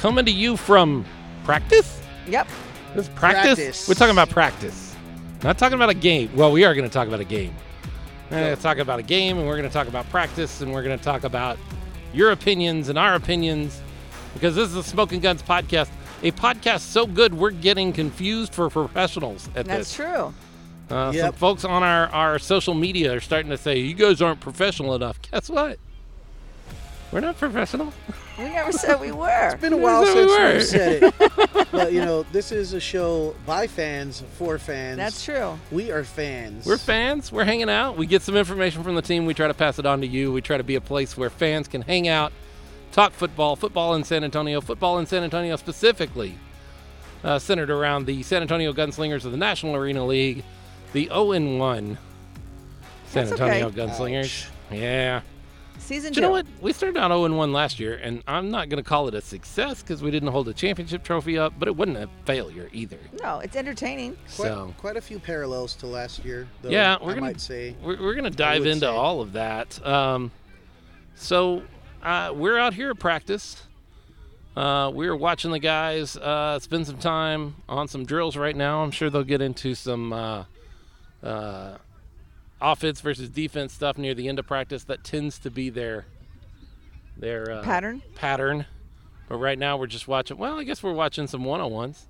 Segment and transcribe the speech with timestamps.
[0.00, 1.04] coming to you from
[1.44, 2.00] practice.
[2.26, 2.48] Yep.
[2.94, 3.56] This practice?
[3.56, 3.88] Practice.
[3.88, 4.96] We're talking about practice.
[5.42, 6.30] Not talking about a game.
[6.34, 7.54] Well, we are going to talk about a game.
[8.30, 10.72] We're going to talk about a game, and we're going to talk about practice, and
[10.72, 11.58] we're going to talk about
[12.14, 13.80] your opinions and our opinions,
[14.32, 15.90] because this is a Smoking Guns podcast.
[16.22, 19.66] A podcast so good we're getting confused for professionals at this.
[19.66, 19.94] That's this.
[19.96, 20.34] true.
[20.90, 24.40] Uh, Some folks on our, our social media are starting to say, you guys aren't
[24.40, 25.20] professional enough.
[25.30, 25.78] Guess what?
[27.12, 27.92] We're not professional.
[28.38, 29.48] We never said we were.
[29.48, 30.52] It's been a while we since were.
[30.52, 31.68] we've said it.
[31.72, 34.96] but, you know, this is a show by fans, for fans.
[34.96, 35.58] That's true.
[35.72, 36.64] We are fans.
[36.64, 37.32] We're fans.
[37.32, 37.96] We're hanging out.
[37.96, 39.26] We get some information from the team.
[39.26, 40.32] We try to pass it on to you.
[40.32, 42.32] We try to be a place where fans can hang out,
[42.92, 46.38] talk football, football in San Antonio, football in San Antonio specifically,
[47.24, 50.44] uh, centered around the San Antonio Gunslingers of the National Arena League,
[50.92, 51.98] the 0 1
[53.06, 53.76] San That's Antonio okay.
[53.80, 54.46] Gunslingers.
[54.70, 55.22] Yeah.
[55.80, 56.20] Season Do two.
[56.20, 56.46] you know what?
[56.60, 59.20] We started out 0 1 last year, and I'm not going to call it a
[59.20, 62.98] success because we didn't hold a championship trophy up, but it wasn't a failure either.
[63.22, 64.16] No, it's entertaining.
[64.36, 64.74] Quite, So.
[64.78, 67.74] quite a few parallels to last year, though, Yeah, we're I gonna might say.
[67.82, 68.86] we're, we're gonna dive into say.
[68.86, 69.84] all of that.
[69.86, 70.30] Um,
[71.16, 71.62] so
[72.02, 73.62] uh, we're out here at practice.
[74.56, 78.82] Uh, we're watching the guys uh, spend some time on some drills right now.
[78.82, 80.44] I'm sure they'll get into some uh,
[81.22, 81.76] uh,
[82.60, 84.84] offense versus defense stuff near the end of practice.
[84.84, 86.06] That tends to be their
[87.16, 88.02] their uh, Pattern?
[88.14, 88.66] Pattern.
[89.28, 90.38] But right now we're just watching.
[90.38, 92.06] Well, I guess we're watching some one-on-ones.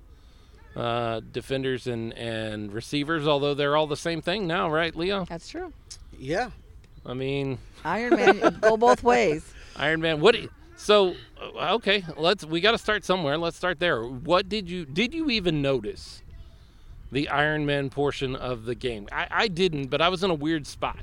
[0.75, 5.25] Uh, defenders and, and receivers, although they're all the same thing now, right, Leo?
[5.25, 5.73] That's true.
[6.17, 6.51] Yeah.
[7.05, 9.53] I mean, Iron Man go both ways.
[9.75, 10.21] Iron Man.
[10.21, 10.33] What?
[10.35, 11.13] do you- So,
[11.59, 12.45] uh, okay, let's.
[12.45, 13.37] We got to start somewhere.
[13.37, 14.01] Let's start there.
[14.03, 16.23] What did you did you even notice
[17.11, 19.07] the Iron Man portion of the game?
[19.11, 20.99] I, I didn't, but I was in a weird spot.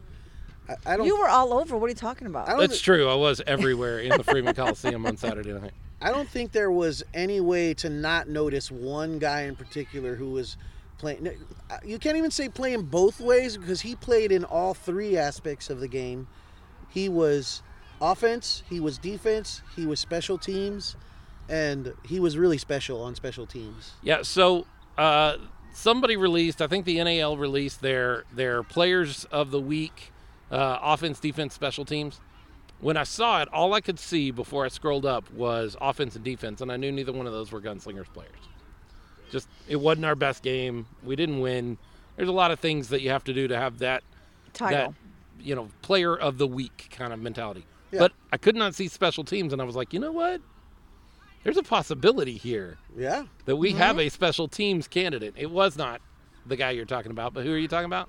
[0.69, 1.77] I, I don't You were all over.
[1.77, 2.49] What are you talking about?
[2.49, 3.09] I don't That's true.
[3.09, 5.73] I was everywhere in the Freeman Coliseum on Saturday night.
[6.01, 10.31] I don't think there was any way to not notice one guy in particular who
[10.31, 10.57] was
[10.99, 11.29] playing.
[11.85, 15.81] You can't even say playing both ways because he played in all three aspects of
[15.81, 16.29] the game.
[16.89, 17.63] He was
[18.01, 20.97] offense, he was defense, he was special teams,
[21.49, 23.93] and he was really special on special teams.
[24.03, 24.23] Yeah.
[24.23, 24.67] So,
[24.97, 25.39] uh,
[25.79, 26.61] somebody released.
[26.61, 30.13] I think the NAL released their their players of the week,
[30.51, 32.21] uh, offense, defense, special teams.
[32.81, 36.25] When I saw it, all I could see before I scrolled up was offense and
[36.25, 38.31] defense, and I knew neither one of those were Gunslingers players.
[39.31, 40.87] Just it wasn't our best game.
[41.03, 41.79] We didn't win.
[42.17, 44.03] There's a lot of things that you have to do to have that
[44.53, 44.95] Title.
[45.39, 47.65] that you know player of the week kind of mentality.
[47.91, 48.01] Yeah.
[48.01, 50.41] But I could not see special teams, and I was like, you know what?
[51.45, 53.25] There's a possibility here Yeah.
[53.45, 55.35] that we have a special teams candidate.
[55.37, 56.01] It was not
[56.47, 58.09] the guy you're talking about, but who are you talking about?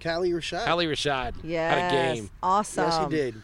[0.00, 0.66] Kali Rashad.
[0.66, 1.74] Ali Rashad yes.
[1.74, 2.30] had a game.
[2.42, 2.84] Awesome.
[2.84, 3.34] yes, he did.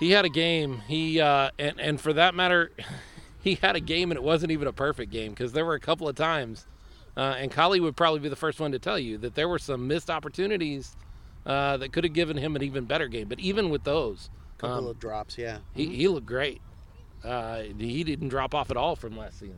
[0.00, 0.82] He had a game.
[0.88, 2.72] He uh, and and for that matter,
[3.40, 5.80] he had a game, and it wasn't even a perfect game because there were a
[5.80, 6.66] couple of times,
[7.16, 9.58] uh, and Kali would probably be the first one to tell you that there were
[9.58, 10.96] some missed opportunities
[11.46, 13.28] uh, that could have given him an even better game.
[13.28, 15.58] But even with those, couple um, of drops, yeah.
[15.74, 16.60] he, he looked great.
[17.24, 19.56] Uh, he didn't drop off at all from last season.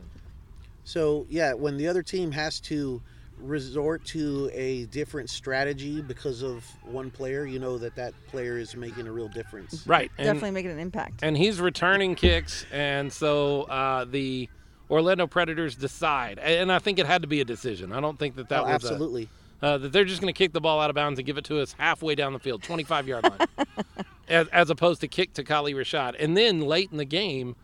[0.83, 3.01] So yeah, when the other team has to
[3.39, 8.75] resort to a different strategy because of one player, you know that that player is
[8.75, 9.85] making a real difference.
[9.85, 10.11] Right.
[10.17, 11.19] And, Definitely making an impact.
[11.23, 14.47] and he's returning kicks, and so uh, the
[14.89, 17.91] Orlando Predators decide, and I think it had to be a decision.
[17.91, 19.27] I don't think that that Oh, was a- absolutely.
[19.61, 21.45] Uh, that they're just going to kick the ball out of bounds and give it
[21.45, 23.47] to us halfway down the field, 25 yard line,
[24.27, 26.15] as, as opposed to kick to Kali Rashad.
[26.19, 27.55] And then late in the game,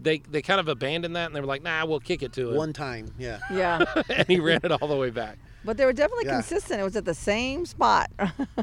[0.00, 2.50] they they kind of abandoned that and they were like, "Nah, we'll kick it to
[2.50, 3.38] him." One time, yeah.
[3.52, 3.84] yeah.
[4.08, 5.38] and he ran it all the way back.
[5.64, 6.34] But they were definitely Yeah.
[6.34, 6.80] consistent.
[6.80, 8.10] It was at the same spot.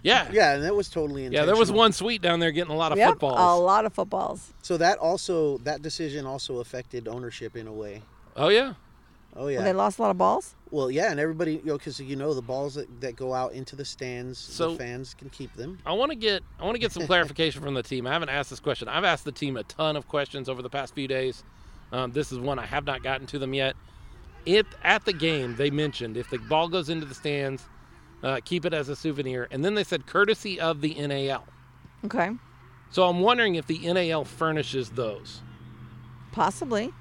[0.03, 0.29] Yeah.
[0.31, 2.77] Yeah, and that was totally in Yeah, there was one sweet down there getting a
[2.77, 3.11] lot of yep.
[3.11, 3.39] footballs.
[3.39, 4.53] A lot of footballs.
[4.61, 8.03] So that also that decision also affected ownership in a way.
[8.35, 8.73] Oh yeah.
[9.35, 9.61] Oh Well, yeah.
[9.61, 10.55] they lost a lot of balls.
[10.71, 13.53] Well, yeah, and everybody, you know, because you know the balls that, that go out
[13.53, 15.79] into the stands, So- the fans can keep them.
[15.85, 18.05] I want to get I want to get some clarification from the team.
[18.07, 18.87] I haven't asked this question.
[18.87, 21.43] I've asked the team a ton of questions over the past few days.
[21.91, 23.75] Um, this is one I have not gotten to them yet.
[24.45, 27.63] If at the game they mentioned if the ball goes into the stands,
[28.23, 31.45] uh, keep it as a souvenir, and then they said courtesy of the NAL.
[32.05, 32.31] Okay.
[32.89, 35.41] So I'm wondering if the NAL furnishes those,
[36.31, 36.91] Possibly.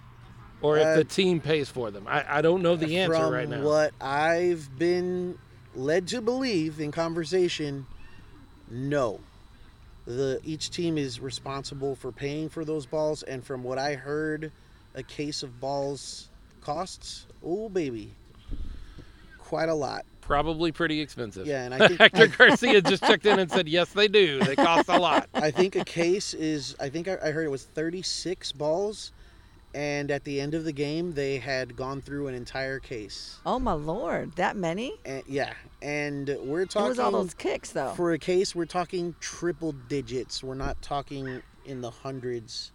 [0.62, 2.06] Or if Uh, the team pays for them.
[2.08, 3.62] I, I don't know the answer right now.
[3.62, 5.38] what I've been
[5.74, 7.86] led to believe in conversation,
[8.70, 9.20] no.
[10.06, 14.50] The each team is responsible for paying for those balls, and from what I heard,
[14.94, 16.28] a case of balls
[16.60, 18.14] costs oh baby,
[19.38, 20.04] quite a lot.
[20.20, 21.46] Probably pretty expensive.
[21.46, 24.40] Yeah, and I think Hector Garcia just checked in and said, yes, they do.
[24.40, 25.28] They cost a lot.
[25.34, 29.12] I think a case is I think I, I heard it was 36 balls,
[29.74, 33.38] and at the end of the game, they had gone through an entire case.
[33.46, 34.94] Oh my lord, that many?
[35.04, 35.52] And yeah,
[35.82, 37.92] and we're talking It talking was all those kicks though.
[37.96, 38.54] for a case.
[38.54, 40.42] We're talking triple digits.
[40.42, 42.72] We're not talking in the hundreds.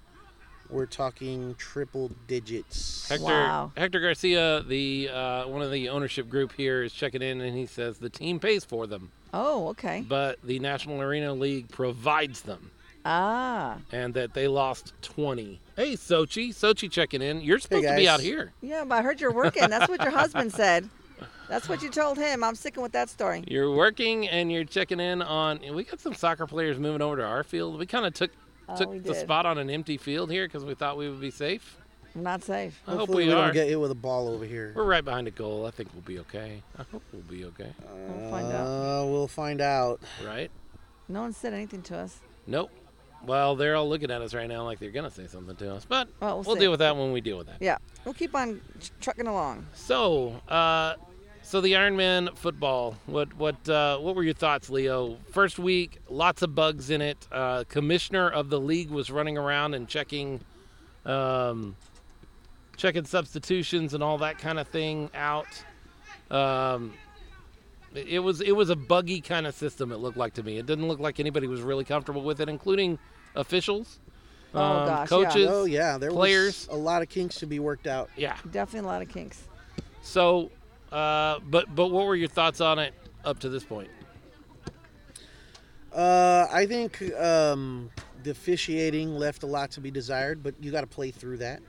[0.69, 3.07] We're talking triple digits.
[3.07, 3.71] Hector Wow.
[3.77, 7.67] Hector Garcia, the uh, one of the ownership group here, is checking in, and he
[7.67, 10.03] says the team pays for them, oh, okay.
[10.07, 12.71] but the National Arena League provides them,
[13.05, 15.59] Ah, and that they lost 20.
[15.75, 17.41] Hey, Sochi, Sochi checking in.
[17.41, 18.07] You're supposed to be guys.
[18.15, 18.51] out here.
[18.61, 19.69] yeah, but I heard you're working.
[19.69, 20.89] That's what your husband said.
[21.47, 22.43] That's what you told him.
[22.43, 23.43] I'm sticking with that story.
[23.47, 25.59] You're working and you're checking in on.
[25.75, 27.77] We got some soccer players moving over to our field.
[27.77, 28.31] We kind of took
[28.67, 29.15] Oh, took the did.
[29.17, 31.77] spot on an empty field here because we thought we would be safe.
[32.15, 32.81] I'm not safe.
[32.87, 33.45] I hope Hopefully we, we are.
[33.45, 34.73] don't get hit with a ball over here.
[34.75, 35.67] We're right behind a goal.
[35.67, 36.63] I think we'll be okay.
[36.79, 37.71] I hope we'll be okay.
[37.93, 38.65] We'll find out.
[38.65, 39.99] Uh, we'll find out.
[40.25, 40.49] Right?
[41.07, 42.17] No one said anything to us.
[42.47, 42.71] Nope.
[43.25, 45.85] Well, they're all looking at us right now like they're gonna say something to us,
[45.85, 47.57] but Well, we'll we'll deal with that when we deal with that.
[47.59, 48.61] Yeah, we'll keep on
[49.01, 49.65] trucking along.
[49.73, 50.95] So, uh,
[51.41, 52.95] so the Ironman football.
[53.05, 55.17] What what uh, what were your thoughts, Leo?
[55.31, 57.27] First week, lots of bugs in it.
[57.31, 60.41] Uh, commissioner of the league was running around and checking,
[61.05, 61.75] um,
[62.77, 65.47] checking substitutions and all that kind of thing out.
[66.31, 66.93] Um,
[67.93, 69.91] it was it was a buggy kind of system.
[69.91, 70.57] It looked like to me.
[70.57, 72.99] It didn't look like anybody was really comfortable with it, including
[73.35, 73.99] officials,
[74.53, 75.05] Oh, um, gosh, yeah.
[75.07, 75.47] coaches.
[75.51, 76.67] Oh yeah, there players.
[76.69, 78.09] was a lot of kinks to be worked out.
[78.15, 78.37] yeah.
[78.51, 79.43] Definitely a lot of kinks.
[80.01, 80.49] So,
[80.91, 82.93] uh, but but what were your thoughts on it
[83.25, 83.89] up to this point?
[85.93, 87.89] Uh, I think um,
[88.23, 91.61] the officiating left a lot to be desired, but you got to play through that.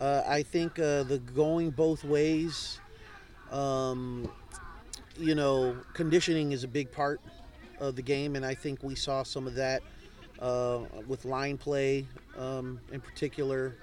[0.00, 2.78] Uh, I think uh, the going both ways,
[3.50, 4.30] um,
[5.18, 7.20] you know, conditioning is a big part
[7.80, 9.82] of the game, and I think we saw some of that
[10.42, 12.04] uh, with line play
[12.38, 13.74] um, in particular,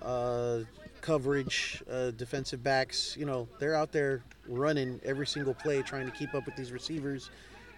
[0.00, 0.60] uh,
[1.02, 3.16] coverage, uh, defensive backs.
[3.18, 6.72] You know, they're out there running every single play, trying to keep up with these
[6.72, 7.30] receivers,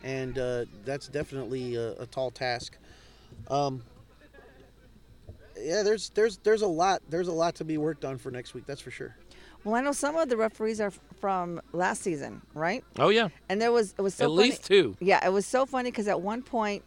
[0.03, 2.79] and uh, that's definitely a, a tall task.
[3.51, 3.83] Um,
[5.61, 8.55] yeah, there's there's there's a lot there's a lot to be worked on for next
[8.55, 8.65] week.
[8.67, 9.17] That's for sure.
[9.65, 12.85] Well, I know some of the referees are from last season, right?
[12.99, 14.49] Oh yeah, And there was it was so at funny.
[14.51, 14.95] least two.
[15.01, 16.85] Yeah, it was so funny because at one point,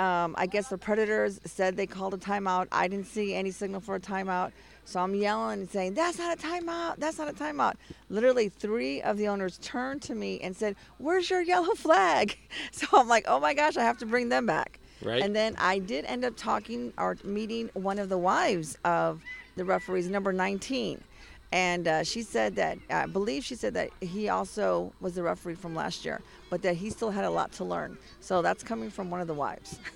[0.00, 2.68] um, I guess the Predators said they called a timeout.
[2.72, 4.52] I didn't see any signal for a timeout.
[4.86, 6.96] So I'm yelling and saying, That's not a timeout.
[6.96, 7.74] That's not a timeout.
[8.08, 12.36] Literally, three of the owners turned to me and said, Where's your yellow flag?
[12.72, 14.80] So I'm like, Oh my gosh, I have to bring them back.
[15.02, 15.22] Right.
[15.22, 19.22] And then I did end up talking or meeting one of the wives of
[19.56, 21.02] the referees, number 19.
[21.52, 25.56] And uh, she said that, I believe she said that he also was the referee
[25.56, 27.98] from last year, but that he still had a lot to learn.
[28.20, 29.78] So that's coming from one of the wives.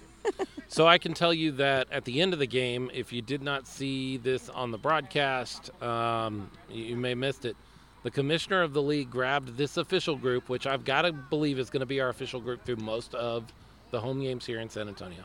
[0.69, 3.43] So I can tell you that at the end of the game, if you did
[3.43, 7.57] not see this on the broadcast, um, you may have missed it.
[8.03, 11.71] The commissioner of the league grabbed this official group, which I've got to believe is
[11.71, 13.53] going to be our official group through most of
[13.93, 15.23] the home games here in San Antonio.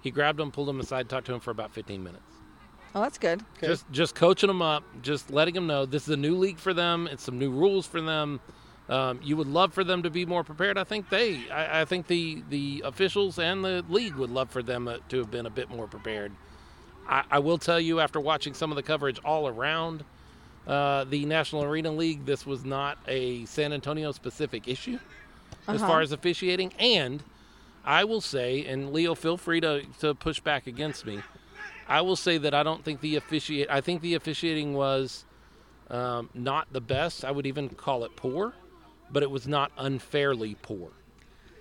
[0.00, 2.31] He grabbed them, pulled them aside, talked to him for about 15 minutes.
[2.94, 3.42] Oh, that's good.
[3.56, 3.68] Okay.
[3.68, 6.74] Just just coaching them up, just letting them know this is a new league for
[6.74, 7.08] them.
[7.10, 8.40] It's some new rules for them.
[8.88, 10.76] Um, you would love for them to be more prepared.
[10.76, 14.62] I think they, I, I think the the officials and the league would love for
[14.62, 16.32] them uh, to have been a bit more prepared.
[17.08, 20.04] I, I will tell you, after watching some of the coverage all around
[20.66, 24.98] uh, the National Arena League, this was not a San Antonio specific issue
[25.66, 25.86] as Uh-huh.
[25.90, 26.72] far as officiating.
[26.78, 27.22] And
[27.84, 31.22] I will say, and Leo, feel free to, to push back against me.
[31.92, 33.68] I will say that I don't think the officiate.
[33.70, 35.26] I think the officiating was
[35.90, 37.22] um, not the best.
[37.22, 38.54] I would even call it poor,
[39.10, 40.88] but it was not unfairly poor.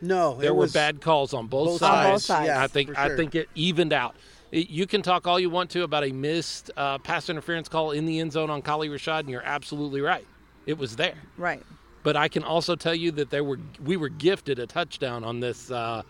[0.02, 2.06] No, There it were was bad calls on both both sides.
[2.08, 2.48] On both sides.
[2.48, 4.16] Yeah, I think for I think it evened out.
[4.54, 7.92] It- you can talk all you want to about a missed uh, pass interference call
[7.92, 10.26] in the end zone on Kali Rashad, and you're absolutely right.
[10.66, 11.16] It was there.
[11.38, 11.62] Right.
[12.04, 15.42] But I can also tell you that there were we were gifted a touchdown on
[15.42, 16.02] this uh,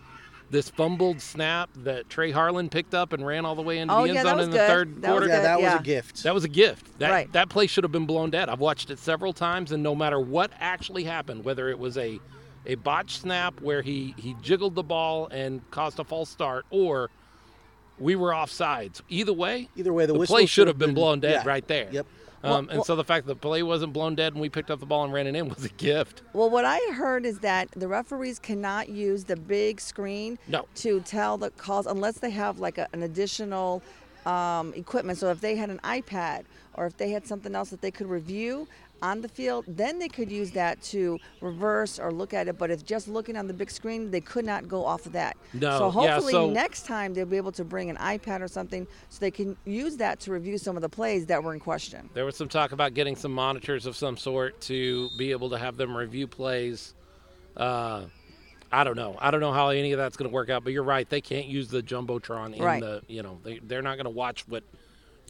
[0.52, 4.02] this fumbled snap that Trey Harlan picked up and ran all the way into Oh,
[4.04, 4.66] the end yeah, zone in the good.
[4.68, 5.26] third That was quarter.
[5.28, 6.22] yeah, good, that was a gift.
[6.22, 6.98] That was a gift.
[7.00, 7.32] That Right.
[7.32, 8.48] that play should have been blown dead.
[8.48, 12.20] I've watched it several times, and no matter what actually happened, whether it was a
[12.66, 17.10] a botched snap where he he jiggled the ball and caused a false start, or
[17.98, 19.00] we were offsides.
[19.08, 21.48] Either way, Either way, the, the play should have been blown dead yeah.
[21.48, 21.88] right there.
[21.90, 22.06] Yep.
[22.42, 24.48] Um, Well- and well- so the fact that the play wasn't blown dead and we
[24.48, 26.22] picked up the ball and ran it in was a gift.
[26.32, 30.66] Well, what I heard is that the referees cannot use the big screen No.
[30.76, 33.82] to tell the calls unless they have like a, an additional
[34.26, 35.18] um, equipment.
[35.18, 36.44] So if they had an iPad
[36.74, 38.68] or if they had something else that they could review
[39.02, 42.56] on the field, then they could use that to reverse or look at it.
[42.56, 45.36] But if just looking on the big screen, they could not go off of that.
[45.52, 48.48] No, So yeah, hopefully so- next time they'll be able to bring an iPad or
[48.48, 51.60] something so they can use that to review some of the plays that were in
[51.60, 52.08] question.
[52.14, 55.58] There was some talk about getting some monitors of some sort to be able to
[55.58, 56.94] have them review plays.
[57.56, 58.04] Uh,
[58.70, 59.16] I don't know.
[59.20, 61.06] I don't know how any of that's going to work out, but you're right.
[61.06, 62.80] They can't use the jumbotron in Right.
[62.80, 63.02] the.
[63.06, 64.62] You know, they they're not going to watch what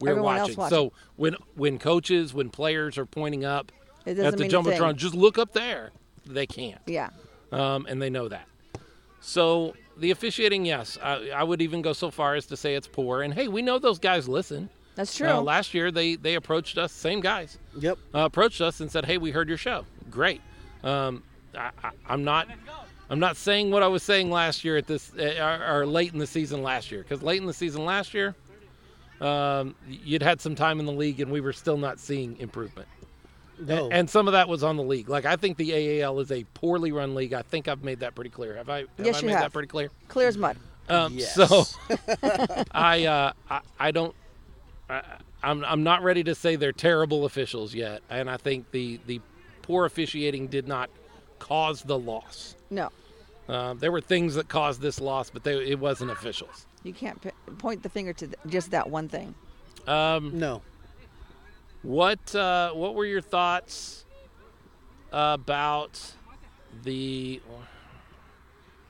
[0.02, 0.58] we're Everyone else watching.
[0.58, 0.76] watching.
[0.76, 3.72] So when when coaches, when players are pointing up
[4.06, 5.90] at the mean jumbotron, just look up there.
[6.26, 7.10] They can't, Yeah.
[7.50, 8.46] um, and they know that.
[9.20, 12.88] So the officiating, yes, I, I would even go so far as to say it's
[12.88, 13.22] poor.
[13.22, 14.68] And hey, we know those guys listen.
[14.94, 15.28] That's true.
[15.28, 17.98] Uh, last year, they they approached us, same guys Yep.
[18.14, 19.86] uh, approached us and said, "Hey, we heard your show.
[20.10, 20.40] Great."
[20.84, 21.22] Um,
[21.56, 22.48] I, I, I'm not.
[23.08, 26.12] I'm not saying what I was saying last year at this uh, or, or late
[26.12, 28.34] in the season last year because late in the season last year,
[29.22, 32.88] um, you'd had some time in the league and we were still not seeing improvement.
[33.58, 33.88] No.
[33.90, 35.08] And some of that was on the league.
[35.08, 35.70] Like I think the
[36.02, 37.32] AAL is a poorly run league.
[37.32, 38.56] I think I've made that pretty clear.
[38.56, 38.78] Have I?
[38.80, 39.52] Have Yes, I you made that have.
[39.52, 39.90] pretty clear?
[40.08, 40.56] Clear as mud.
[40.88, 41.34] Um, Yes.
[41.34, 41.64] So
[42.72, 44.14] I, uh, I I don't
[44.90, 45.02] I,
[45.42, 49.20] I'm I'm not ready to say they're terrible officials yet, and I think the the
[49.62, 50.90] poor officiating did not
[51.38, 52.56] cause the loss.
[52.70, 52.90] No.
[53.48, 56.66] Uh, there were things that caused this loss, but they, it wasn't officials.
[56.84, 59.34] You can't p- point the finger to th- just that one thing.
[59.86, 60.62] Um, no.
[61.82, 64.04] what uh, what were your thoughts
[65.12, 66.00] about
[66.84, 67.40] the?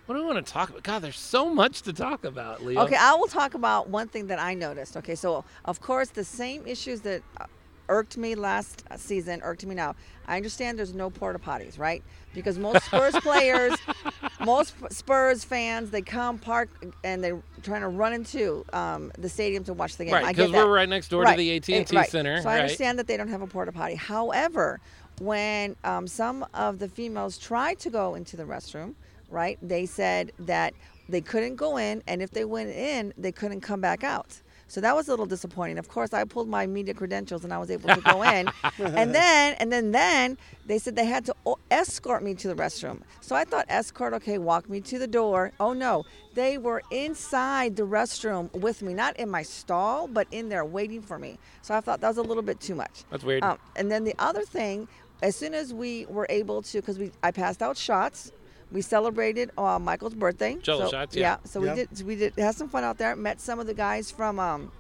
[0.07, 0.83] What do I want to talk about?
[0.83, 2.81] God, there's so much to talk about, Leo.
[2.83, 4.97] Okay, I will talk about one thing that I noticed.
[4.97, 7.47] Okay, so of course the same issues that uh,
[7.93, 9.95] irked me last season irked me now.
[10.27, 12.03] I understand there's no porta potties, right?
[12.35, 13.79] Because most Spurs players,
[14.41, 16.71] most Spurs fans, they come park
[17.05, 20.15] and they're trying to run into um, the stadium to watch the game.
[20.15, 22.09] Right, because we're right next door Right, to the AT&T right.
[22.09, 22.41] Center.
[22.41, 22.61] So I right?
[22.63, 23.95] understand that they don't have a porta potty.
[23.95, 24.81] However,
[25.21, 28.95] when um, some of the females tried to go into the restroom,
[29.29, 30.73] right, they said that
[31.11, 34.41] they couldn't go in, and if they went in, they couldn't come back out.
[34.73, 35.77] So that was a little disappointing.
[35.77, 39.15] Of course, I pulled my media credentials and I was able to go in, and
[39.15, 43.03] then and then then they said they had to o- escort me to the restroom.
[43.21, 45.53] So I thought escort, okay, walk me to the door.
[45.61, 50.49] Oh no, they were inside the restroom with me, not in my stall, but in
[50.49, 51.39] there waiting for me.
[51.61, 53.05] So I thought that was a little bit too much.
[53.11, 53.45] That's weird.
[53.45, 54.89] Um, and then the other thing,
[55.21, 58.33] as soon as we were able to, because we I passed out shots,
[58.73, 60.57] we celebrated uh, Michael's birthday.
[60.63, 61.37] Jello so, shots, yeah.
[61.45, 61.75] So Yeah.
[61.75, 63.15] we did we did had some fun out there.
[63.17, 64.73] Met some of the guys from um,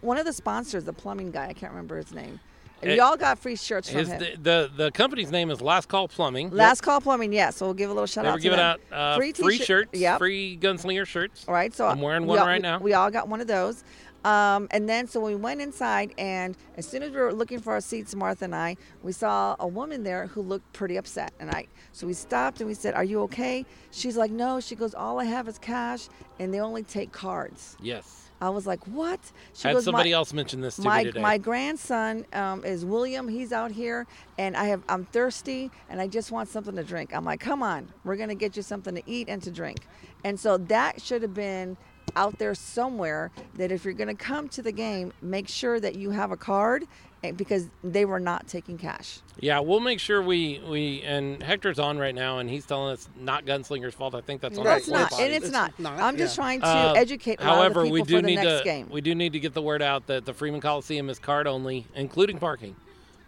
[0.00, 1.46] one of the sponsors, the plumbing guy.
[1.48, 2.40] I can't remember his name.
[2.82, 4.18] And Eh, we all got free shirts from His, him.
[4.18, 6.50] the, the the company's name is Last Call Plumbing.
[6.50, 7.50] Last call plumbing, yeah.
[7.50, 9.64] So we'll give a little shout They out were to giving out uh, free, t-shirt-
[9.66, 10.18] shirts, Yep.
[10.18, 11.44] free gunslinger shirts.
[11.48, 12.78] All right, so I'm wearing we one all- right we- now.
[12.80, 13.84] We all got one of those.
[14.24, 17.74] Um, and then, so we went inside, and as soon as we were looking for
[17.74, 21.32] our seats, Martha and I, we saw a woman there who looked pretty upset.
[21.38, 24.74] And I, so we stopped and we said, "Are you okay?" She's like, "No." She
[24.76, 28.22] goes, "All I have is cash, and they only take cards." Yes.
[28.40, 29.20] I was like, "What?"
[29.54, 31.20] She Had goes, somebody "My- else mention this to my me today.
[31.20, 33.28] my grandson um, is William.
[33.28, 34.06] He's out here,
[34.38, 37.14] and I have I'm thirsty, and I just want something to drink.
[37.14, 39.86] I'm like, come on, we're gonna get you something to eat and to drink.
[40.24, 41.76] And so that should have been
[42.16, 43.30] out there somewhere.
[43.54, 46.84] That if you're gonna come to the game, make sure that you have a card,
[47.22, 49.20] eh, because they were not taking cash.
[49.40, 53.08] yeah, we'll make sure we we and Hector's on right now, and he's telling us
[53.18, 54.14] not Gunslinger's fault.
[54.14, 55.78] I think that's on No, our it's not, and it's It's not.
[55.78, 56.42] not, I'm just yeah.
[56.42, 58.58] trying to Uh, educate a lot However, of the we do for the need next
[58.58, 58.88] to game.
[58.90, 61.86] we do need to get the word out that the Freeman Coliseum is card only,
[61.94, 62.74] including parking.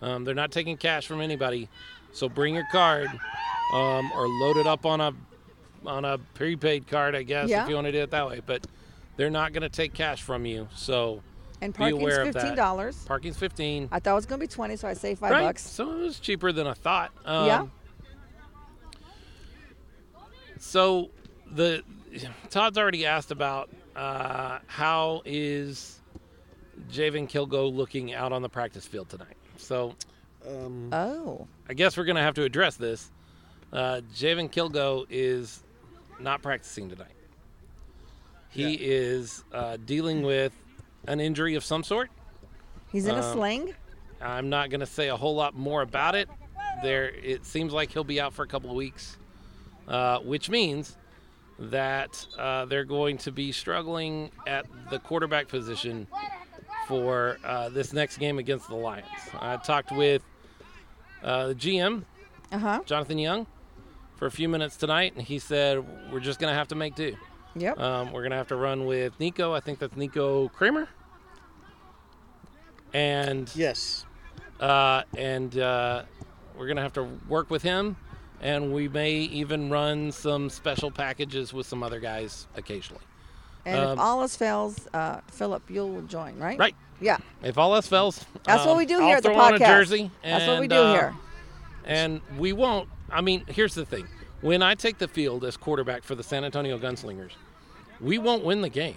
[0.02, 1.68] Um, they're not taking cash from anybody,
[2.12, 3.08] so bring your card
[3.72, 5.12] um, or load it up on a
[5.84, 7.62] on a prepaid card, I guess, Yeah.
[7.62, 8.40] if you want to do it that way.
[8.44, 8.66] But
[9.16, 11.22] they're not going to take cash from you, so
[11.60, 12.40] and be parking's aware of that.
[12.40, 13.04] fifteen dollars.
[13.04, 13.88] parking's fifteen.
[13.90, 15.66] I thought it was gonna be twenty, so I saved five right, bucks.
[15.66, 17.12] so it was cheaper than I thought.
[17.24, 17.66] Um, Yeah.
[20.58, 21.10] So
[21.50, 21.82] the
[22.50, 26.00] Todd's already asked about uh, how is
[26.90, 29.36] Javen Kilgo looking out on the practice field tonight.
[29.58, 29.94] So
[30.46, 33.10] Um, Oh, I guess we're going to have to address this.
[33.72, 35.62] Uh, Javen Kilgo is
[36.20, 37.08] not practicing tonight.
[38.50, 38.76] He Yeah.
[38.80, 40.52] is uh, dealing with
[41.06, 42.10] an injury of some sort.
[42.92, 43.74] he's in a Um, sling.
[44.20, 46.28] I'm not going to say a whole lot more about it.
[46.82, 49.16] There, it seems like he'll be out for a couple of weeks,
[49.88, 50.96] uh, which means
[51.58, 56.06] that uh, they're going to be struggling at the quarterback position
[56.86, 59.06] for uh, this next game against the Lions.
[59.38, 60.22] I talked with
[61.22, 62.04] uh, the GM,
[62.52, 62.80] Uh huh.
[62.86, 63.46] Jonathan Young,
[64.16, 66.94] for a few minutes tonight, and he said we're just going to have to make
[66.94, 67.16] do.
[67.56, 67.78] Yep.
[67.78, 69.52] Um, we're gonna have to run with Nico.
[69.54, 70.88] I think that's Nico Kramer.
[72.92, 74.04] And Yes.
[74.60, 76.02] uh, and uh,
[76.56, 77.96] we're gonna have to work with him,
[78.40, 83.02] and we may even run some special packages with some other guys occasionally.
[83.64, 86.58] and um, if all else fails, uh, Philip, you'll join, right?
[86.58, 86.76] Right.
[87.00, 87.18] Yeah.
[87.42, 89.54] If all else fails, That's what um, we do I'll here at the throw on
[89.54, 89.66] a podcast.
[89.66, 90.10] jersey.
[90.22, 91.14] That's what we do uh, here.
[91.84, 92.88] And we won't.
[93.10, 94.06] I mean, here's the thing:
[94.40, 97.32] when I take the field as quarterback for the San Antonio Gunslingers,
[98.00, 98.96] we won't win the game,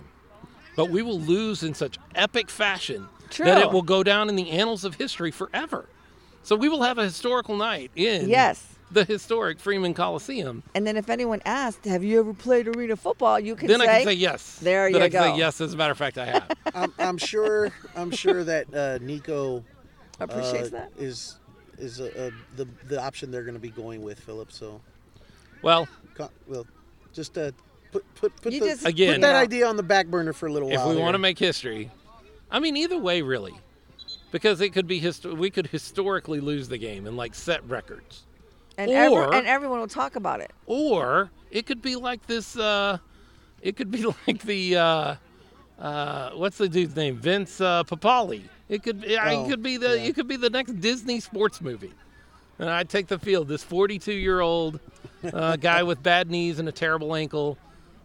[0.76, 4.50] but we will lose in such epic fashion that it will go down in the
[4.52, 5.86] annals of history forever.
[6.44, 8.66] So we will have a historical night in Yes.
[8.92, 10.64] the historic Freeman Coliseum.
[10.74, 13.86] And then if anyone asked, "Have you ever played arena football?" You can then say,
[13.88, 14.58] I can say yes.
[14.62, 15.32] There then you I can go.
[15.34, 15.62] say yes.
[15.62, 16.56] As a matter of fact, I have.
[16.74, 17.72] I'm, I'm sure.
[17.96, 19.64] I'm sure that uh, Nico
[20.20, 20.90] uh, appreciates that.
[20.98, 21.38] is
[21.78, 24.52] is uh, uh, the the option they're going to be going with, Philip.
[24.52, 24.82] So,
[25.62, 26.66] well, co- well,
[27.14, 27.52] just uh,
[27.92, 30.48] put put put, the, just Again- put that you idea on the back burner for
[30.48, 30.80] a little while.
[30.82, 31.04] if we here.
[31.04, 31.90] want to make history,
[32.52, 33.54] I mean, either way, really,
[34.32, 38.24] because it could be histo- we could historically lose the game and like set records,
[38.78, 40.52] and, every- and everyone will talk about it.
[40.66, 42.58] or it could be like this.
[42.58, 42.98] Uh,
[43.62, 45.16] it could be like the uh,
[45.80, 47.18] uh, what's the dude's name?
[47.18, 48.42] Vince uh, Papale.
[48.68, 49.18] It could be.
[49.18, 49.98] Oh, it could be the.
[49.98, 50.06] yeah.
[50.06, 51.94] It could be the next Disney sports movie.
[52.60, 53.48] And I take the field.
[53.48, 54.80] This 42 year old
[55.24, 57.58] uh, guy with bad knees and a terrible ankle,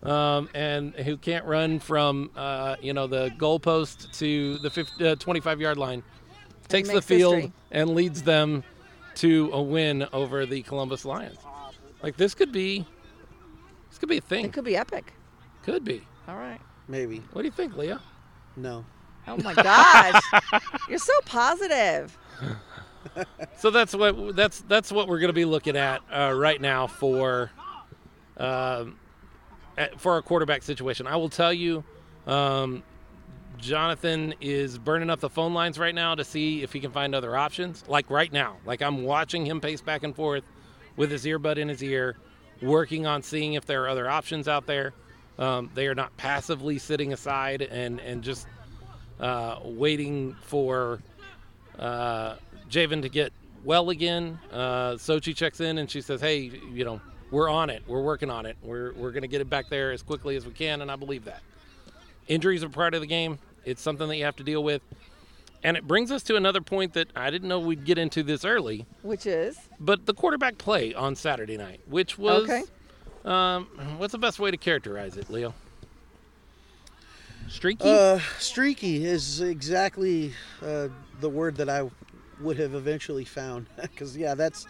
[0.04, 5.14] um, and who can't run from uh, you know the goalpost to the 50, uh,
[5.16, 6.02] 25 yard line,
[6.68, 7.52] takes the field history.
[7.70, 8.62] and leads them
[9.16, 11.38] to a win over the Columbus Lions.
[12.02, 12.84] Like this could be.
[13.90, 14.44] This could be a thing.
[14.44, 15.12] It could be epic.
[15.62, 16.02] Could be.
[16.28, 16.60] All right.
[16.88, 18.00] maybe What do you think, Leah?
[18.56, 18.84] no.
[19.26, 20.20] Oh my gosh,
[20.88, 22.16] you're so positive.
[23.58, 26.86] So that's what that's that's what we're going to be looking at uh, right now
[26.86, 27.50] for
[28.38, 28.96] um,
[29.96, 31.06] for our quarterback situation.
[31.06, 31.84] I will tell you,
[32.26, 32.82] um,
[33.58, 37.14] Jonathan is burning up the phone lines right now to see if he can find
[37.14, 37.84] other options.
[37.88, 40.44] Like right now, like I'm watching him pace back and forth
[40.96, 42.16] with his earbud in his ear,
[42.62, 44.92] working on seeing if there are other options out there.
[45.38, 48.46] Um, they are not passively sitting aside and and just
[49.18, 51.00] uh, waiting for
[51.78, 52.36] uh,
[52.70, 53.32] Javen to get
[53.64, 54.38] well again.
[54.52, 57.00] Uh, Sochi checks in and she says, "Hey, you know,
[57.34, 57.82] we're on it.
[57.86, 58.56] We're working on it.
[58.62, 60.96] We're we're going to get it back there as quickly as we can." And I
[60.96, 61.42] believe that
[62.28, 63.38] injuries are part of the game.
[63.64, 64.82] It's something that you have to deal with.
[65.62, 68.44] And it brings us to another point that I didn't know we'd get into this
[68.44, 72.62] early, Which is but the quarterback play on Saturday night, which was Okay.
[73.24, 73.64] um,
[73.96, 75.54] what's the best way to characterize it, Leo?
[77.48, 77.84] Streaky.
[77.88, 80.88] Uh, streaky is exactly uh,
[81.20, 81.88] the word that I
[82.40, 83.66] would have eventually found.
[83.80, 84.66] Because yeah, that's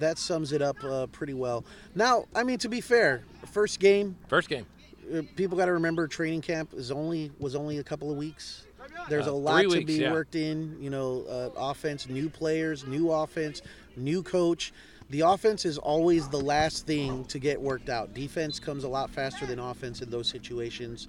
[0.00, 1.64] that sums it up uh, pretty well.
[1.94, 4.66] Now, I mean, to be fair, first game, First game.
[5.14, 8.64] uh, people got to remember training camp is only was only a couple of weeks.
[9.08, 10.12] There's Uh, a lot to weeks, be yeah.
[10.12, 10.76] worked in.
[10.80, 13.62] You know, uh, offense, new players, new offense,
[13.96, 14.72] new coach.
[15.10, 18.12] The offense is always the last thing to get worked out.
[18.12, 21.08] Defense comes a lot faster than offense in those situations,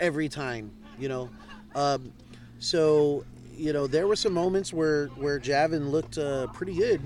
[0.00, 0.72] every time.
[0.98, 1.30] You know,
[1.76, 2.12] um,
[2.58, 3.24] so
[3.58, 7.00] you know there were some moments where where Javin looked uh, pretty good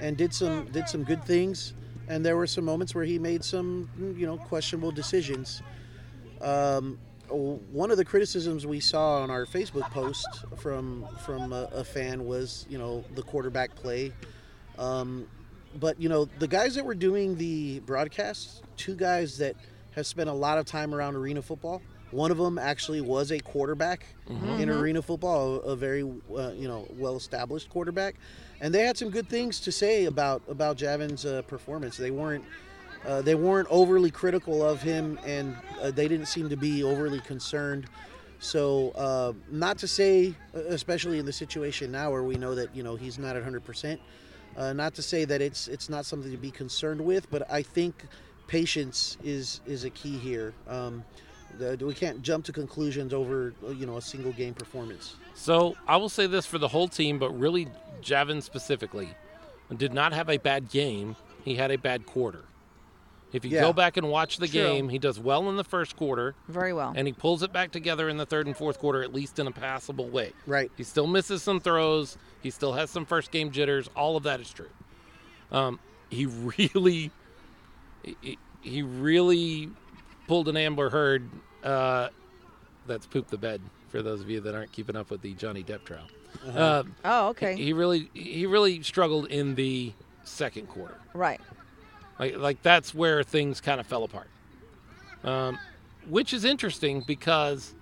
[0.00, 1.74] and did some did some good things,
[2.08, 5.62] and there were some moments where he made some you know questionable decisions.
[6.40, 11.84] Um, one of the criticisms we saw on our Facebook post from from a, a
[11.84, 14.12] fan was you know the quarterback play.
[14.78, 15.28] Um,
[15.78, 19.56] but you know the guys that were doing the broadcasts, two guys that
[19.92, 21.80] have spent a lot of time around arena football.
[22.12, 26.86] One of them actually was a quarterback in arena football, a, very uh, you know
[26.98, 28.16] well established quarterback,
[28.60, 31.96] and they had some good things to say about about Javin's uh, performance.
[31.96, 32.44] They weren't
[33.06, 37.20] uh, they weren't overly critical of him, and uh, they didn't seem to be overly
[37.20, 37.86] concerned.
[38.38, 42.82] So, uh, not to say, especially in the situation now where we know that you
[42.82, 44.00] know he's not at 100 percent,
[44.56, 47.62] uh, not to say that it's it's not something to be concerned with, but I
[47.62, 48.04] think
[48.48, 50.52] patience is is a key here.
[50.68, 51.04] Um,
[51.58, 55.16] we can't jump to conclusions over you know a single game performance.
[55.34, 57.68] So I will say this for the whole team, but really
[58.02, 59.08] Javin specifically
[59.76, 61.16] did not have a bad game.
[61.44, 62.44] He had a bad quarter.
[63.32, 63.62] If you Yeah.
[63.62, 64.60] go back and watch the True.
[64.60, 66.92] game, he does well in the first quarter, very well.
[66.94, 69.46] and he pulls it back together in the third and fourth quarter, at least in
[69.46, 70.32] a passable way.
[70.46, 70.70] Right.
[70.76, 72.18] He still misses some throws.
[72.42, 73.88] He still has some first game jitters.
[73.96, 74.68] All of that is true.
[75.50, 76.26] Um, he
[76.58, 77.10] really,
[78.20, 79.70] he, he really
[80.32, 81.28] pulled an Amber Heard.
[81.62, 82.08] Uh,
[82.86, 85.62] that's poop the bed for those of you that aren't keeping up with the Johnny
[85.62, 86.06] Depp trial.
[86.56, 87.54] Uh, oh, okay.
[87.54, 89.92] He really, he really struggled in the
[90.24, 90.96] second quarter.
[91.12, 91.38] right.
[92.18, 94.28] Like, like that's where things kind of fell apart.
[95.22, 95.58] Um,
[96.08, 97.74] which is interesting because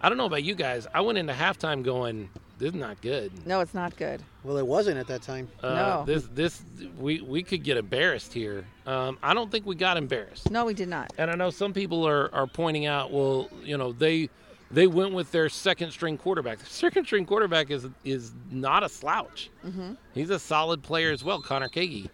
[0.00, 0.86] I don't know about you guys.
[0.94, 2.30] I went into halftime going,
[2.62, 4.22] "This is not good." No, it's not good.
[4.44, 5.48] Well, it wasn't at that time.
[5.62, 6.04] Uh, No.
[6.06, 6.62] This this
[6.98, 8.64] we we could get embarrassed here.
[8.86, 10.50] Um, I don't think we got embarrassed.
[10.50, 11.12] No, we did not.
[11.18, 14.30] And I know some people are, are pointing out, well, you know, they
[14.70, 16.58] they went with their second string quarterback.
[16.58, 19.50] The second string quarterback is is not a slouch.
[19.64, 19.94] Mm-hmm.
[20.14, 22.08] He's a solid player as well, Connor Kagi.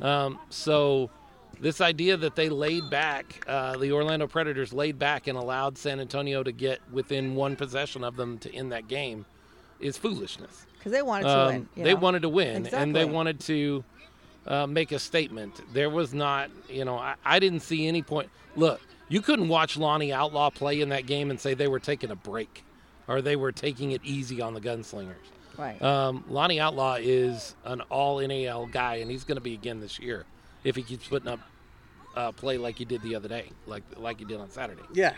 [0.00, 1.10] Um, so
[1.60, 5.98] this idea that they laid back, uh, the Orlando Predators laid back and allowed San
[6.00, 9.26] Antonio to get within one possession of them to end that game,
[9.80, 10.66] is foolishness.
[10.78, 11.68] Because they wanted to Um, win.
[11.76, 12.00] they know?
[12.00, 13.84] wanted to win, and they wanted to
[14.46, 15.60] uh, make a statement.
[15.72, 18.30] There was not, you know, I, I didn't see any point.
[18.56, 22.10] Look, you couldn't watch Lonnie Outlaw play in that game and say they were taking
[22.10, 22.64] a break
[23.08, 25.14] or they were taking it easy on the gunslingers.
[25.56, 25.80] Right.
[25.82, 29.98] Um, Lonnie Outlaw is an all NAL guy, and he's going to be again this
[29.98, 30.24] year
[30.62, 31.40] if he keeps putting up
[32.14, 34.82] uh, play like he did the other day, like like he did on Saturday.
[34.92, 35.14] Yeah.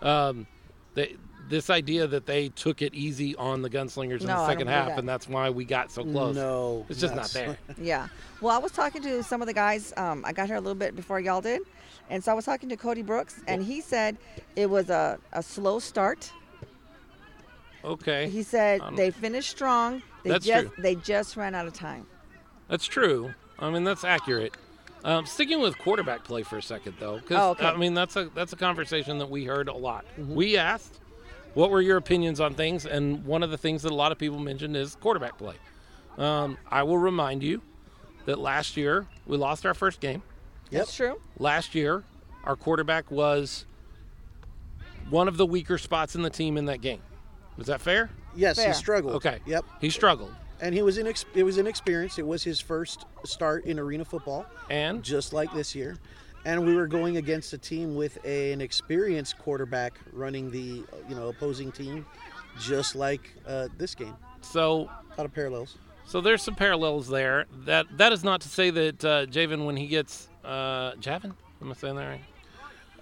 [0.00, 0.46] Um,
[0.94, 1.16] they,
[1.48, 4.88] this idea that they took it easy on the gunslingers in No, the second half,
[4.88, 4.98] that.
[4.98, 6.34] and that's why we got so close.
[6.36, 6.84] No.
[6.88, 7.56] It's just not there.
[7.80, 8.08] Yeah.
[8.40, 9.92] Well, I was talking to some of the guys.
[9.96, 11.62] Um, I got here a little bit before y'all did.
[12.10, 14.16] And so I was talking to Cody Brooks, and he said
[14.56, 16.30] it was a, a slow start.
[17.84, 20.02] Okay, He said Um, they finished strong.
[20.24, 20.82] They that's just true.
[20.82, 22.06] they just ran out of time.
[22.68, 23.32] that's true.
[23.58, 24.54] I mean, that's accurate.
[25.04, 27.66] Um, sticking with quarterback play for a second, though, because Oh, okay.
[27.66, 30.04] I mean that's a that's a conversation that we heard a lot.
[30.18, 30.98] We asked,
[31.58, 34.18] "What were your opinions on things?" And one of the things that a lot of
[34.18, 35.56] people mentioned is quarterback play.
[36.16, 37.62] Um, I will remind you
[38.26, 40.22] that last year we lost our first game.
[40.70, 40.80] Yep.
[40.80, 41.20] That's true.
[41.38, 42.04] Last year,
[42.44, 43.64] our quarterback was
[45.10, 47.00] one of the weaker spots in the team in that game.
[47.56, 48.10] Was that fair?
[48.36, 48.68] Yes, Fair.
[48.68, 49.14] he struggled.
[49.16, 49.38] Okay.
[49.46, 49.64] Yep.
[49.80, 52.18] He struggled, And he was inex- it was inexperienced.
[52.18, 55.96] It was his first start in arena football, and just like this year.
[56.44, 61.14] And we were going against a team with a, an experienced quarterback running the you
[61.14, 62.06] know opposing team,
[62.60, 64.16] just like uh, this game.
[64.40, 65.76] so A lot of parallels.
[66.06, 67.46] So there's some parallels there.
[67.66, 71.70] That that is not to say that uh, Javen, when he gets uh, Javin, am
[71.70, 72.24] I saying that right?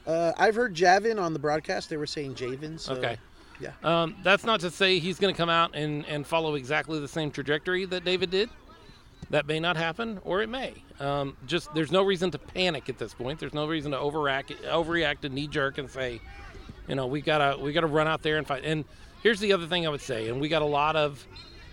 [0.07, 1.91] Uh, I've heard Javin on the broadcast.
[1.91, 2.79] They were saying Javen.
[2.79, 3.17] So, okay.
[3.61, 3.73] Yeah.
[3.83, 7.09] Um, that's not to say he's going to come out and, and follow exactly the
[7.09, 8.51] same trajectory that David did.
[9.31, 10.75] That may not happen, or it may.
[11.01, 13.41] Um, just there's no reason to panic at this point.
[13.41, 16.21] There's no reason to overreact, overreact and knee jerk and say,
[16.89, 18.63] you know, we gotta we gotta run out there and fight.
[18.65, 18.85] And
[19.23, 21.27] here's the other thing I would say, and we got a lot of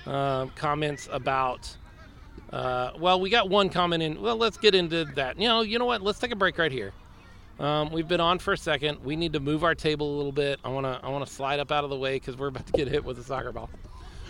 [0.05, 1.75] uh, comments about.
[2.51, 4.21] Uh, well, we got one comment in.
[4.21, 5.39] Well, let's get into that.
[5.39, 6.01] You know, you know what?
[6.01, 6.93] Let's take a break right here.
[7.59, 9.03] Um, we've been on for a second.
[9.03, 10.59] We need to move our table a little bit.
[10.63, 12.87] I wanna I wanna slide up out of the way because we're about to get
[12.87, 13.69] hit with a soccer ball.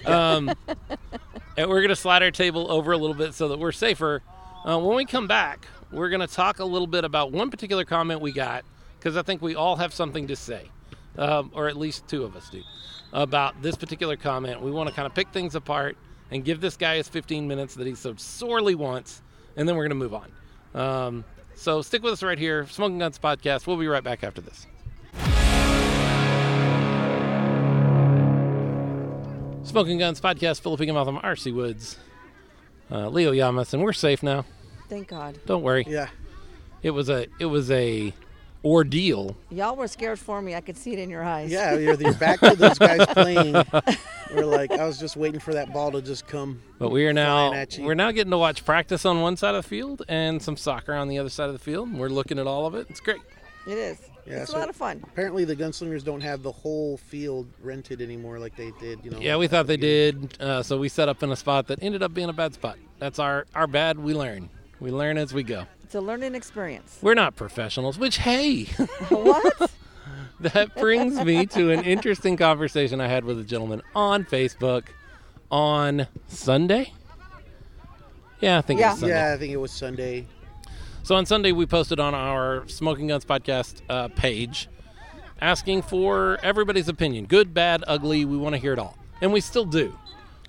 [0.05, 0.51] Um,
[1.57, 4.21] and we're gonna slide our table over a little bit so that we're safer.
[4.65, 8.21] Uh, when we come back, we're gonna talk a little bit about one particular comment
[8.21, 8.65] we got
[8.97, 10.69] because I think we all have something to say,
[11.17, 12.63] um, or at least two of us do,
[13.11, 14.61] about this particular comment.
[14.61, 15.97] We want to kind of pick things apart
[16.31, 19.21] and give this guy his 15 minutes that he so sorely wants,
[19.55, 20.31] and then we're gonna move on.
[20.73, 23.67] Um, so stick with us right here, Smoking Guns Podcast.
[23.67, 24.65] We'll be right back after this.
[29.63, 31.51] Smoking Guns Podcast, Philip Higginbotham, R.C.
[31.51, 31.97] Woods,
[32.91, 34.45] uh, Leo Yamas, and we're safe now.
[34.89, 35.39] Thank God.
[35.45, 35.85] Don't worry.
[35.87, 36.09] Yeah.
[36.83, 38.13] It was a it was a
[38.63, 39.35] ordeal.
[39.49, 40.53] Y'all were scared for me.
[40.53, 41.49] I could see it in your eyes.
[41.49, 41.75] Yeah.
[41.75, 43.53] You're, you're back to those guys playing.
[44.33, 46.61] We're like, I was just waiting for that ball to just come.
[46.79, 49.63] But we are now Flying we're now getting to watch practice on one side of
[49.63, 51.93] the field and some soccer on the other side of the field.
[51.93, 52.87] We're looking at all of it.
[52.89, 53.21] It's great.
[53.67, 53.99] It is.
[54.25, 55.01] Yeah, it's so- a lot of fun.
[55.03, 58.99] Apparently, the gunslingers don't have the whole field rented anymore like they did.
[59.03, 59.19] You know.
[59.19, 60.27] Yeah, we thought the they beginning.
[60.27, 60.41] did.
[60.41, 62.77] Uh, so we set up in a spot that ended up being a bad spot.
[62.99, 63.99] That's our our bad.
[63.99, 64.49] We learn.
[64.79, 65.65] We learn as we go.
[65.83, 66.99] It's a learning experience.
[67.01, 67.97] We're not professionals.
[67.99, 68.63] Which hey,
[69.09, 69.71] what?
[70.39, 74.85] that brings me to an interesting conversation I had with a gentleman on Facebook
[75.51, 76.93] on Sunday.
[78.39, 79.15] Yeah, I think it was Sunday.
[79.15, 80.25] Yeah, I think it was Sunday.
[81.03, 84.69] So on Sunday, we posted on our Smoking Guns podcast uh, page
[85.41, 88.23] asking for everybody's opinion good, bad, ugly.
[88.23, 88.97] We want to hear it all.
[89.21, 89.97] And we still do.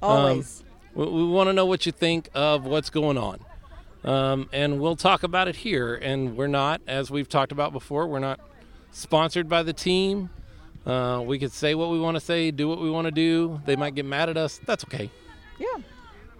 [0.00, 0.62] Always.
[0.94, 3.40] We, we want to know what you think of what's going on.
[4.04, 5.96] Um, and we'll talk about it here.
[5.96, 8.38] And we're not, as we've talked about before, we're not
[8.92, 10.30] sponsored by the team.
[10.86, 13.60] Uh, we could say what we want to say, do what we want to do.
[13.64, 14.60] They might get mad at us.
[14.64, 15.10] That's okay.
[15.58, 15.78] yeah.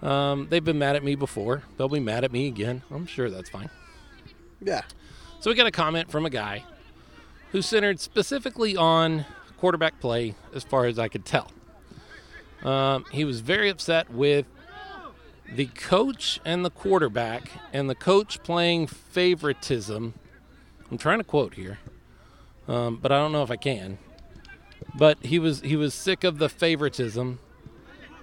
[0.03, 1.65] Um, they've been mad at me before.
[1.77, 2.83] They'll be mad at me again.
[2.93, 3.71] I'm sure that's fine.
[4.65, 4.83] Yeah.
[5.41, 6.65] So we got a comment from a guy
[7.53, 9.27] who centered specifically on
[9.59, 11.51] quarterback play, as far as I could tell.
[12.65, 14.47] Um, he was very upset with
[15.53, 20.15] the coach and the quarterback, and the coach playing favoritism.
[20.91, 21.79] I'm trying to quote here.
[22.67, 23.99] um, but I don't know if I can.
[24.97, 27.39] But he was he was sick of the favoritism,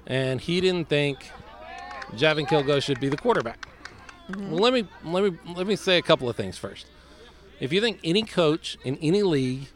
[0.07, 1.29] and he didn't think
[2.13, 3.67] Javin Kilgo should be the quarterback.
[4.29, 6.87] Well, let me let me let me say a couple of things first.
[7.59, 9.67] If you think any coach in any league,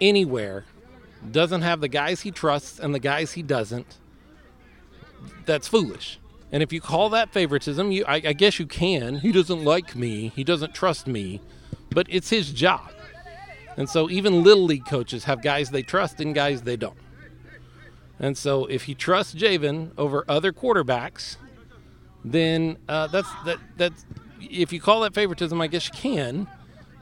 [0.00, 0.64] anywhere,
[1.30, 3.98] doesn't have the guys he trusts and the guys he doesn't,
[5.44, 6.18] that's foolish.
[6.52, 9.16] And if you call that favoritism, you I, I guess you can.
[9.16, 10.32] He doesn't like me.
[10.34, 11.40] He doesn't trust me,
[11.90, 12.92] but it's his job.
[13.76, 16.96] And so even little league coaches have guys they trust and guys they don't.
[18.18, 21.36] And so if he trusts Javen over other quarterbacks,
[22.32, 24.04] then uh, that's that that's
[24.40, 26.46] if you call that favoritism, I guess you can.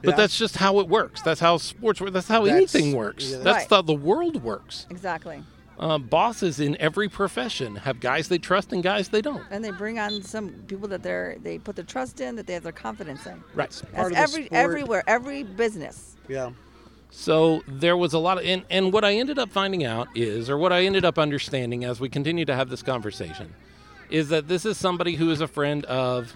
[0.03, 0.17] But Yeah.
[0.17, 1.21] that's just how it works.
[1.21, 2.11] That's how sports work.
[2.13, 3.31] That's how That's- anything works.
[3.31, 3.67] yeah, that's Right.
[3.69, 4.85] how the world works.
[4.89, 5.43] Exactly.
[5.79, 9.43] Uh, bosses in every profession have guys they trust and guys they don't.
[9.51, 12.53] And they bring on some people that they're they put their trust in, that they
[12.53, 13.33] have their confidence in.
[13.53, 13.69] Right.
[13.69, 14.51] That's Part of the every sport.
[14.61, 16.15] everywhere, every business.
[16.29, 16.51] Yeah.
[17.11, 20.49] So there was a lot of, and, and what I ended up finding out is,
[20.49, 23.53] or what I ended up understanding as we continue to have this conversation,
[24.09, 26.35] is that this is somebody who is a friend of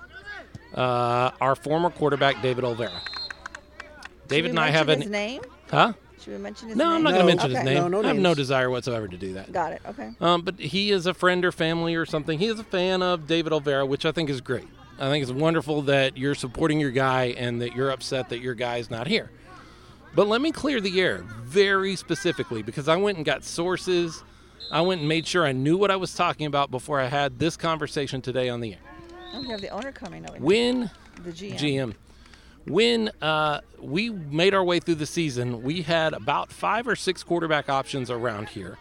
[0.73, 2.99] uh, our former quarterback, David Olvera.
[4.27, 5.41] David and I have mention an, his name.
[5.69, 5.93] huh?
[6.21, 6.95] Should we mention his No, name?
[6.97, 7.75] I'm not going to mention his name.
[7.75, 9.51] No, no I have no desire whatsoever to do that.
[9.51, 9.81] Got it.
[9.87, 10.11] Okay.
[10.19, 12.37] Um, but he is a friend or family or something.
[12.37, 14.67] He is a fan of David Olvera, which I think is great.
[14.99, 18.53] I think it's wonderful that you're supporting your guy and that you're upset that your
[18.53, 19.31] guy is not here.
[20.13, 24.23] But let me clear the air very specifically because I went and got sources.
[24.71, 27.39] I went and made sure I knew what I was talking about before I had
[27.39, 28.79] this conversation today on the air.
[29.33, 30.37] Oh, we have the owner coming over.
[30.39, 30.89] When
[31.23, 31.57] the GM.
[31.57, 31.93] GM.
[32.67, 37.23] When uh, we made our way through the season, we had about five or six
[37.23, 38.77] quarterback options around here.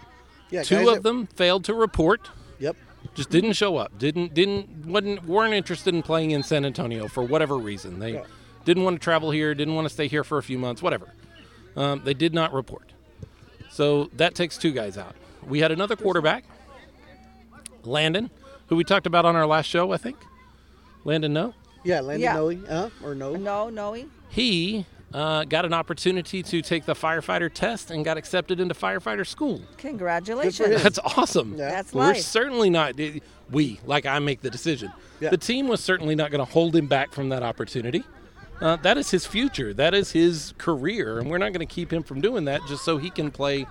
[0.51, 0.63] Yeah.
[0.63, 2.29] Two guys of that- them failed to report.
[2.59, 2.77] Yep.
[3.15, 7.23] just didn't show up didn't didn't wasn't weren't interested in playing in san antonio for
[7.23, 8.25] whatever reason they Yeah.
[8.65, 11.13] didn't want to travel here didn't want to stay here for a few months whatever
[11.77, 12.93] um, they did not report
[13.71, 15.15] so that takes two guys out
[15.49, 16.45] we had another quarterback
[17.85, 18.31] landon
[18.69, 20.17] who we talked about on our last show i think
[21.05, 22.01] landon no Yeah.
[22.01, 22.35] Landon Yeah.
[22.35, 22.51] Noe.
[22.69, 23.35] Uh, or no.
[23.37, 23.97] No, no.
[24.29, 24.85] he
[25.15, 29.63] uh, got an opportunity to take the firefighter test and got accepted into firefighter school
[29.79, 30.83] Congratulations.
[30.83, 31.53] That's awesome.
[31.57, 31.71] Yeah.
[31.71, 32.19] That's We're life.
[32.21, 32.95] certainly not
[33.51, 34.93] we like I make the decision.
[35.21, 35.31] Yeah.
[35.31, 38.05] The team was certainly not going to hold him back from that opportunity.
[38.61, 39.73] Uh, that is his future.
[39.73, 42.85] That is his career, and we're not going to keep him from doing that just
[42.85, 43.67] so he can play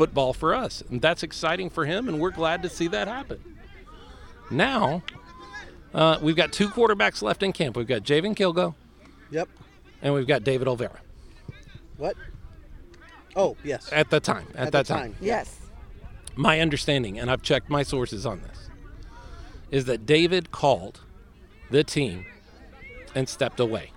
[0.00, 0.82] football for us.
[0.88, 3.38] And that's exciting for him, and we're glad to see that happen.
[4.50, 5.02] Now,
[5.92, 7.76] uh, we've got two quarterbacks left in camp.
[7.76, 8.74] We've got Javen Kilgo,
[9.30, 9.50] Yep.
[10.00, 10.96] and we've got David Olvera.
[11.98, 12.16] What?
[13.36, 13.90] Oh yes.
[13.92, 15.12] At the time, at, At that the time.
[15.12, 15.16] time.
[15.20, 15.54] Yes.
[16.34, 18.70] my understanding, and I've checked my sources on this,
[19.70, 21.00] is that David called
[21.70, 22.24] the team
[23.14, 23.92] and stepped away.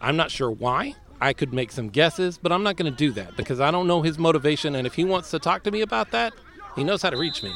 [0.00, 0.94] I'm not sure why.
[1.20, 3.86] I could make some guesses, but I'm not going to do that because I don't
[3.86, 4.74] know his motivation.
[4.74, 6.32] And if he wants to talk to me about that,
[6.74, 7.52] he knows how to reach me.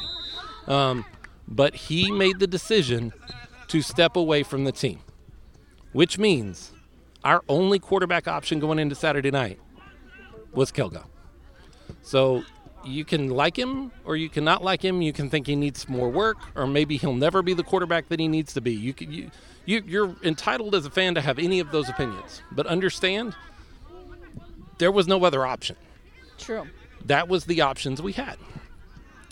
[0.67, 1.05] Um,
[1.47, 3.13] but he made the decision
[3.67, 4.99] to step away from the team,
[5.91, 6.71] which means
[7.23, 9.59] our only quarterback option going into Saturday night
[10.53, 11.05] was Kilgo.
[12.01, 12.43] So
[12.83, 15.01] you can like him or you cannot like him.
[15.01, 18.19] You can think he needs more work, or maybe he'll never be the quarterback that
[18.19, 18.73] he needs to be.
[18.73, 19.31] You can, you,
[19.65, 23.35] you you're entitled as a fan to have any of those opinions, but understand
[24.81, 25.75] there was no other option.
[26.37, 26.67] True.
[27.05, 28.37] That was the options we had.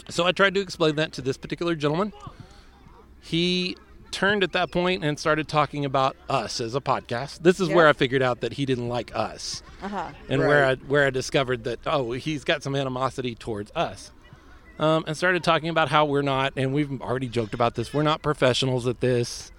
[0.09, 2.13] So I tried to explain that to this particular gentleman.
[3.21, 3.75] He
[4.12, 7.39] turned at that point and started talking about us as a podcast.
[7.43, 10.09] This is where I figured out that he didn't like us Uh huh.
[10.29, 14.12] and where I where I discovered that oh he's got some animosity towards us,
[14.79, 17.93] um, and started talking about how we're not, and we've already joked about this.
[17.93, 19.51] We're not professionals at this.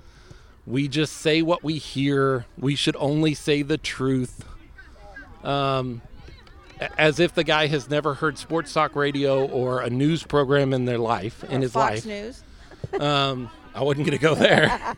[0.66, 2.46] We just say what we hear.
[2.58, 4.44] We should only say the truth.
[5.44, 6.02] Um,
[6.96, 10.86] as if the guy has never heard sports talk radio or a news program in
[10.86, 12.06] their life in his Fox life.
[12.06, 12.42] News.
[12.98, 14.96] Um, I wasn't going to go there.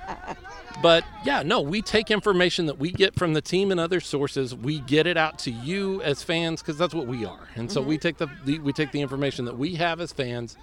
[0.82, 4.54] but yeah, no, we take information that we get from the team and other sources.
[4.54, 7.48] We get it out to you as fans because that's what we are.
[7.54, 10.56] And so we take the, the we take the information that we have as fans.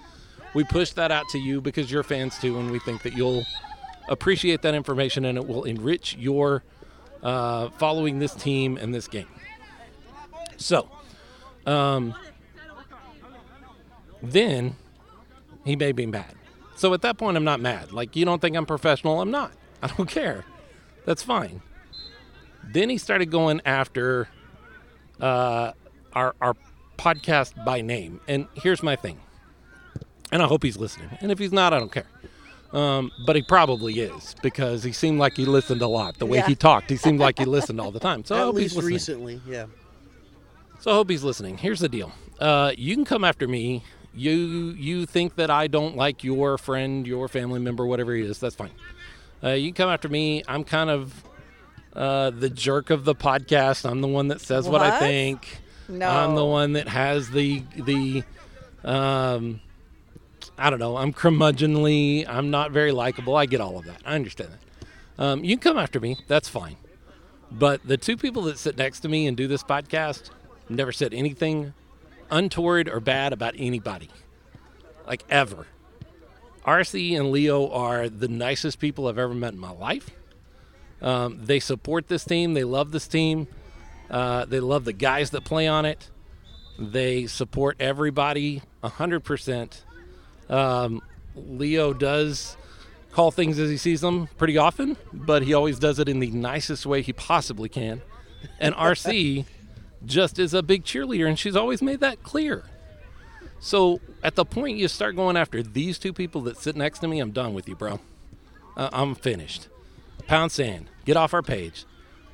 [0.54, 3.44] We push that out to you because you're fans too, and we think that you'll
[4.08, 6.62] appreciate that information and it will enrich your
[7.22, 9.28] uh, following this team and this game.
[10.56, 10.88] So,
[11.66, 12.14] um,
[14.22, 14.76] then
[15.64, 16.34] he made me mad.
[16.76, 17.92] So at that point, I'm not mad.
[17.92, 19.20] Like, you don't think I'm professional?
[19.20, 19.52] I'm not.
[19.82, 20.44] I don't care.
[21.04, 21.62] That's fine.
[22.64, 24.28] Then he started going after
[25.20, 25.72] uh,
[26.12, 26.54] our, our
[26.98, 28.20] podcast by name.
[28.28, 29.20] And here's my thing.
[30.30, 31.08] And I hope he's listening.
[31.20, 32.06] And if he's not, I don't care.
[32.72, 36.18] Um, but he probably is because he seemed like he listened a lot.
[36.18, 36.46] The way Yeah.
[36.48, 38.24] he talked, he seemed like he listened all the time.
[38.24, 38.92] So I At hope least he's listening.
[38.94, 39.66] recently, yeah.
[40.80, 41.56] So I hope he's listening.
[41.58, 42.12] Here's the deal.
[42.38, 43.82] Uh, you can come after me.
[44.14, 44.34] You
[44.78, 48.38] you think that I don't like your friend, your family member, whatever he is.
[48.38, 48.70] That's fine.
[49.42, 50.42] Uh, you can come after me.
[50.46, 51.24] I'm kind of
[51.94, 53.88] uh, the jerk of the podcast.
[53.88, 55.60] I'm the one that says what, I think.
[55.88, 56.08] No.
[56.08, 58.22] I'm the one that has the the
[58.84, 59.60] um,
[60.58, 60.96] I don't know.
[60.96, 62.28] I'm curmudgeonly.
[62.28, 63.36] I'm not very likable.
[63.36, 64.02] I get all of that.
[64.04, 65.22] I understand that.
[65.22, 66.18] Um, you can come after me.
[66.26, 66.76] That's fine.
[67.50, 70.30] But the two people that sit next to me and do this podcast
[70.68, 71.72] never said anything
[72.30, 74.10] untoward or bad about anybody,
[75.06, 75.66] like ever.
[76.66, 80.10] RC and Leo are the nicest people I've ever met in my life.
[81.00, 82.54] Um, they support this team.
[82.54, 83.46] They love this team.
[84.10, 86.10] Uh, they love the guys that play on it.
[86.78, 89.82] They support everybody 100%.
[90.48, 91.02] Um,
[91.34, 92.56] Leo does
[93.12, 96.30] call things as he sees them pretty often, but he always does it in the
[96.30, 98.02] nicest way he possibly can.
[98.60, 99.44] And RC
[100.04, 102.64] just is a big cheerleader, and she's always made that clear.
[103.60, 107.08] So at the point you start going after these two people that sit next to
[107.08, 108.00] me, I'm done with you, bro.
[108.76, 109.68] Uh, I'm finished.
[110.26, 110.88] Pound sand.
[111.04, 111.84] Get off our page.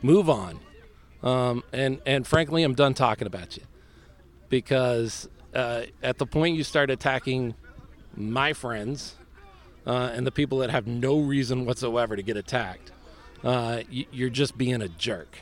[0.02, 0.60] Move on.
[1.22, 3.62] Um, and and frankly, I'm done talking about you
[4.50, 7.54] because uh, at the point you start attacking
[8.16, 9.16] my friends
[9.86, 12.92] uh, and the people that have no reason whatsoever to get attacked,
[13.42, 15.38] uh, you're just being a jerk.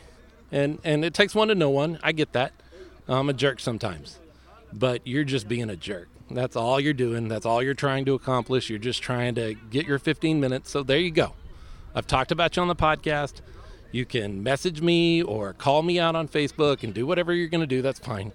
[0.51, 1.99] And and it takes one to know one.
[2.03, 2.53] I get that.
[3.09, 4.19] I'm a jerk sometimes,
[4.73, 6.09] but you're just being a jerk.
[6.31, 7.29] That's all you're doing.
[7.29, 8.71] That's all you're trying to accomplish.
[8.71, 10.71] You're just trying to get your 15 minutes.
[10.71, 11.35] So there you go.
[11.95, 13.41] I've talked about you on the podcast.
[13.91, 17.61] You can message me or call me out on Facebook and do whatever you're going
[17.61, 17.83] to do.
[17.83, 18.33] That's fine.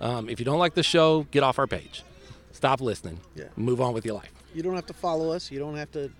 [0.00, 2.04] Um, if you don't like the show, get off our page.
[2.64, 3.20] Stop listening.
[3.36, 3.44] Yeah.
[3.56, 4.32] Move on with your life.
[4.54, 5.50] You don't have to follow us.
[5.50, 6.10] You don't have to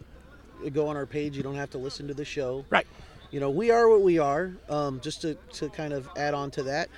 [0.74, 1.38] go on our page.
[1.38, 2.66] You don't have to listen to the show.
[2.68, 2.86] Right.
[3.30, 4.52] You know, we are what we are.
[4.68, 6.90] Um, just to, to kind of add on to that,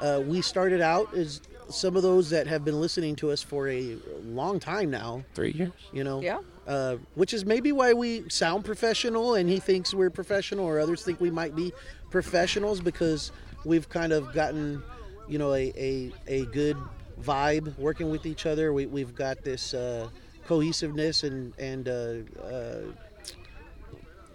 [0.00, 3.68] uh, we started out as some of those that have been listening to us for
[3.68, 5.24] a long time now.
[5.34, 5.72] Three years.
[5.92, 6.38] You know, Yeah.
[6.68, 11.02] uh, which is maybe why we sound professional and he thinks we're professional or others
[11.02, 11.72] think we might be
[12.10, 13.32] professionals because
[13.64, 14.80] we've kind of gotten
[15.28, 16.76] you know a, a, a good
[17.20, 20.08] vibe working with each other we, we've got this uh,
[20.46, 22.80] cohesiveness and and uh, uh,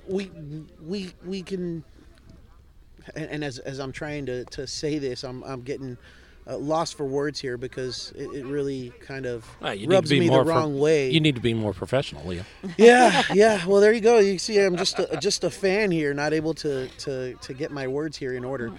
[0.08, 0.32] we
[0.86, 1.84] we we can
[3.16, 5.98] and, and as, as I'm trying to, to say this I'm, I'm getting
[6.46, 10.10] uh, lost for words here because it, it really kind of Ah, you need rubs
[10.10, 12.44] to be me more the pro- wrong way You need to be more professional, Leo.
[12.78, 13.66] yeah, yeah.
[13.66, 14.20] Well, there you go.
[14.20, 17.72] You see, I'm just a, just a fan here, not able to to to get
[17.72, 18.72] my words here in order.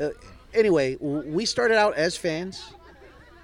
[0.00, 0.08] Uh,
[0.52, 2.72] anyway, we started out as fans,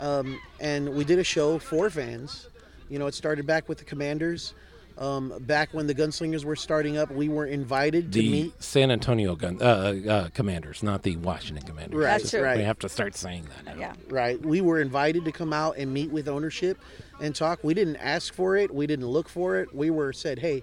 [0.00, 2.48] um, and we did a show for fans.
[2.88, 4.54] You know, it started back with the Commanders.
[4.96, 8.62] Um, back when the Gunslingers were starting up, we were invited to The meet.
[8.62, 9.64] San Antonio gun uh,
[10.08, 11.96] uh, Commanders, not the Washington Commanders.
[12.00, 12.42] Right, That's true.
[12.42, 12.56] right.
[12.56, 13.76] We have to start saying that.
[13.76, 13.80] Now.
[13.80, 13.92] Yeah.
[14.08, 14.44] Right.
[14.44, 16.78] We were invited to come out and meet with ownership
[17.20, 17.62] and talk.
[17.62, 18.74] We didn't ask for it.
[18.74, 19.72] We didn't look for it.
[19.72, 20.62] We were said, hey,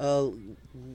[0.00, 0.30] uh,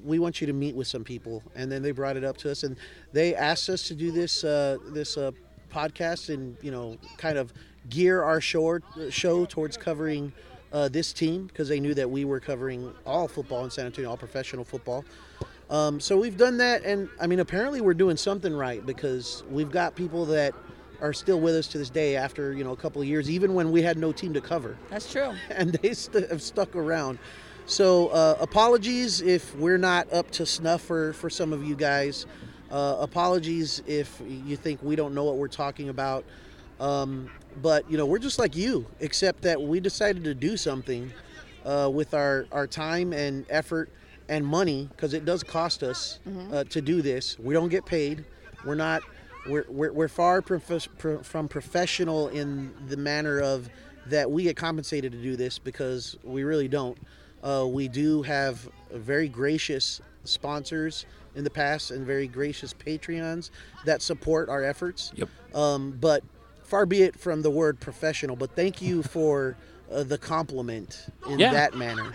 [0.03, 1.43] we want you to meet with some people.
[1.55, 2.75] And then they brought it up to us and
[3.13, 5.31] they asked us to do this uh, this uh,
[5.73, 7.53] podcast and, you know, kind of
[7.89, 10.31] gear our show, show towards covering
[10.71, 14.09] uh, this team because they knew that we were covering all football in San Antonio,
[14.09, 15.03] all professional football.
[15.69, 19.71] Um, so we've done that, and I mean, apparently we're doing something right because we've
[19.71, 20.53] got people that
[21.01, 23.53] are still with us to this day after you know a couple of years, even
[23.53, 25.33] when we had no team to cover, That's true.
[25.49, 27.19] and they st- have stuck around.
[27.65, 32.25] So uh, apologies if we're not up to snuff for for some of you guys.
[32.69, 36.23] Uh, apologies if you think we don't know what we're talking about.
[36.81, 37.29] Um,
[37.61, 41.13] but you know, we're just like you, except that we decided to do something
[41.63, 43.89] uh, with our our time and effort
[44.27, 46.19] and money because it does cost us
[46.51, 47.37] uh, to do this.
[47.37, 48.25] We don't get paid.
[48.65, 49.03] We're not.
[49.47, 53.69] We're, we're, we're far prof- pro- from professional in the manner of
[54.05, 56.97] that we get compensated to do this because we really don't.
[57.43, 63.49] Uh, we do have very gracious sponsors in the past and very gracious Patreons
[63.85, 65.11] that support our efforts.
[65.15, 65.29] Yep.
[65.55, 66.23] Um, but
[66.71, 69.57] far be it from the word professional, but thank you for
[69.91, 71.51] uh, the compliment in Yeah.
[71.51, 72.13] that manner.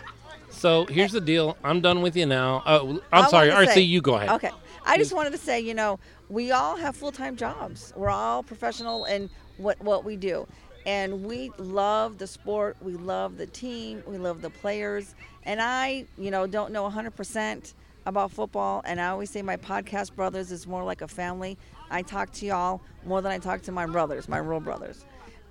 [0.50, 1.58] So here's the deal.
[1.62, 2.62] I'm done with you now.
[2.64, 3.74] Uh, I I'm sorry, wanted to RC.
[3.74, 4.30] say- you go ahead.
[4.30, 4.50] Okay.
[4.86, 5.98] I just wanted to say, you know,
[6.30, 7.92] we all have full time jobs.
[7.96, 9.28] We're all professional in
[9.58, 10.46] what, what we do.
[10.86, 12.76] And we love the sport.
[12.80, 14.02] We love the team.
[14.06, 15.14] We love the players.
[15.42, 17.74] And I, you know, don't know 100%
[18.06, 18.80] about football.
[18.86, 21.58] And I always say my podcast brothers is more like a family.
[21.90, 25.04] I talk to y'all more than I talk to my brothers, my real brothers.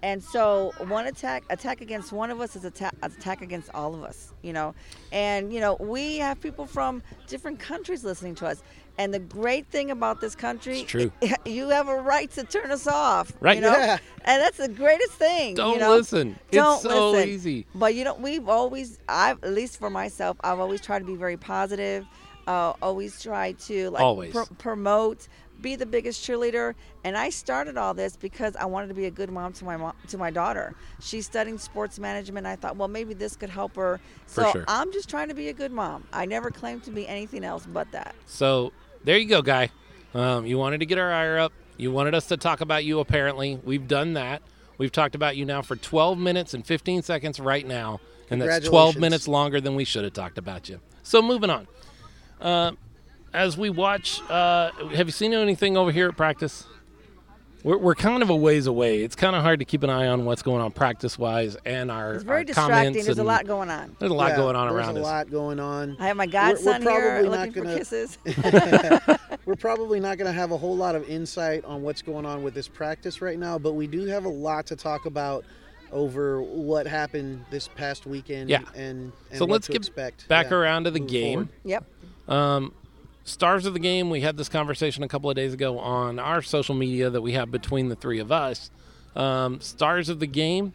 [0.04, 4.04] And so one attack attack against one of us is attack attack against all of
[4.04, 4.76] us, you know.
[5.12, 8.62] And you know, we have people from different countries listening to us.
[8.98, 11.12] And the great thing about this country, It's true.
[11.46, 13.56] you have a right to turn us off, Right.
[13.58, 13.98] You know, Yeah.
[14.26, 15.56] and that's the greatest thing.
[15.56, 15.98] Don't you know?
[15.98, 16.38] listen.
[16.52, 17.30] Don't it's so listen.
[17.30, 17.66] easy.
[17.76, 21.16] But you know, we've always, I've at least for myself, I've always tried to be
[21.16, 22.06] very positive.
[22.48, 24.32] Uh, always try to like Always.
[24.32, 25.28] pr- promote,
[25.62, 26.76] be the biggest cheerleader.
[27.04, 29.78] And I started all this because I wanted to be a good mom to my
[29.78, 30.76] mom, to my daughter.
[31.02, 32.46] She's studying sports management.
[32.46, 34.00] I thought, well, maybe this could help her.
[34.28, 34.66] So sure.
[34.68, 36.06] I'm just trying to be a good mom.
[36.14, 38.16] I never claimed to be anything else but that.
[38.26, 38.72] So
[39.04, 39.70] there you go, guy.
[40.14, 41.54] Um, you wanted to get our ire up.
[41.78, 43.00] You wanted us to talk about you.
[43.00, 44.42] Apparently, we've done that.
[44.78, 48.68] We've talked about you now for 12 minutes and 15 seconds right now, and that's
[48.68, 50.80] 12 minutes longer than we should have talked about you.
[51.04, 51.68] So moving on.
[52.42, 52.72] Uh,
[53.36, 56.66] as we watch, uh, have you seen anything over here at practice?
[57.64, 59.02] We're, we're kind of a ways away.
[59.04, 61.90] It's kind of hard to keep an eye on what's going on practice wise and
[61.92, 62.76] our, It's very our distracting.
[62.94, 63.96] comments There's a lot going on.
[64.00, 64.94] There's a lot Yeah, going on around us.
[64.96, 65.98] there's a lot going on.
[66.00, 68.18] I have my we're godson here looking for gonna- kisses.
[69.46, 72.42] We're probably not going to have a whole lot of insight on what's going on
[72.44, 75.46] with this practice right now, but we do have a lot to talk about
[75.92, 78.50] over what happened this past weekend.
[78.50, 78.62] Yeah.
[78.76, 80.28] And, and So what let's to get expect.
[80.28, 81.34] back Yeah, around to the moving game.
[81.34, 81.50] forward.
[81.64, 81.86] yep.
[82.28, 82.74] Um,
[83.26, 84.10] stars of the game.
[84.10, 87.34] We had this conversation a couple of days ago on our social media that we
[87.34, 88.72] have between the three of us.
[89.16, 90.74] Um, stars of the game.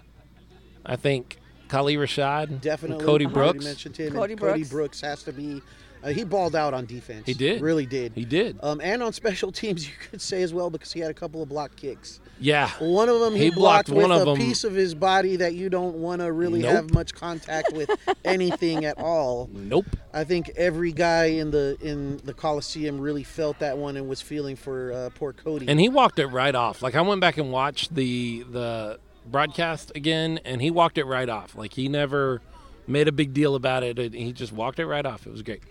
[0.84, 1.38] I think
[1.68, 3.05] Kali Rashad, and Definitely.
[3.05, 3.64] Cody I Brooks.
[3.64, 4.09] mentioned him.
[4.09, 4.68] and Cody Cody Brooks.
[4.70, 5.62] Brooks has to be.
[6.03, 7.26] Uh, he balled out on defense.
[7.26, 7.61] He did.
[7.61, 8.12] Really did.
[8.14, 8.59] He did.
[8.62, 11.42] Um, and on special teams, you could say as well because he had a couple
[11.42, 12.20] of block kicks.
[12.38, 12.70] Yeah.
[12.78, 14.36] One of them he, He blocked blocked, one with of a 'em.
[14.38, 16.72] piece of his body that you don't want to really Nope.
[16.72, 17.90] have much contact with
[18.24, 19.51] anything at all.
[19.53, 19.84] Nope.
[20.14, 24.22] I think every guy in the in the Coliseum really felt that one and was
[24.22, 25.66] feeling for uh, poor Cody.
[25.68, 26.80] And he walked it right off.
[26.82, 31.28] Like I went back and watched the the broadcast again, and he walked it right
[31.28, 31.55] off.
[31.55, 32.40] Like he never
[32.86, 33.98] made a big deal about it.
[33.98, 35.26] and He just walked it right off.
[35.26, 35.62] It was great.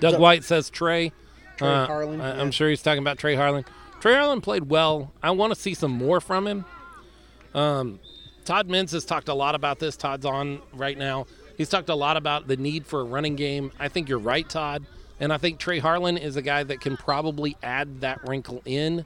[0.00, 1.12] Doug So- White says Trey.
[1.56, 2.40] Trey Uh, Harlan, I, yeah.
[2.40, 3.64] am sure he's talking about Trey Harlan.
[4.00, 5.12] Trey Harlan played well.
[5.22, 6.64] I want to see some more from him.
[7.54, 7.98] Um,
[8.44, 9.96] Todd Mintz has talked a lot about this.
[9.96, 11.26] Todd's on right now.
[11.56, 13.72] He's talked a lot about the need for a running game.
[13.80, 14.84] I think you're right, Todd.
[15.20, 19.04] And I think Trey Harlan is a guy that can probably add that wrinkle in.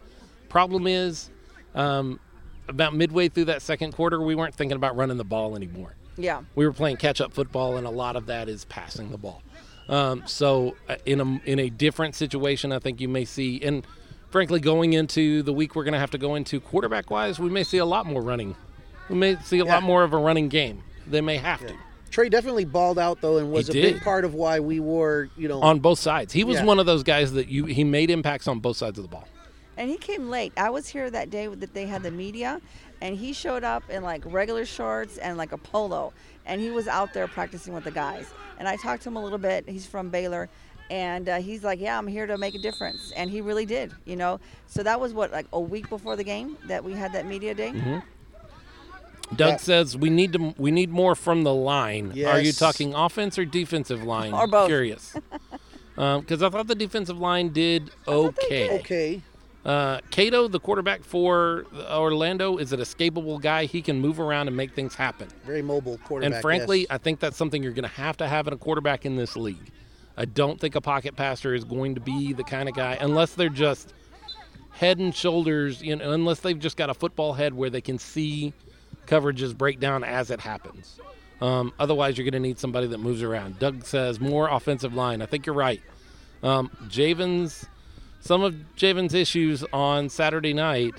[0.51, 1.31] Problem is,
[1.75, 2.21] um,
[2.69, 6.43] about midway through that second quarter, we weren't thinking about running the ball anymore Yeah.
[6.55, 9.43] we were playing catch up football, and a lot of that is passing the ball.
[9.93, 13.87] Um, so uh, in a in a different situation, I think you may see, and
[14.31, 17.51] frankly, going into the week we're going to have to go into quarterback wise, we
[17.51, 18.57] may see a lot more running.
[19.11, 19.75] We may see a Yeah.
[19.75, 20.83] lot more of a running game.
[21.07, 21.75] They may have to
[22.11, 23.95] Trey definitely balled out though and was He a did.
[23.95, 26.33] big part of why we wore you know on both sides.
[26.33, 26.65] He was Yeah.
[26.65, 29.29] one of those guys that you he made impacts on both sides of the ball.
[29.77, 30.53] And he came late.
[30.57, 32.61] I was here that day that they had the media,
[33.01, 36.13] and he showed up in like regular shorts and like a polo,
[36.47, 38.27] and he was out there practicing with the guys.
[38.59, 39.69] And I talked to him a little bit.
[39.69, 40.49] He's from Baylor,
[40.91, 43.93] and uh, he's like, "Yeah, I'm here to make a difference," and he really did.
[44.05, 47.13] You know, so that was what like a week before the game that we had
[47.15, 47.71] that media day.
[47.73, 47.99] Mm-hmm.
[49.37, 49.57] Doug Yeah.
[49.57, 52.13] says we need to we need more from the line.
[52.27, 54.33] Are you talking offense or defensive line?
[54.35, 54.69] Or both.
[54.69, 55.17] Curious.
[55.95, 58.69] Because I thought the defensive line did thought they okay.
[58.69, 58.81] did.
[58.81, 59.23] okay
[59.65, 63.67] Uh, Cato, the quarterback for Orlando, is an escapable guy.
[63.67, 65.29] He can move around and make things happen.
[65.45, 66.35] very mobile quarterback.
[66.35, 66.89] And frankly, yes.
[66.91, 69.37] I think that's something you're going to have to have in a quarterback in this
[69.37, 69.71] league.
[70.17, 73.35] I don't think a pocket passer is going to be the kind of guy, unless
[73.35, 73.95] they're just
[74.73, 77.99] head and shoulders, you know, unless they've just got a football head where they can
[77.99, 78.53] see
[79.07, 80.99] coverages break down as it happens.
[81.41, 83.59] Um, otherwise, you're going to need somebody that moves around.
[83.59, 85.23] Doug says more offensive line.
[85.23, 85.81] I think you're right.
[86.43, 87.67] Um, Javen's,
[88.23, 90.95] some of Javen's issues on Saturday night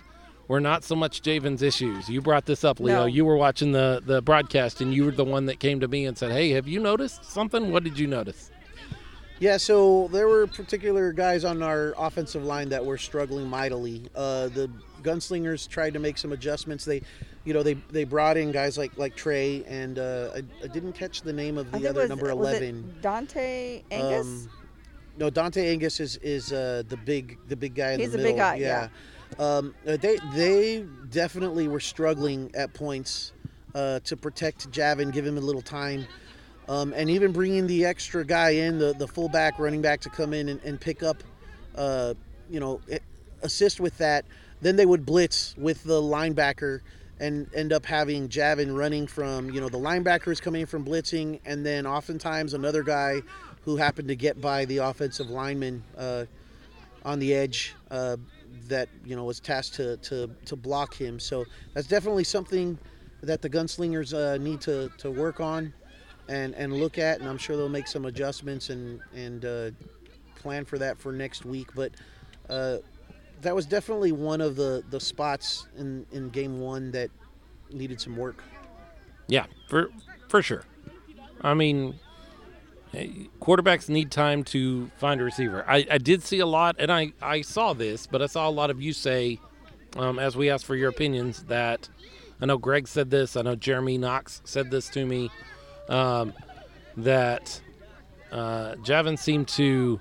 [0.49, 2.09] were not so much Javen's issues.
[2.09, 2.99] You brought this up, Leo.
[3.01, 3.05] No.
[3.05, 6.05] You were watching the, the broadcast, and you were the one that came to me
[6.05, 7.71] and said, Hey, have you noticed something?
[7.71, 8.51] What did you notice?
[9.39, 14.03] Yeah, so there were particular guys on our offensive line that were struggling mightily.
[14.13, 14.69] Uh, the
[15.01, 16.86] gunslingers tried to make some adjustments.
[16.86, 17.01] They,
[17.45, 20.93] you know, they they brought in guys like like Trey, and uh, I, I didn't
[20.93, 22.95] catch the name of I the think other was, number was it eleven.
[23.01, 24.28] Dante Angus.
[24.28, 24.49] Um,
[25.18, 28.34] no, Dante Angus is is uh, the big the big guy in He's the middle.
[28.34, 28.89] big guy, Yeah.
[29.39, 33.34] Um, uh, they they definitely were struggling at points
[33.74, 36.05] uh, to protect Javin, give him a little time,
[36.70, 40.34] um, and even bringing the extra guy in, the the fullback, running back, to come
[40.34, 41.24] in and, and pick up,
[41.76, 42.14] uh,
[42.49, 42.80] you know,
[43.41, 44.26] assist with that.
[44.61, 46.82] Then they would blitz with the linebacker
[47.20, 50.86] and end up having Javin running from, you know, the linebacker is coming in from
[50.86, 53.22] blitzing, and then oftentimes another guy
[53.66, 56.26] who happened to get by the offensive lineman uh,
[57.05, 58.18] on the edge, uh,
[58.68, 61.20] that you know was tasked to to to block him.
[61.20, 62.78] So that's definitely something
[63.22, 65.74] that the gunslingers uh, need to to work on
[66.28, 69.72] and and look at, and I'm sure they'll make some adjustments and and uh,
[70.36, 71.70] plan for that for next week.
[71.76, 71.91] But
[72.49, 72.78] uh,
[73.41, 77.09] that was definitely one of the the spots in in game one that
[77.72, 78.43] needed some work.
[79.28, 79.89] Yeah, for
[80.28, 80.64] for sure.
[81.41, 81.99] I mean,
[82.94, 85.66] quarterbacks need time to find a receiver.
[85.68, 88.52] I, I did see a lot, and I, I saw this, but I saw a
[88.52, 89.39] lot of you say,
[89.96, 91.89] um, as we asked for your opinions, that
[92.39, 95.32] I know Greg said this, I know Jeremy Knox said this to me,
[95.89, 96.34] um,
[96.98, 97.60] that
[98.32, 100.00] uh, Javin seemed to,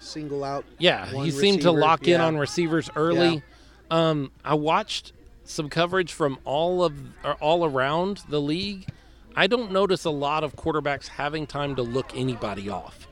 [0.00, 0.64] Single out.
[0.78, 2.26] yeah, he seemed to lock in yeah.
[2.26, 3.42] on receivers early.
[3.90, 5.12] Um, I watched
[5.44, 8.88] some coverage from all of or all around the league.
[9.36, 13.08] I don't notice a lot of quarterbacks having time to look anybody off.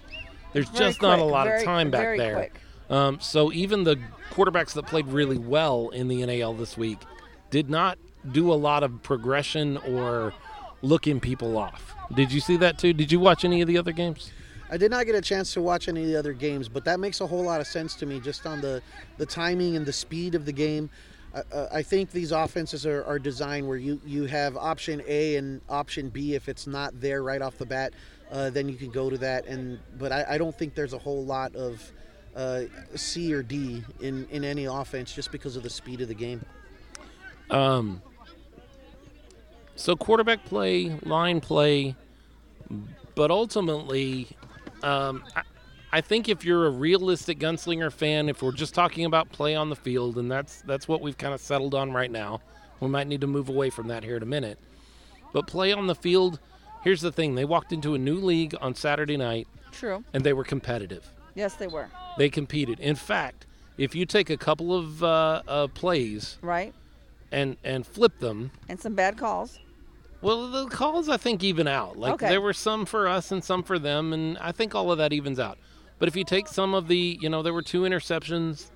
[0.53, 2.51] There's Very just not a lot very- of time back there.
[2.89, 3.97] Um, so even the
[4.31, 6.99] quarterbacks that played really well in the NAL this week
[7.51, 7.99] did not
[8.33, 10.35] do a lot of progression or
[10.83, 11.95] looking people off.
[12.15, 12.93] Did you see that too?
[12.93, 14.33] Did you watch any of the other games?
[14.73, 17.01] I did not get a chance to watch any of the other games, but that
[17.01, 18.83] makes a whole lot of sense to me just on the,
[19.19, 20.91] the timing and the speed of the game.
[21.33, 25.61] Uh, I think these offenses are, are designed where you, you have option A and
[25.69, 26.35] option B.
[26.35, 27.93] If it's not there right off the bat,
[28.33, 29.47] uh, then you can go to that.
[29.47, 31.93] And but I, I don't think there's a whole lot of
[32.35, 32.63] uh,
[32.95, 36.45] C or D in, in any offense just because of the speed of the game.
[37.51, 38.03] Um,
[39.77, 41.97] so quarterback play, line play,
[43.15, 44.29] but ultimately,
[44.83, 45.25] um,
[45.93, 49.71] I think if you're a realistic gunslinger fan, if we're just talking about play on
[49.71, 52.41] the field, and that's that's what we've kind of settled on right now,
[52.79, 54.59] we might need to move away from that here in a minute.
[55.33, 56.39] But play on the field,
[56.85, 60.05] here's the thing: they walked into a new league on Saturday night, True.
[60.15, 61.11] and they were competitive.
[61.35, 61.89] Yes, they were.
[62.19, 62.79] They competed.
[62.79, 66.73] In fact, if you take a couple of uh, uh, plays Right.
[67.33, 69.59] and and flip them, And some bad calls.
[70.23, 71.97] Well, the calls I think even out.
[71.99, 72.29] Like Okay.
[72.29, 75.13] there were some for us and some for them, and I think all of that
[75.13, 75.59] evens out.
[76.01, 78.71] But if you take some of the, you know, there were two interceptions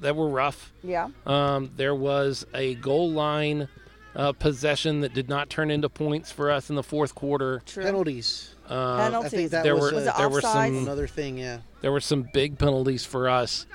[0.00, 0.72] that were rough.
[0.82, 1.10] Yeah.
[1.26, 3.68] Um, there was a goal line
[4.16, 7.62] uh, possession that did not turn into points for us in the fourth quarter.
[7.66, 7.84] True.
[7.84, 8.54] Penalties.
[8.68, 9.30] Uh, I Penalties.
[9.32, 11.38] think that there was, were Was there were some another thing.
[11.38, 11.58] Yeah.
[11.82, 13.66] there were some big penalties for us.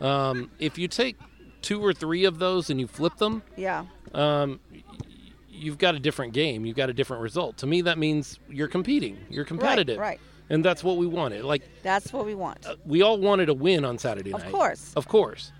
[0.00, 1.16] Um, if you take
[1.62, 3.86] two or three of those and you flip them, Yeah.
[4.14, 4.60] um,
[5.50, 6.64] you've got a different game.
[6.66, 7.56] You've got a different result.
[7.58, 9.16] To me, that means you're competing.
[9.30, 9.98] You're competitive.
[9.98, 10.08] Right.
[10.10, 10.20] Right.
[10.50, 11.44] And that's what we wanted.
[11.44, 12.66] Like That's what we want.
[12.66, 14.46] uh, we all wanted a win on Saturday night.
[14.46, 14.92] Of course.
[14.96, 15.52] Of course.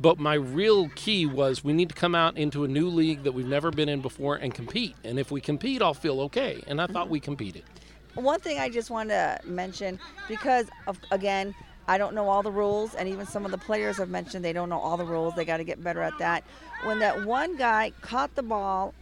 [0.00, 3.32] But my real key was we need to come out into a new league that
[3.32, 4.96] we've never been in before and compete.
[5.04, 6.62] And if we compete, I'll feel okay.
[6.66, 6.92] And I Mm-hmm.
[6.92, 7.62] thought we competed.
[8.14, 11.54] One thing I just want to mention because of again,
[11.88, 14.52] I don't know all the rules, and even some of the players have mentioned they
[14.54, 15.34] don't know all the rules.
[15.34, 16.44] They got to get better at that.
[16.84, 18.94] When that one guy caught the ball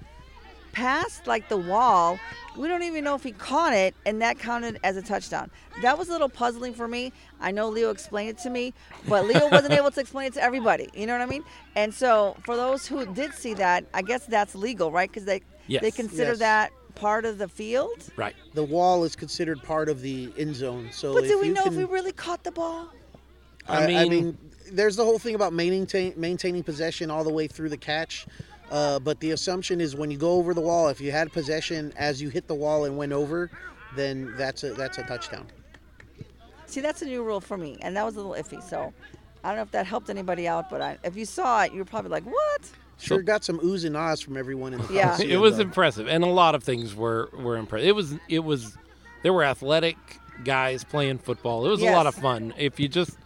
[0.72, 2.18] past like the wall,
[2.56, 5.50] we don't even know if he caught it, and that counted as a touchdown.
[5.82, 7.12] That was a little puzzling for me.
[7.40, 8.74] I know Leo explained it to me,
[9.08, 10.88] but Leo wasn't able to explain it to everybody.
[10.94, 11.44] You know what I mean?
[11.76, 15.08] And so for those who did see that, I guess that's legal, right?
[15.10, 15.80] Because they Yes.
[15.82, 16.38] they consider Yes.
[16.40, 18.10] that part of the field.
[18.16, 18.34] Right.
[18.54, 20.88] The wall is considered part of the end zone.
[20.92, 22.88] So But do we you know can, if we really caught the ball?
[23.68, 24.38] I I, I mean- mean,
[24.72, 28.26] there's the whole thing about maintain, maintaining possession all the way through the catch.
[28.72, 31.92] Uh, but the assumption is when you go over the wall, if you had possession
[31.96, 33.50] as you hit the wall and went over,
[33.96, 35.46] then that's a that's a touchdown.
[36.66, 38.62] See, that's a new rule for me, and that was a little iffy.
[38.66, 38.92] So
[39.44, 41.80] I don't know if that helped anybody out, but I, if you saw it, you
[41.80, 44.92] were probably like, "What?" Sure So- got some oohs and ahs from everyone in the
[44.94, 45.20] Yeah.
[45.20, 45.64] It was though.
[45.64, 47.88] impressive, and a lot of things were were impressive.
[47.88, 48.76] It was it was
[49.22, 49.96] there were athletic
[50.44, 51.66] guys playing football.
[51.66, 52.54] It was a lot of fun.
[52.56, 53.18] If you just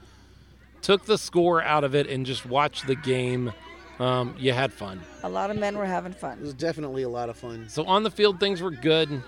[0.82, 3.52] took the score out of it and just watched the game,
[3.98, 5.00] um, you had fun.
[5.22, 6.38] A lot of men were having fun.
[6.38, 7.68] It was definitely a lot of fun.
[7.68, 9.22] So on the field, things were good.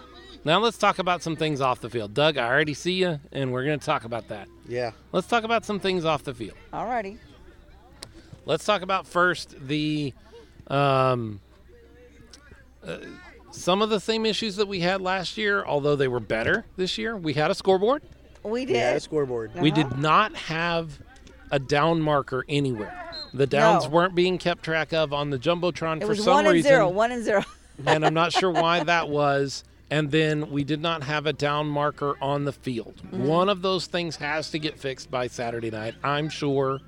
[0.44, 2.14] Now let's talk about some things off the field.
[2.14, 4.48] Doug, I already see you, and we're going to talk about that.
[4.68, 4.92] Yeah.
[5.12, 6.56] Let's talk about some things off the field.
[6.72, 7.18] Alrighty.
[8.44, 10.14] Let's talk about first the
[10.68, 11.40] um,
[12.86, 12.98] uh,
[13.50, 16.96] some of the same issues that we had last year, although they were better this
[16.98, 17.16] year.
[17.16, 18.02] We had a scoreboard.
[18.44, 19.50] We We had a scoreboard.
[19.60, 19.82] We Uh-huh.
[19.88, 20.98] did not have
[21.50, 22.94] a down marker anywhere.
[23.34, 23.90] The downs No.
[23.90, 26.68] weren't being kept track of on the jumbotron It for was some one and reason,
[26.70, 26.88] zero.
[26.88, 27.44] One and zero.
[27.86, 29.64] and I'm not sure why that was.
[29.90, 32.94] And then we did not have a down marker on the field.
[33.06, 33.26] Mm-hmm.
[33.26, 35.94] One of those things has to get fixed by Saturday night.
[36.04, 36.80] I'm sure.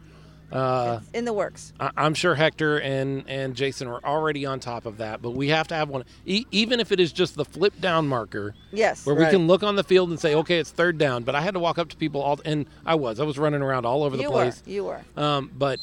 [0.53, 1.73] Uh, in the works.
[1.79, 5.49] I- I'm sure Hector and, and Jason are already on top of that, but we
[5.49, 9.07] have to have one, e- even if it is just the flip down marker, Yes.
[9.07, 11.23] where we can look on the field and say, okay, it's third down.
[11.23, 13.63] But I had to walk up to people all, and I was, I was running
[13.63, 14.63] around all over the you place.
[14.67, 14.73] were.
[14.73, 15.01] You were.
[15.17, 15.79] Um, but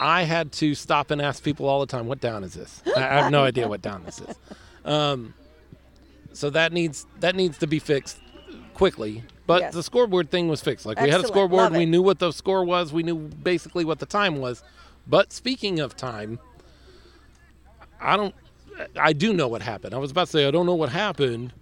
[0.00, 3.00] I had to stop and ask people all the time, "What down is this?" I,
[3.00, 4.36] I have no idea what down this is.
[4.82, 5.34] Um,
[6.32, 8.18] so that needs that needs to be fixed
[8.72, 9.22] quickly.
[9.50, 9.74] But Yes.
[9.74, 10.86] the scoreboard thing was fixed.
[10.86, 11.86] Like we had a scoreboard, Love we it.
[11.86, 14.62] knew what the score was, we knew basically what the time was.
[15.08, 16.38] But speaking of time,
[18.00, 18.32] I don't.
[18.96, 19.92] I do know what happened.
[19.92, 21.52] I was about to say I don't know what happened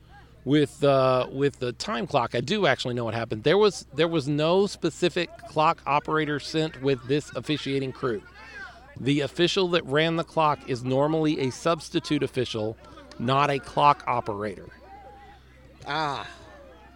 [0.45, 2.35] with uh, with the time clock.
[2.35, 3.45] I do actually know what happened.
[3.45, 8.21] There was there was no specific clock operator sent with this officiating crew.
[9.01, 12.77] The official that ran the clock is normally a substitute official,
[13.19, 14.67] not a clock operator.
[15.87, 16.27] Ah,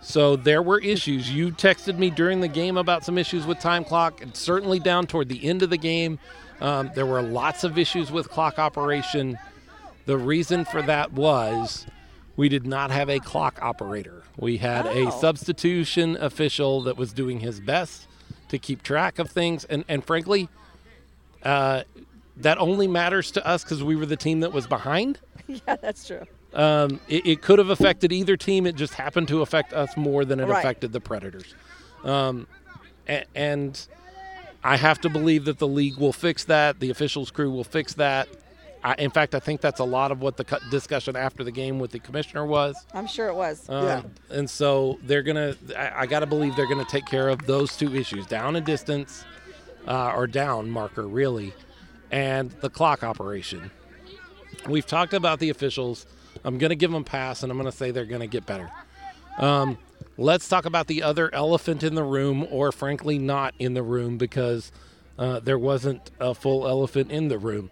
[0.03, 1.30] So there were issues.
[1.30, 5.07] You texted me during the game about some issues with time clock, and certainly down
[5.07, 6.18] toward the end of the game,
[6.61, 9.38] um, there were lots of issues with clock operation.
[10.07, 11.86] The reason for that was
[12.36, 14.22] we did not have a clock operator.
[14.36, 15.09] We had Oh.
[15.09, 18.09] a substitution official that was doing his best
[18.48, 20.48] to keep track of things, and and frankly,
[21.44, 21.82] uh,
[22.38, 25.20] that only matters to us because we were the team that was behind.
[25.46, 26.24] yeah, that's true.
[26.55, 28.66] Um, it, it could have affected either team.
[28.66, 30.59] It just happened to affect us more than it Right.
[30.59, 31.55] affected the Predators.
[32.05, 32.46] Um,
[33.09, 33.80] a- and
[34.62, 36.78] I have to believe that the league will fix that.
[36.80, 38.28] The officials crew will fix that.
[38.84, 41.78] I, in fact, I think that's a lot of what the discussion after the game
[41.78, 42.74] with the commissioner was.
[42.92, 43.68] I'm sure it was.
[43.68, 44.03] Um, Yeah.
[44.30, 45.55] And so they're gonna.
[45.76, 48.66] I, I got to believe they're gonna take care of those two issues: down and
[48.66, 49.24] distance,
[49.86, 51.55] uh, or down marker, really,
[52.11, 53.70] and the clock operation.
[54.68, 56.05] We've talked about the officials.
[56.45, 58.70] I'm gonna give them pass, and I'm gonna say they're gonna get better.
[59.39, 59.78] Um,
[60.18, 64.18] let's talk about the other elephant in the room, or frankly, not in the room,
[64.18, 64.72] because
[65.18, 67.70] uh, there wasn't a full elephant in the room.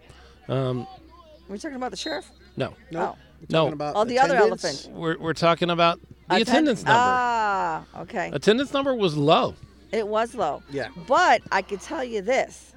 [0.48, 2.30] We're talking about the sheriff.
[2.56, 3.00] No, no.
[3.00, 3.16] Oh.
[3.48, 3.58] No.
[3.64, 4.64] Talking about Oh, the other attendance.
[4.84, 4.94] elephant.
[4.96, 5.98] we're, we're talking about
[6.28, 7.00] the Atten- attendance number.
[7.02, 8.30] Ah, okay.
[8.34, 9.54] Attendance number was low.
[9.92, 10.62] It was low.
[10.70, 10.88] Yeah.
[11.08, 12.74] But I could tell you this.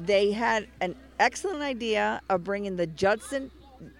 [0.00, 3.50] They had an excellent idea of bringing the Judson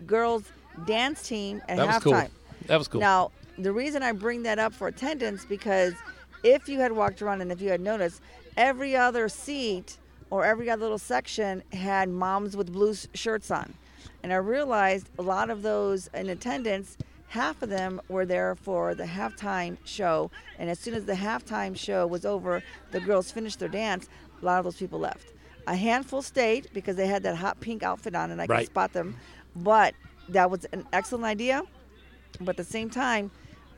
[0.04, 0.44] girls
[0.86, 2.02] dance team at That was halftime.
[2.02, 2.30] cool.
[2.66, 3.00] That was cool.
[3.00, 5.94] Now, the reason I bring that up for attendance because
[6.42, 8.20] if you had walked around and if you had noticed,
[8.56, 9.98] every other seat
[10.30, 13.74] or every other little section had moms with blue shirts on.
[14.22, 16.96] And I realized a lot of those in attendance,
[17.28, 20.30] half of them were there for the halftime show.
[20.58, 22.62] And as soon as the halftime show was over,
[22.92, 24.08] the girls finished their dance,
[24.40, 25.28] a lot of those people left.
[25.66, 28.58] A handful stayed because they had that hot pink outfit on and I Right.
[28.60, 29.16] could spot them.
[29.54, 29.94] But
[30.28, 31.62] that was an excellent idea
[32.40, 33.30] but at the same time,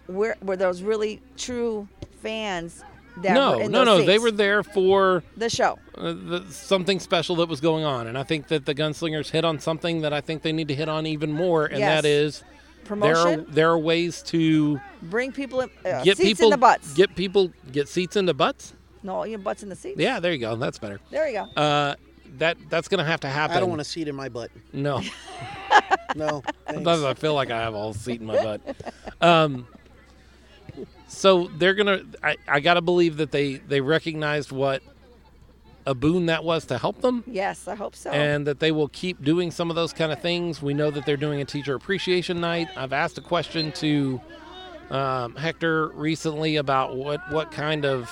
[0.07, 1.89] where were those really true
[2.21, 2.83] fans
[3.19, 4.05] that no, were in no, no.
[4.05, 5.79] They were there for the show.
[5.97, 9.45] uh, the, something special that was going on, and I think that the gunslingers hit
[9.45, 12.05] on something that I think they need to hit on even more, and that Yes.
[12.05, 16.47] is there are Promotion, there are ways to bring people in, uh, get seats people
[16.47, 16.93] in the butts.
[16.93, 18.75] get people get seats into butts.
[19.03, 19.99] no, your butts in the seats.
[19.99, 20.55] Yeah, there you go.
[20.57, 21.01] That's better.
[21.11, 21.61] There you go.
[21.61, 21.95] Uh,
[22.39, 23.57] that that's gonna have to happen.
[23.57, 24.51] I don't want a seat in my butt.
[24.73, 25.01] No,
[26.17, 26.41] No.
[26.41, 26.53] thanks.
[26.75, 28.61] sometimes I feel like I have a whole seat in my butt.
[29.21, 29.67] Um,
[31.09, 32.03] so they're gonna.
[32.23, 34.83] I, I gotta believe that they they recognized what
[35.87, 37.23] a boon that was to help them.
[37.27, 38.11] Yes, I hope so.
[38.11, 40.63] and that they will keep doing some of those kind of things.
[40.63, 42.69] We know that they're doing a teacher appreciation night.
[42.77, 44.21] I've asked a question to
[44.91, 48.11] um, Hector recently about what what kind of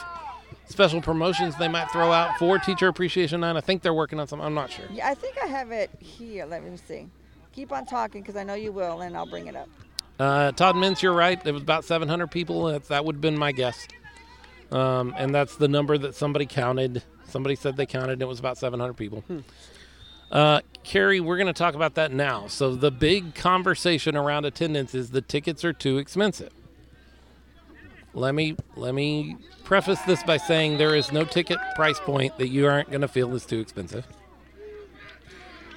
[0.72, 3.56] special promotions they might throw out for teacher appreciation night.
[3.56, 4.40] I think they're working on some.
[4.40, 4.86] I'm not sure.
[4.92, 6.44] yeah, I think I have it here.
[6.46, 7.08] Let me see.
[7.52, 9.68] Keep on talking because I know you will, and I'll bring it up.
[10.18, 11.40] Uh, Todd Mintz, you're right.
[11.44, 12.64] It was about 700 people.
[12.64, 13.86] That's, that would have been my guess.
[14.70, 17.02] Um, and that's the number that somebody counted.
[17.28, 19.22] Somebody said they counted, and it was about 700 people.
[20.30, 22.46] Uh, Carrie, we're going to talk about that now.
[22.46, 26.52] So the big conversation around attendance is the tickets are too expensive.
[28.14, 32.48] Let me let me preface this by saying there is no ticket price point that
[32.48, 34.06] you aren't going to feel is too expensive.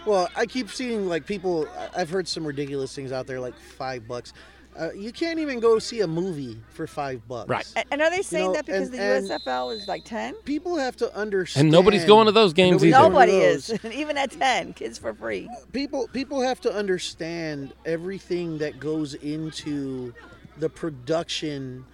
[0.06, 1.68] Well, I keep seeing like people.
[1.78, 4.34] I- I've heard some ridiculous things out there, like five bucks.
[4.78, 7.50] Uh, you can't even go see a movie for five bucks.
[7.50, 7.66] Right.
[7.78, 10.36] And, and are they saying know, that because and- the USFL is like ten?
[10.44, 11.62] People have to understand.
[11.68, 13.10] And nobody's going to those games Nobody's either.
[13.10, 15.50] Nobody is, even at ten, kids for free.
[15.72, 20.14] people people have to understand everything that goes into
[20.58, 21.86] the production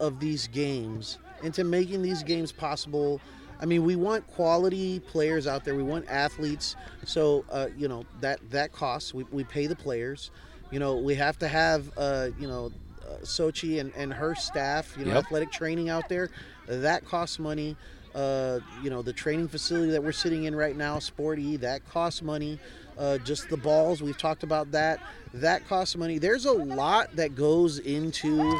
[0.00, 3.20] of these games into making these games possible.
[3.60, 5.74] I mean we want quality players out there.
[5.74, 6.76] We want athletes.
[7.04, 9.14] So uh, you know that that costs.
[9.14, 10.30] We, we pay the players.
[10.70, 12.72] You know we have to have uh, you know
[13.08, 15.24] uh, sochi and, and her staff you know Yep.
[15.24, 16.30] athletic training out there.
[16.66, 17.76] That costs money.
[18.14, 22.22] Uh, you know the training facility that we're sitting in right now sporty that costs
[22.22, 22.60] money
[22.98, 25.00] uh, just the balls we've talked about that
[25.34, 28.58] that costs money there's a lot that goes into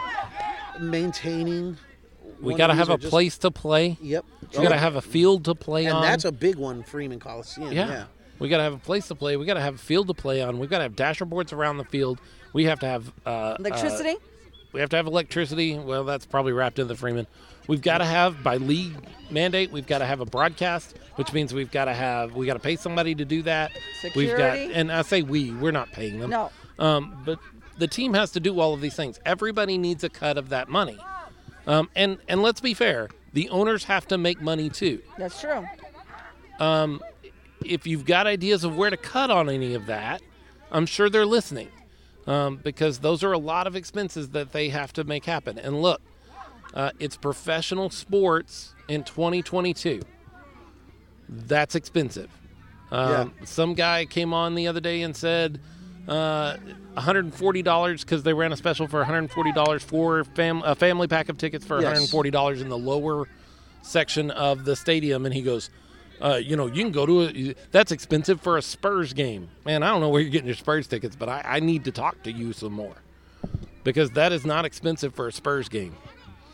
[0.80, 1.76] maintaining
[2.41, 3.97] We got to have a just- place to play.
[4.01, 4.24] Yep.
[4.57, 5.91] We got to have a field to play on.
[5.91, 6.03] and on.
[6.03, 7.72] that's a big one, Freeman Coliseum.
[7.72, 7.89] yeah.
[7.89, 8.05] Yeah.
[8.41, 9.37] We got to have a place to play.
[9.37, 10.59] We got to have a field to play on.
[10.59, 12.18] We got to have dasher boards around the field.
[12.53, 14.16] We have to have uh, uh, Electricity?
[14.72, 15.78] we have to have electricity.
[15.78, 17.28] Well, that's probably wrapped in the Freeman.
[17.67, 18.95] We've got to have by league
[19.31, 19.73] mandate.
[19.73, 22.59] We've got to have a broadcast, which means we've got to have we got to
[22.61, 23.73] pay somebody to do that.
[24.01, 24.29] Security.
[24.31, 26.31] We've got, and I say we, we're not paying them.
[26.31, 26.51] no.
[26.79, 27.39] Um, but
[27.79, 29.21] the team has to do all of these things.
[29.25, 30.99] Everybody needs a cut of that money.
[31.67, 35.01] Um, and and let's be fair, the owners have to make money too.
[35.19, 35.67] That's true.
[37.65, 40.21] If you've got ideas of where to cut on any of that,
[40.71, 41.69] I'm sure they're listening.
[42.27, 45.59] Um, because those are a lot of expenses that they have to make happen.
[45.59, 46.01] And look,
[46.75, 50.03] uh, it's professional sports in 2022.
[51.29, 52.31] That's expensive.
[52.91, 55.61] Um, Some guy came on the other day and said
[56.07, 56.57] uh,
[56.97, 61.64] $140 because they ran a special for $140 for fam- a family pack of tickets
[61.64, 62.12] for Yes.
[62.12, 63.27] $140 in the lower
[63.83, 65.25] section of the stadium.
[65.25, 65.70] And he goes,
[66.20, 67.59] uh, you know, you can go to it.
[67.72, 69.49] That's expensive for a Spurs game.
[69.64, 71.91] Man, I don't know where you're getting your Spurs tickets, but I, I need to
[71.91, 72.95] talk to you some more
[73.83, 75.95] because that is not expensive for a Spurs game.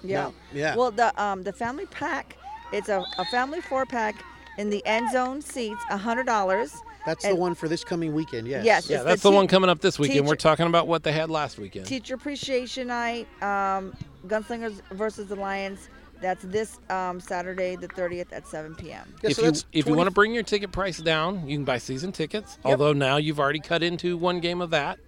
[0.02, 0.24] Yeah.
[0.24, 0.76] No, yeah.
[0.76, 2.36] Well, the um the family pack,
[2.72, 4.14] it's a, a family four pack
[4.58, 6.74] in the end zone seats, a hundred dollars.
[7.06, 8.46] That's the one for this coming weekend.
[8.46, 8.64] Yes.
[8.64, 8.88] Yes.
[8.88, 10.26] Yeah, that's the the, tea- one coming up this weekend.
[10.26, 11.86] We're talking about what they had last weekend.
[11.86, 13.94] Teacher appreciation night, um,
[14.26, 15.88] Gunslingers versus the Lions.
[16.20, 19.14] That's this um, Saturday, the 30th at 7 p.m.
[19.22, 21.56] Yeah, if so you that's if you want to bring your ticket price down, you
[21.56, 22.58] can buy season tickets.
[22.62, 24.98] Although now you've already cut into one game of that.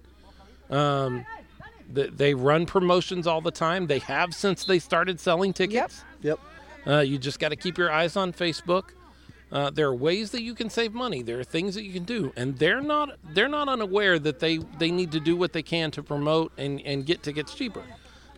[0.71, 1.42] Um, th-
[1.93, 3.87] they run promotions all the time.
[3.87, 6.03] They have since they started selling tickets.
[6.21, 6.39] Yep.
[6.85, 8.89] Uh, you just got to keep your eyes on Facebook.
[9.51, 11.21] Uh, there are ways that you can save money.
[11.21, 14.57] There are things that you can do, and they're not they're not unaware that they
[14.57, 17.83] they need to do what they can to promote and and get tickets cheaper.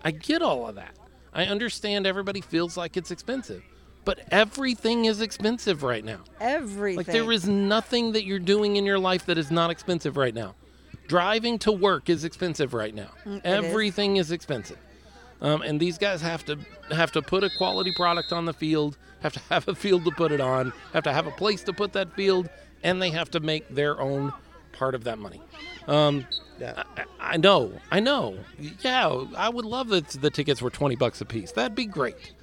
[0.03, 0.95] I get all of that.
[1.34, 3.64] I understand everybody feels like it's expensive,
[4.03, 6.20] but everything is expensive right now.
[6.41, 6.97] Everything.
[6.97, 10.36] Like there is nothing that you're doing in your life that is not expensive right
[10.36, 10.56] now.
[11.08, 13.10] Driving to work is expensive right now.
[13.26, 13.66] Mm, it is.
[13.66, 14.78] Everything is expensive.
[15.41, 16.58] Um, and these guys have to
[16.91, 20.12] have to put a quality product on the field, have to have a field to
[20.12, 22.49] put it on, have to have a place to put that field,
[22.84, 24.32] and they have to make their own
[24.72, 25.41] part of that money.
[25.88, 26.26] Um,
[26.60, 26.84] Yeah.
[26.97, 28.38] I, I know, I know.
[28.82, 31.51] Yeah, I would love that the tickets were twenty bucks a piece.
[31.51, 32.34] That'd be great.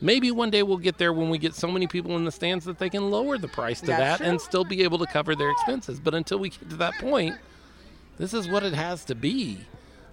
[0.00, 2.64] Maybe one day we'll get there when we get so many people in the stands
[2.66, 5.34] that they can lower the price to That's that and still be able to cover
[5.34, 5.98] their expenses.
[5.98, 7.36] But until we get to that point,
[8.18, 9.60] this is what it has to be.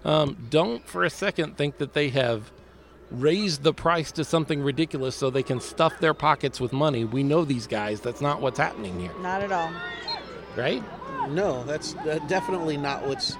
[0.04, 2.50] Um, don't for a second think that they have
[3.10, 7.04] raised the price to something ridiculous so they can stuff their pockets with money.
[7.04, 8.00] We know these guys.
[8.00, 9.72] That's not what's happening here, Not at all.
[10.56, 10.82] right?
[11.28, 13.34] No, that's uh, definitely not what's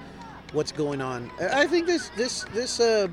[0.52, 1.30] what's going on.
[1.40, 3.08] I I think this this this uh,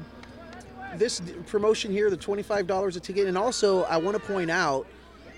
[0.96, 4.50] this promotion here, the twenty five dollars a ticket, and also I want to point
[4.52, 4.88] out,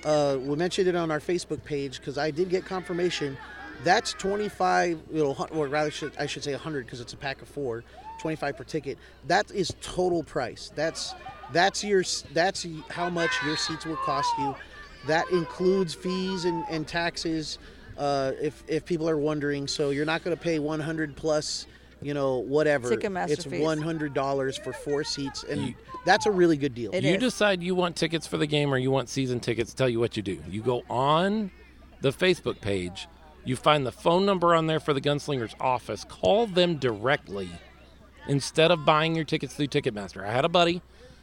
[0.05, 3.37] uh, we mentioned it on our Facebook page because I did get confirmation.
[3.83, 7.17] That's twenty five, you know, or rather, should, I should say hundred because it's a
[7.17, 7.83] pack of four.
[8.19, 8.97] Twenty five per ticket.
[9.27, 10.71] That is total price.
[10.75, 11.13] That's
[11.51, 12.03] that's your
[12.33, 14.55] that's how much your seats will cost you.
[15.07, 17.59] That includes fees and, and taxes.
[17.97, 21.67] Uh, if if people are wondering, so you're not going to pay 100 plus,
[22.01, 22.89] you know, whatever.
[22.89, 23.61] Ticketmaster it's fees.
[23.61, 26.91] 100 dollars for four seats, and that's a really good deal.
[26.93, 27.19] It you is.
[27.19, 29.73] decide you want tickets for the game or you want season tickets.
[29.73, 30.41] Tell you what you do.
[30.49, 31.51] You go on
[32.01, 33.07] the Facebook page.
[33.45, 36.03] You find the phone number on there for the Gunslingers office.
[36.03, 37.49] Call them directly
[38.27, 40.25] instead of buying your tickets through Ticketmaster.
[40.25, 40.81] I had a buddy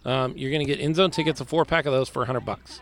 [0.05, 2.45] Um, you're going to get in zone tickets, a four pack of those for 100
[2.45, 2.79] bucks.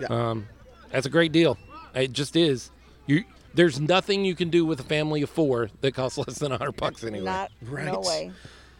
[0.00, 0.06] Yeah.
[0.08, 0.46] Um,
[0.90, 1.58] that's a great deal.
[1.94, 2.70] It just is.
[3.06, 3.24] You
[3.54, 6.72] there's nothing you can do with a family of four that costs less than 100
[6.72, 7.24] bucks anyway.
[7.24, 7.86] Not, right.
[7.86, 8.30] no way.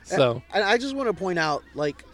[0.04, 2.04] so And I just want to point out, like,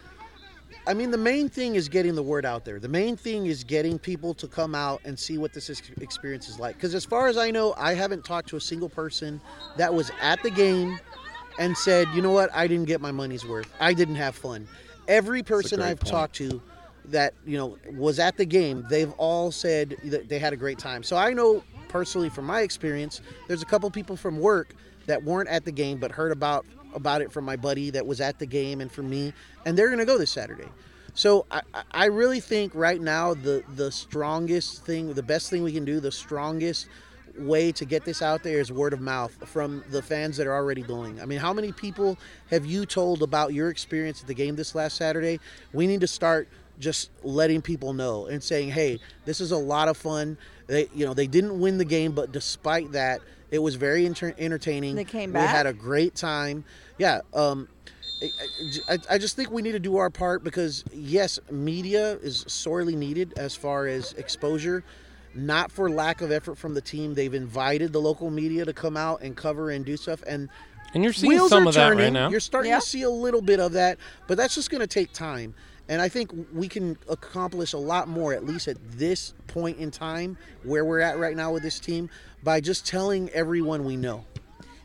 [0.87, 2.79] I mean, the main thing is getting the word out there.
[2.79, 6.59] The main thing is getting people to come out and see what this experience is
[6.59, 6.75] like.
[6.75, 9.41] Because as far as I know, I haven't talked to a single person
[9.75, 10.99] that was at the game
[11.59, 13.71] and said, you know what, I didn't get my money's worth.
[13.79, 14.67] I didn't have fun.
[15.07, 16.11] every person I've point.
[16.11, 16.61] talked to
[17.07, 20.77] that you know was at the game, they've all said that they had a great
[20.79, 21.03] time.
[21.03, 25.49] So I know personally from my experience, there's a couple people from work that weren't
[25.49, 28.45] at the game but heard about about it from my buddy that was at the
[28.45, 29.33] game and from me,
[29.65, 30.67] and they're going to go this Saturday.
[31.13, 35.71] So I, I- really think right now the the strongest thing, the best thing we
[35.71, 36.87] can do, the strongest
[37.37, 40.55] way to get this out there is word of mouth from the fans that are
[40.55, 41.21] already going.
[41.21, 42.17] I mean, how many people
[42.49, 45.39] have you told about your experience at the game this last Saturday?
[45.73, 46.47] We need to start
[46.79, 51.05] just letting people know and saying, "Hey, this is a lot of fun." They, you
[51.05, 53.21] know, they didn't win the game, but despite that,
[53.51, 54.95] it was very enter- entertaining.
[54.95, 55.43] They came back.
[55.43, 56.65] We had a great time.
[56.97, 57.21] Yeah.
[57.33, 57.67] Um,
[58.21, 58.29] I-
[58.93, 62.95] I, I just think we need to do our part because yes, media is sorely
[62.95, 64.83] needed as far as exposure.
[65.35, 67.13] Not for lack of effort from the team.
[67.13, 70.23] They've invited the local media to come out and cover and do stuff.
[70.25, 70.49] And
[70.95, 72.03] And you're seeing wheels some are of that turning.
[72.05, 72.29] right now.
[72.29, 72.79] You're starting Yeah.
[72.79, 75.53] to see a little bit of that, but that's just going to take time.
[75.89, 79.89] And I think we can accomplish a lot more, at least at this point in
[79.91, 82.09] time where we're at right now with this team,
[82.43, 84.25] by just telling everyone we know.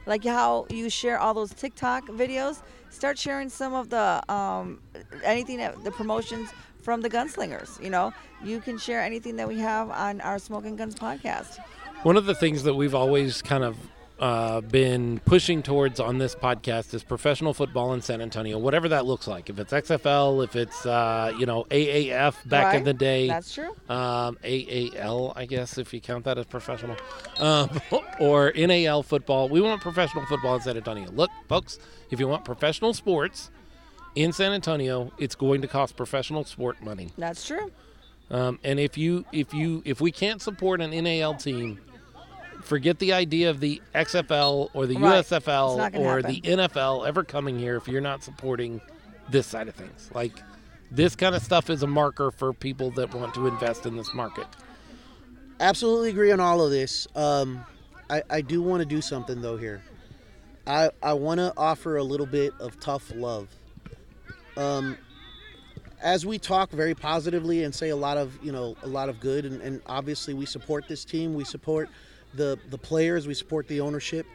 [0.06, 2.62] like how you share all those TikTok videos.
[2.90, 4.80] Start sharing some of the um,
[5.24, 6.50] anything that the promotions
[6.82, 7.82] from the gunslingers.
[7.82, 8.12] You know,
[8.44, 11.58] you can share anything that we have on our Smoking Guns podcast.
[12.02, 13.76] One of the things that we've always kind of
[14.22, 19.04] uh, been pushing towards on this podcast is professional football in San Antonio, whatever that
[19.04, 19.50] looks like.
[19.50, 23.74] If it's XFL, if it's uh, you know AAF back in the day, That's true.
[23.88, 26.96] um, AAL, I guess if you count that as professional,
[27.38, 27.68] um,
[28.20, 29.48] or NAL football.
[29.48, 31.10] We want professional football in San Antonio.
[31.10, 31.80] Look, folks,
[32.12, 33.50] if you want professional sports
[34.14, 37.10] in San Antonio, it's going to cost professional sport money.
[37.18, 37.72] That's true.
[38.30, 41.80] Um, and if you if you if we can't support an NAL team,
[42.62, 45.24] forget the idea of the XFL or the Right.
[45.24, 46.30] USFL or happen.
[46.32, 48.80] the NFL ever coming here if you're not supporting
[49.30, 50.10] this side of things.
[50.14, 50.32] Like
[50.90, 54.12] this kind of stuff is a marker for people that want to invest in this
[54.14, 54.46] market.
[55.60, 57.06] absolutely agree on all of this.
[57.14, 57.64] Um,
[58.10, 59.82] I, I do want to do something though here.
[60.66, 63.48] I I want to offer a little bit of tough love.
[64.56, 64.98] Um,
[66.02, 69.18] as we talk very positively and say a lot of you know a lot of
[69.20, 71.88] good, and, and obviously we support this team, we support
[72.34, 74.26] the the players, we support the ownership.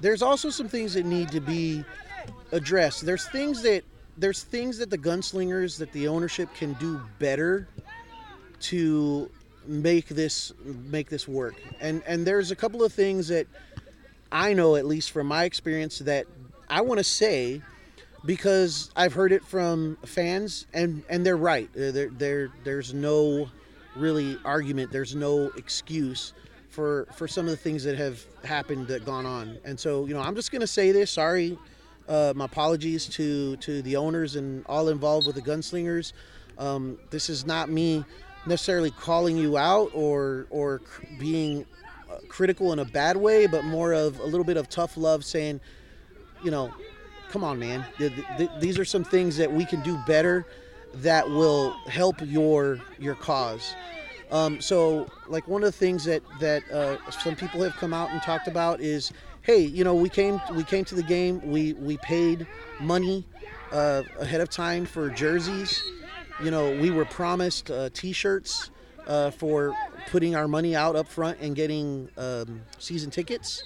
[0.00, 1.84] There's also some things that need to be
[2.52, 3.04] addressed.
[3.04, 3.84] There's things that
[4.16, 7.68] there's things that the gunslingers that the ownership can do better
[8.60, 9.30] to
[9.66, 11.54] make this make this work.
[11.80, 13.46] And and there's a couple of things that
[14.32, 16.26] I know at least from my experience that
[16.68, 17.62] I want to say
[18.24, 21.68] because I've heard it from fans and and they're right.
[21.74, 23.48] There there there's no
[23.96, 24.92] really argument.
[24.92, 26.32] There's no excuse
[26.70, 29.58] for for some of the things that have happened that gone on.
[29.64, 31.58] And so, you know, I'm just going to say this, sorry
[32.10, 36.12] uh, my apologies to to the owners and all involved with the gunslingers.
[36.58, 38.04] Um, this is not me
[38.46, 40.82] necessarily calling you out or or
[41.18, 41.64] being
[42.10, 45.24] uh, critical in a bad way, but more of a little bit of tough love,
[45.24, 45.60] saying,
[46.42, 46.74] you know,
[47.30, 47.84] come on, man.
[47.96, 50.44] Th- th- these are some things that we can do better
[50.94, 53.76] that will help your your cause.
[54.30, 58.10] Um, so, like one of the things that that uh, some people have come out
[58.10, 59.12] and talked about is,
[59.42, 62.46] hey, you know, we came we came to the game, we we paid
[62.80, 63.24] money
[63.72, 65.82] uh, ahead of time for jerseys.
[66.42, 68.70] You know, we were promised uh, T-shirts
[69.06, 69.74] uh, for
[70.10, 73.62] putting our money out up front and getting um, season tickets.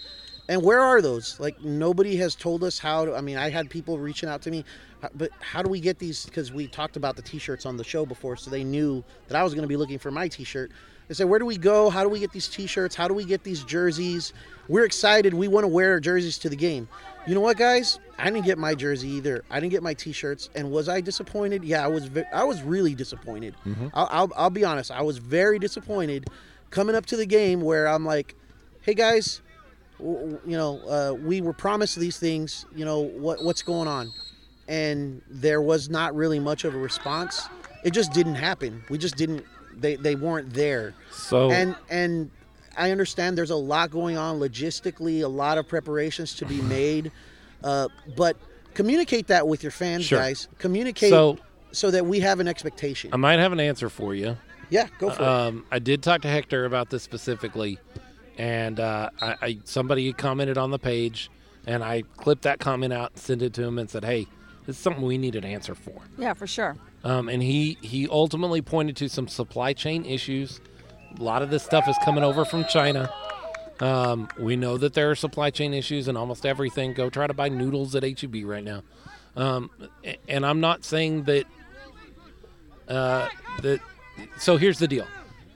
[0.48, 1.38] And where are those?
[1.40, 3.14] Like nobody has told us how to.
[3.14, 4.64] I mean, I had people reaching out to me,
[5.14, 6.26] but how do we get these?
[6.26, 9.42] Because we talked about the T-shirts on the show before, so they knew that I
[9.42, 10.70] was going to be looking for my T-shirt.
[11.08, 11.90] They said, "Where do we go?
[11.90, 12.94] How do we get these T-shirts?
[12.94, 14.32] How do we get these jerseys?
[14.68, 15.34] We're excited.
[15.34, 16.88] We want to wear our jerseys to the game."
[17.26, 17.98] You know what, guys?
[18.18, 19.44] I didn't get my jersey either.
[19.50, 21.64] I didn't get my T-shirts, and was I disappointed?
[21.64, 22.04] Yeah, I was.
[22.06, 23.54] Ve- I was really disappointed.
[23.94, 24.90] I'll, I'll, I'll be honest.
[24.90, 26.26] I was very disappointed
[26.70, 28.34] coming up to the game where I'm like,
[28.82, 29.40] "Hey, guys."
[30.00, 32.66] you know, uh, we were promised these things.
[32.74, 34.12] You know, what what's going on?
[34.68, 37.48] And there was not really much of a response.
[37.84, 38.82] It just didn't happen.
[38.88, 39.44] We just didn't.
[39.76, 40.94] They they weren't there.
[41.10, 42.30] So And and
[42.76, 47.12] I understand there's a lot going on logistically, a lot of preparations to be made,
[47.62, 48.36] uh, but
[48.74, 50.18] communicate that with your fans, Sure.
[50.18, 50.48] guys.
[50.58, 51.38] Communicate So-
[51.72, 53.10] so that we have an expectation.
[53.12, 54.36] I might have an answer for you.
[54.70, 55.28] yeah, go for it.
[55.28, 57.78] Um, I did talk to Hector about this specifically,
[58.38, 61.30] and uh, I, I somebody commented on the page,
[61.66, 64.26] and I clipped that comment out and sent it to him and said, "Hey,
[64.66, 66.76] is something we need an answer for." Yeah, for sure.
[67.02, 70.60] Um, and he he ultimately pointed to some supply chain issues.
[71.18, 73.12] A lot of this stuff is coming over from China.
[73.80, 76.94] Um, we know that there are supply chain issues in almost everything.
[76.94, 78.82] Go try to buy noodles at HEB right now.
[79.36, 79.70] Um,
[80.28, 81.44] and I'm not saying that
[82.88, 83.28] uh,
[83.62, 83.80] that.
[84.38, 85.06] So here's the deal.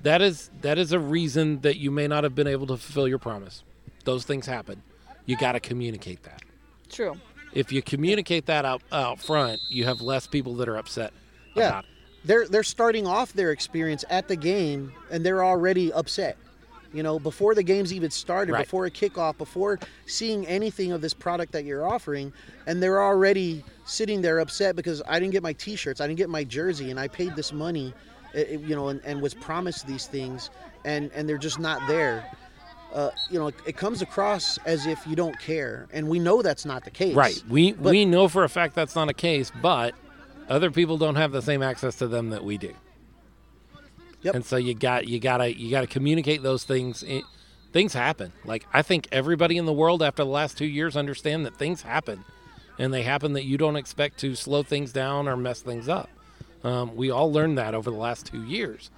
[0.03, 3.09] That is that is a reason that you may not have been able to fulfill
[3.09, 3.63] your promise.
[4.05, 4.83] Those things happen.
[5.27, 6.43] You got to communicate that.
[6.89, 7.17] True.
[7.53, 11.13] If you communicate that out out front, you have less people that are upset
[11.55, 11.83] Yeah.
[12.25, 16.37] they're they're starting off their experience at the game and they're already upset.
[16.93, 18.65] You know, before the game's even started, Right.
[18.65, 22.33] before a kickoff, before seeing anything of this product that you're offering,
[22.67, 26.31] and they're already sitting there upset because I didn't get my T-shirts, I didn't get
[26.31, 27.93] my jersey, and I paid this money,
[28.35, 30.49] eh, eh, you know, and, and was promised these things,
[30.87, 32.25] and and they're just not there.
[32.93, 36.65] Uh, you know, it, comes across as if you don't care, and we know that's
[36.65, 37.15] not the case.
[37.15, 37.43] Right.
[37.49, 39.95] We But- we know for a fact that's not a case, but
[40.49, 42.75] other people don't have the same access to them that we do.
[44.23, 44.35] Yep.
[44.35, 47.03] And so you got you gotta you gotta communicate those things.
[47.03, 47.25] It,
[47.73, 48.33] things happen.
[48.45, 51.83] Like I think everybody in the world after the last two years understand that things
[51.83, 52.25] happen,
[52.79, 56.09] and they happen that you don't expect to slow things down or mess things up.
[56.65, 58.91] Um, we all learned that over the last two years,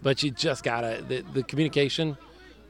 [0.00, 2.16] but you just gotta the, the communication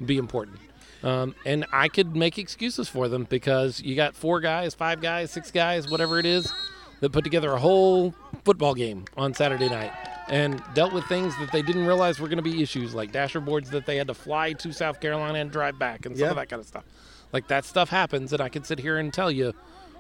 [0.07, 0.59] be important.
[1.03, 5.31] Um, and I could make excuses for them because you got four guys, five guys,
[5.33, 6.53] six guys, whatever it is,
[7.01, 9.91] that put together a whole football game on Saturday night
[10.29, 13.41] and dealt with things that they didn't realize were going to be issues, like dasher
[13.41, 16.31] boards that they had to fly to South Carolina and drive back, and some Yeah.
[16.31, 16.85] of that kind of stuff.
[17.33, 19.53] Like that stuff happens, and I could sit here and tell you,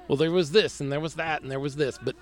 [0.06, 2.14] well, there was this, and there was that, and there was this, but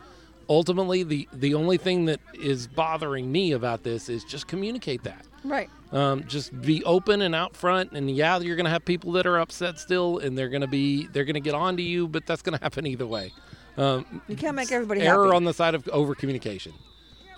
[0.50, 5.24] ultimately, the the only thing that is bothering me about this is just communicate that.
[5.42, 5.70] Right.
[5.92, 9.38] Um, just be open and out front, and yeah, you're gonna have people that are
[9.38, 12.58] upset still, and they're gonna be they're gonna get on to you, but that's gonna
[12.60, 13.32] happen either way.
[13.78, 15.36] Um, You can't make everybody error happy.
[15.36, 16.72] on the side of over communication,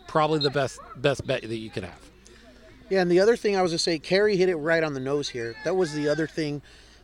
[0.09, 2.11] probably the best best bet that you could have.
[2.91, 4.93] Yeah, and the other thing I was going to say, Carrie hit it right on
[4.93, 5.55] the nose here.
[5.65, 6.61] That was the other thing.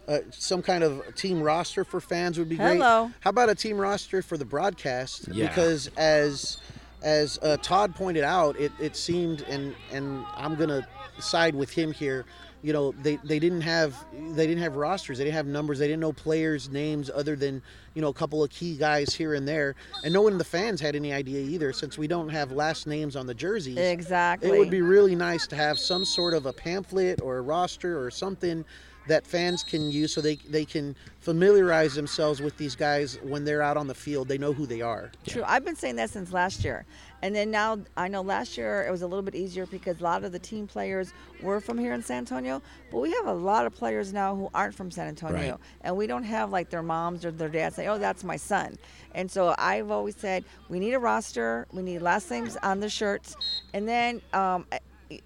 [0.08, 2.78] Uh, some kind of team roster for fans would be great.
[2.78, 3.10] Hello.
[3.20, 5.28] How about a team roster for the broadcast?
[5.28, 5.48] Yeah.
[5.48, 6.56] Because as
[7.02, 10.88] as uh, Todd pointed out, it, it seemed, and and I'm gonna
[11.20, 12.24] side with him here.
[12.62, 14.02] You know, they, they didn't have
[14.34, 15.18] they didn't have rosters.
[15.18, 15.78] They didn't have numbers.
[15.78, 17.60] They didn't know players' names other than
[17.94, 19.74] you know a couple of key guys here and there.
[20.04, 22.86] And no one in the fans had any idea either, since we don't have last
[22.86, 23.76] names on the jerseys.
[23.76, 24.48] Exactly.
[24.48, 28.02] It would be really nice to have some sort of a pamphlet or a roster
[28.02, 28.64] or something
[29.08, 33.62] that fans can use so they, they can familiarize themselves with these guys when they're
[33.62, 34.28] out on the field.
[34.28, 35.10] They know who they are.
[35.26, 35.42] True.
[35.46, 36.86] I've been saying that since last year.
[37.20, 40.04] And then now I know last year it was a little bit easier because a
[40.04, 43.32] lot of the team players were from here in San Antonio, but we have a
[43.32, 45.52] lot of players now who aren't from San Antonio.
[45.52, 45.60] Right.
[45.82, 48.78] And we don't have like their moms or their dads say, "Oh, that's my son."
[49.14, 52.88] And so I've always said we need a roster, we need last names on the
[52.88, 53.36] shirts,
[53.74, 54.66] and then um,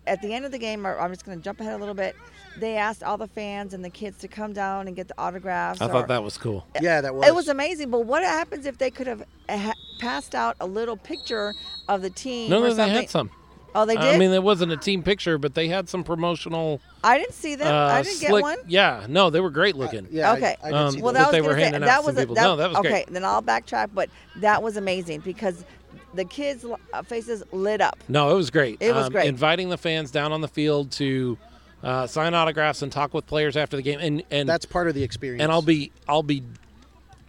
[0.06, 2.16] at the end of the game, I'm just going to jump ahead a little bit.
[2.58, 5.80] They asked all the fans and the kids to come down and get the autographs.
[5.80, 6.66] I or- thought that was cool.
[6.80, 7.26] Yeah, that was.
[7.26, 10.66] it was amazing, but what happens if they could have uh, ha- passed out a
[10.66, 11.54] little picture
[11.88, 13.30] of the team No, or no, they had some.
[13.74, 14.04] Oh, they did.
[14.04, 16.82] I mean, it wasn't a team picture, but they had some promotional.
[17.02, 17.68] I didn't see them.
[17.74, 18.58] Uh, I didn't get one.
[18.68, 20.06] Yeah, no, they were great looking.
[20.10, 20.34] Yeah.
[20.34, 20.56] Okay.
[20.62, 22.06] I, did Um, Well, that that was they gonna were say- handing out that to
[22.06, 22.34] was some a- people.
[22.34, 22.88] that- No, that was okay.
[22.90, 23.06] great.
[23.12, 25.64] Then I'll backtrack, but that was amazing because
[26.12, 27.98] the kids' uh, faces lit up.
[28.08, 28.76] No, it was great.
[28.80, 29.26] It was Um, great.
[29.26, 31.38] Inviting the fans down on the field to
[31.82, 34.94] uh, sign autographs and talk with players after the game, and and That's part of
[34.94, 35.42] the experience.
[35.42, 36.42] and I'll be I'll be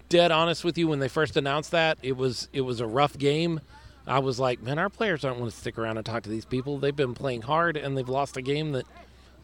[0.10, 0.88] dead honest with you.
[0.88, 3.62] When they first announced that, it was it was a rough game.
[4.06, 6.44] I was like, man, our players don't want to stick around and talk to these
[6.46, 6.78] people.
[6.78, 8.86] They've been playing hard and they've lost a game that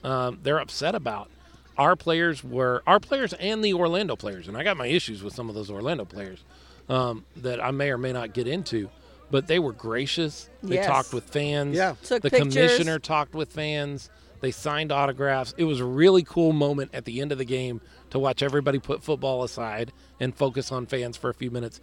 [0.03, 1.29] um, they're upset about.
[1.77, 5.33] Our players were our players and the Orlando players, and I got my issues with
[5.33, 6.43] some of those Orlando players
[6.89, 8.89] um, that I may or may not get into.
[9.31, 10.49] But they were gracious.
[10.63, 10.87] They Yes.
[10.87, 11.75] talked with fans.
[11.77, 11.93] Yeah.
[12.03, 12.53] Took the pictures.
[12.53, 14.09] commissioner talked with fans.
[14.41, 15.53] They signed autographs.
[15.57, 17.81] It was a really cool moment at the end of the game
[18.11, 21.81] to watch everybody put football aside and focus on fans for a few minutes.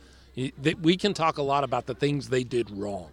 [0.82, 3.10] We can talk a lot about the things they did wrong.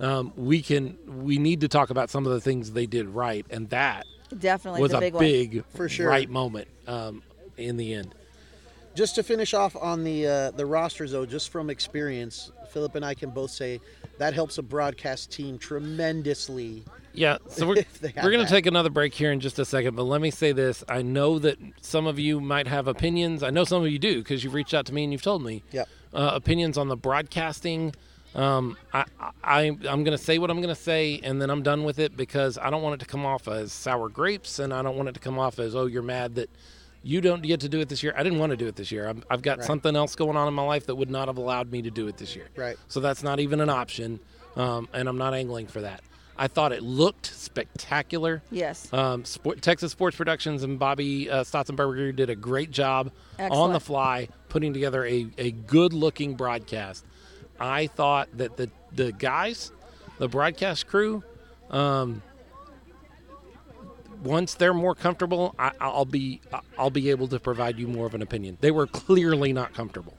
[0.00, 0.98] Um, we can.
[1.06, 4.04] We need to talk about some of the things they did right, and that
[4.36, 5.24] Definitely was the a big, one.
[5.24, 6.08] big, For sure.
[6.08, 7.22] right moment um,
[7.56, 8.14] in the end.
[8.94, 13.04] Just to finish off on the uh, the rosters, though, just from experience, Philip and
[13.04, 13.80] I can both say
[14.18, 16.84] that helps a broadcast team tremendously.
[17.14, 17.76] Yeah, so we're,
[18.14, 20.30] have we're going to take another break here in just a second, but let me
[20.30, 20.82] say this.
[20.88, 23.42] I know that some of you might have opinions.
[23.42, 25.42] I know some of you do because you've reached out to me and you've told
[25.42, 25.88] me Yep.
[26.14, 27.94] uh, opinions on the broadcasting.
[28.34, 29.04] Um, I,
[29.44, 31.98] I, I'm going to say what I'm going to say, and then I'm done with
[31.98, 34.96] it because I don't want it to come off as sour grapes, and I don't
[34.96, 36.48] want it to come off as, oh, you're mad that
[37.02, 38.14] you don't get to do it this year.
[38.16, 39.06] I didn't want to do it this year.
[39.08, 39.66] I'm, I've got Right.
[39.66, 42.06] something else going on in my life that would not have allowed me to do
[42.08, 42.48] it this year.
[42.56, 42.76] Right.
[42.88, 44.18] So that's not even an option,
[44.56, 46.00] um, and I'm not angling for that.
[46.36, 48.42] I thought it looked spectacular.
[48.50, 48.90] Yes.
[48.92, 53.80] Um, Sport, Texas Sports Productions and Bobby uh, Stotzenberger did a great job on the
[53.80, 57.04] fly putting together a, a good looking broadcast.
[57.60, 59.72] I thought that the the guys,
[60.18, 61.22] the broadcast crew,
[61.70, 62.22] um,
[64.22, 66.40] once they're more comfortable, I, I'll be
[66.78, 68.58] I'll be able to provide you more of an opinion.
[68.60, 70.14] They were clearly not comfortable,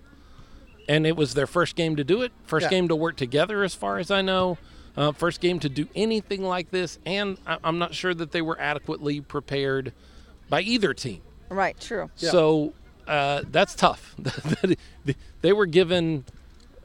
[0.87, 2.69] and it was their first game to do it, first Yeah.
[2.69, 4.57] game to work together, as far as I know,
[4.95, 8.41] uh, first game to do anything like this, and I, I'm not sure that they
[8.41, 9.93] were adequately prepared
[10.49, 11.21] by either team.
[11.49, 11.79] Right.
[11.79, 12.09] True.
[12.17, 12.31] Yeah.
[12.31, 12.73] So
[13.07, 14.15] uh, that's tough.
[15.41, 16.25] they were given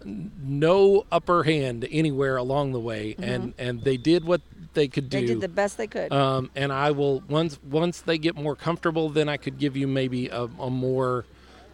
[0.04, 4.40] no upper hand anywhere along the way, and and they did what
[4.74, 5.18] they could do.
[5.18, 5.26] Mm-hmm.
[5.26, 6.12] They did the best they could.
[6.12, 9.86] um, and I will once once they get more comfortable, then I could give you
[9.86, 11.24] maybe a, a more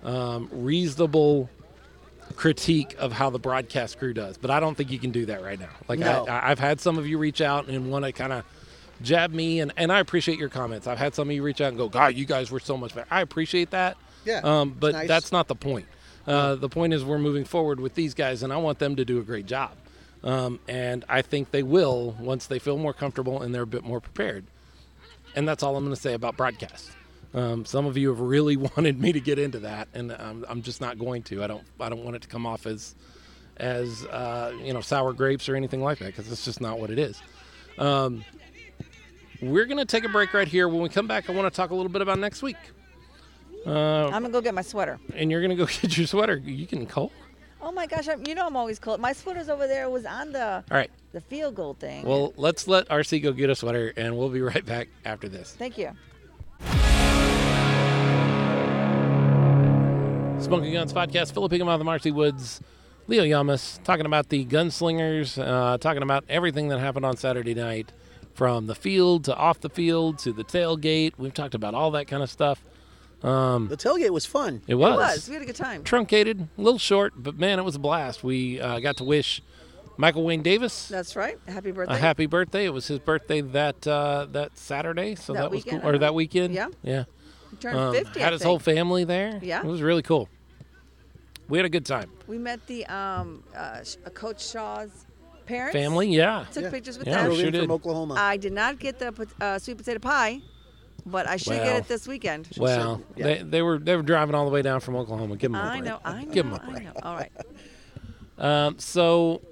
[0.03, 1.49] um, reasonable
[2.37, 4.37] critique of how the broadcast crew does.
[4.39, 5.71] But I don't think you can do that right now.
[5.89, 6.27] Like No.
[6.27, 8.45] I, I've had some of you reach out and want to kind of
[9.03, 10.87] jab me, and, and I appreciate your comments.
[10.87, 12.95] I've had some of you reach out and go, "God, you guys were so much
[12.95, 13.97] better." I appreciate that.
[14.25, 15.09] Yeah, Um, but nice.
[15.09, 15.87] that's not the point.
[16.27, 19.05] Uh, the point is we're moving forward with these guys, and I want them to
[19.05, 19.73] do a great job.
[20.23, 23.85] Um, and I think they will once they feel more comfortable and they're a bit
[23.85, 24.47] more prepared.
[25.37, 26.91] And that's all I'm going to say about broadcast.
[27.35, 30.63] Um, some of you have really wanted me to get into that, and I'm, I'm
[30.63, 31.43] just not going to.
[31.43, 31.65] I don't.
[31.81, 32.95] I don't want it to come off as,
[33.57, 36.91] as uh, you know, sour grapes or anything like that, because it's just not what
[36.91, 37.21] it is.
[37.79, 38.25] Um,
[39.43, 40.69] we're going to take a break right here.
[40.69, 42.57] When we come back, I want to talk a little bit about next week.
[43.67, 44.99] Uh, I'm gonna go get my sweater.
[45.15, 46.37] and you're gonna go get your sweater.
[46.37, 47.13] You can cold.
[47.63, 48.09] Oh my gosh!
[48.09, 49.01] I'm, you know I'm always cold.
[49.01, 49.85] My sweater's over there.
[49.85, 50.91] It Was on the All right.
[51.13, 52.05] the field goal thing.
[52.07, 55.55] Well, let's let RC go get a sweater, and we'll be right back after this.
[55.59, 55.93] Thank you.
[60.45, 61.33] Smoking Guns Podcast.
[61.33, 62.61] Philip Higgum the Marcy Woods,
[63.07, 67.93] Leo Yamas, talking about the gunslingers, uh, talking about everything that happened on Saturday night,
[68.35, 71.13] from the field to off the field to the tailgate.
[71.17, 72.63] We've talked about all that kind of stuff.
[73.23, 74.61] Um, The tailgate was fun.
[74.67, 74.93] it was.
[74.93, 75.15] It was.
[75.17, 75.29] was.
[75.29, 75.83] We had a good time.
[75.83, 78.23] truncated, a little short, but man, it was a blast.
[78.23, 79.41] We uh, got to wish
[79.97, 81.39] Michael Wayne Davis That's right.
[81.49, 81.95] Happy birthday.
[81.95, 82.67] a happy birthday.
[82.67, 85.91] It was his birthday that uh, that Saturday, so That that, was weekend, cool.
[85.93, 86.53] Or that weekend.
[86.53, 86.69] Yeah.
[86.83, 87.05] yeah.
[87.51, 88.21] He turned Um, 50.
[88.21, 89.39] had his whole family there.
[89.41, 89.61] Yeah.
[89.61, 90.29] it was really cool.
[91.49, 92.11] We had a good time.
[92.27, 93.59] We met the um, uh,
[94.07, 95.07] uh, Coach Shaw's
[95.47, 95.75] parents.
[95.75, 96.47] Family, yeah.
[96.53, 96.71] Took Yeah.
[96.71, 97.25] pictures with Yeah, them.
[97.27, 97.71] Drove sure in from.
[97.71, 98.15] Oklahoma.
[98.19, 100.41] I did not get the uh, sweet potato pie,
[101.05, 101.65] but I should Well.
[101.65, 102.49] get it this weekend.
[102.57, 103.25] Well, yeah.
[103.25, 105.37] they, they were they were driving all the way down from Oklahoma.
[105.37, 105.85] Give them a I break.
[105.85, 106.85] know, I know, Give 'em a I break.
[106.85, 106.93] know.
[107.03, 107.33] All right.
[108.37, 109.43] Um, so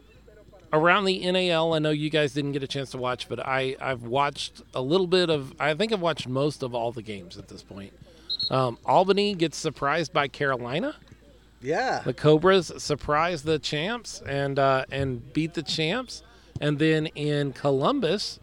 [0.72, 3.76] around the NAL, I know you guys didn't get a chance to watch, but I
[3.80, 5.54] I've watched a little bit of.
[5.60, 7.92] I think I've watched most of all the games at this point.
[8.50, 10.96] Um, Albany gets surprised by Carolina.
[11.62, 12.02] Yeah.
[12.04, 16.22] The Cobras surprised the champs and uh, and beat the champs,
[16.60, 18.40] and then in Columbus,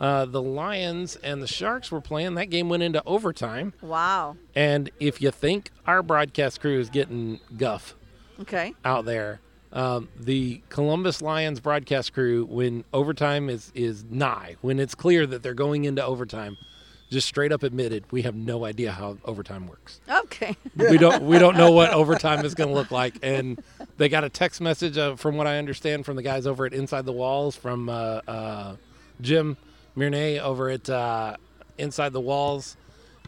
[0.00, 2.34] uh, the Lions and the Sharks were playing.
[2.34, 3.72] That game went into overtime.
[3.80, 4.36] Wow.
[4.54, 7.94] And if you think our broadcast crew is getting guff
[8.40, 8.74] Okay.
[8.84, 9.40] out there,
[9.72, 15.42] um, the Columbus Lions broadcast crew, when overtime is is nigh, when it's clear that
[15.42, 16.56] they're going into overtime,
[17.10, 20.00] just straight up admitted we have no idea how overtime works.
[20.08, 20.56] Okay.
[20.76, 23.62] we don't we don't know what overtime is going to look like and
[23.96, 26.72] they got a text message uh, from what i understand from the guys over at
[26.72, 28.76] inside the walls from uh, uh,
[29.20, 29.56] jim
[29.96, 31.36] Mirnay over at uh,
[31.78, 32.76] inside the walls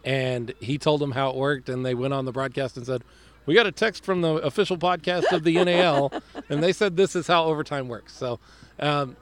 [0.05, 3.03] and he told them how it worked and they went on the broadcast and said
[3.47, 6.13] we got a text from the official podcast of the nal
[6.49, 8.39] and they said this is how overtime works so
[8.81, 9.17] um,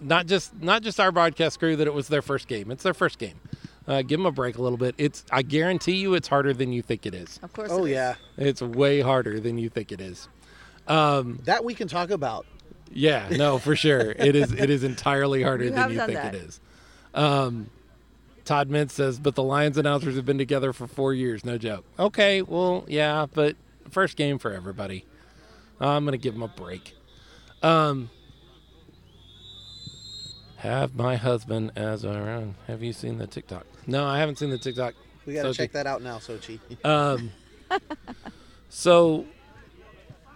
[0.00, 2.94] not just not just our broadcast crew that it was their first game it's their
[2.94, 3.40] first game
[3.86, 6.72] uh, give them a break a little bit it's i guarantee you it's harder than
[6.72, 7.70] you think it is Of course.
[7.70, 7.94] Oh it is.
[7.94, 8.14] yeah.
[8.38, 10.28] it's way harder than you think it is.
[10.88, 12.44] Um, That we can talk about.
[12.92, 14.10] yeah, no, for sure.
[14.18, 14.52] It is.
[14.52, 16.34] It is entirely harder You than have you done think that.
[16.34, 16.60] it is.
[17.14, 17.70] Um,
[18.44, 21.44] Todd Mintz says, but the Lions announcers have been together for four years.
[21.44, 21.84] No joke.
[21.98, 23.56] Okay, well, yeah, but
[23.90, 25.04] first game for everybody.
[25.80, 26.94] I'm gonna give him a break.
[27.62, 28.10] Um,
[30.56, 32.54] have my husband as our own.
[32.66, 33.66] Have you seen the TikTok?
[33.86, 34.94] No, I haven't seen the TikTok.
[35.26, 35.56] We got to Sochi.
[35.56, 36.58] check that out now, Sochi.
[36.84, 37.30] Um,
[38.68, 39.26] so,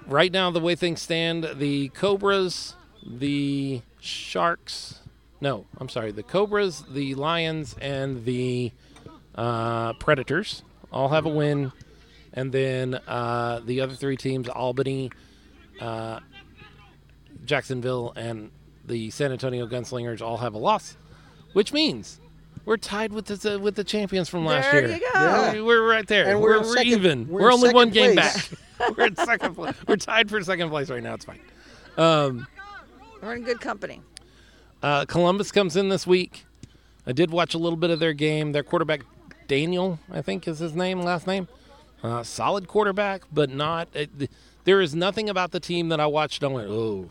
[0.06, 2.74] right now, the way things stand, the Cobras,
[3.06, 5.00] the Sharks,
[5.40, 8.72] no, I'm sorry, the Cobras, the Lions, and the
[9.34, 10.62] uh, Predators
[10.92, 11.72] all have a win.
[12.32, 15.10] And then uh, the other three teams, Albany,
[15.80, 16.20] uh,
[17.44, 18.50] Jacksonville, and
[18.84, 20.96] the San Antonio Gunslingers, all have a loss,
[21.52, 22.20] which means
[22.68, 24.96] we're tied with the with the champions from last There year.
[24.96, 25.06] you go.
[25.14, 25.52] Yeah.
[25.54, 26.26] We're, we're right there.
[26.28, 27.28] And we're we're we're second- even.
[27.28, 28.50] we're We're, in only one second game back.
[28.98, 29.74] we're in second place.
[29.86, 31.14] We're tied for second place right now.
[31.14, 31.40] It's fine.
[31.96, 32.46] Um,
[33.22, 34.02] We're in good company.
[34.82, 36.44] uh, Columbus comes in this week.
[37.06, 38.52] I did watch a little bit of their game.
[38.52, 39.00] Their quarterback,
[39.48, 41.48] Daniel, I think is his name, last name.
[42.02, 43.88] Uh, solid quarterback, but not.
[43.96, 44.30] Uh, th-
[44.64, 47.08] There is nothing about the team that I watched and I went, oh,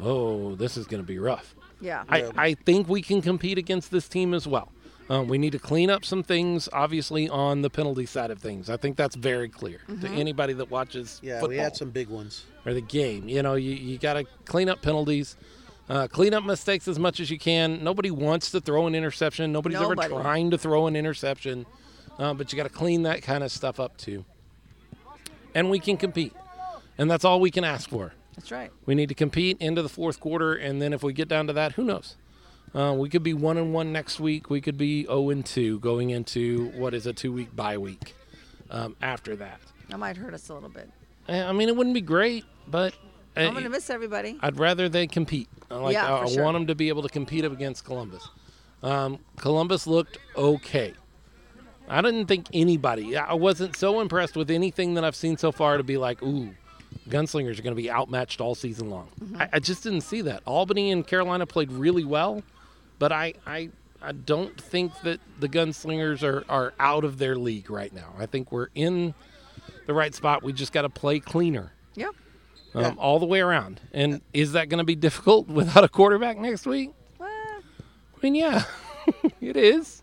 [0.00, 1.54] oh, this is going to be rough.
[1.80, 2.04] Yeah.
[2.12, 2.30] Yeah.
[2.36, 4.72] I, I think we can compete against this team as well.
[5.08, 8.68] Um, we need to clean up some things, obviously, on the penalty side of things.
[8.68, 12.08] I think that's very clear to anybody that watches Yeah, football we had some big
[12.08, 12.44] ones.
[12.64, 13.28] or the game.
[13.28, 15.36] You know, you, you got to clean up penalties,
[15.88, 17.84] uh, clean up mistakes as much as you can.
[17.84, 19.52] Nobody wants to throw an interception.
[19.52, 20.12] Nobody's Nobody.
[20.12, 21.66] ever trying to throw an interception,
[22.18, 24.24] uh, but you got to clean that kind of stuff up too.
[25.54, 26.32] And we can compete,
[26.98, 28.12] and that's all we can ask for.
[28.36, 28.70] That's right.
[28.84, 31.52] We need to compete into the fourth quarter, and then if we get down to
[31.54, 32.16] that, who knows?
[32.74, 34.50] Uh, we could be one and one next week.
[34.50, 38.14] We could be zero and two going into what is a two week bye week.
[38.70, 40.90] Um, after that, That might hurt us a little bit.
[41.28, 42.92] Eh, I mean, it wouldn't be great, but
[43.36, 44.38] uh, I'm gonna miss everybody.
[44.40, 45.48] I'd rather they compete.
[45.70, 46.42] I Like Yeah, I, I sure.
[46.44, 48.28] want them to be able to compete up against Columbus.
[48.82, 50.92] Um, Columbus looked okay.
[51.88, 53.16] I didn't think anybody.
[53.16, 56.50] I wasn't so impressed with anything that I've seen so far to be like, ooh,
[57.08, 59.08] gunslingers are going to be outmatched all season long.
[59.22, 59.42] Mm-hmm.
[59.42, 60.42] I, I just didn't see that.
[60.46, 62.42] Albany and Carolina played really well,
[62.98, 63.70] but I, I,
[64.02, 68.14] I don't think that the gunslingers are, are out of their league right now.
[68.18, 69.14] I think we're in
[69.86, 70.42] the right spot.
[70.42, 72.08] We just got to play cleaner Yeah.
[72.74, 72.94] um, Yeah.
[72.98, 73.80] all the way around.
[73.92, 76.90] And is that going to be difficult without a quarterback next week?
[77.18, 77.60] Well, I
[78.22, 78.64] mean, yeah,
[79.40, 80.02] it is.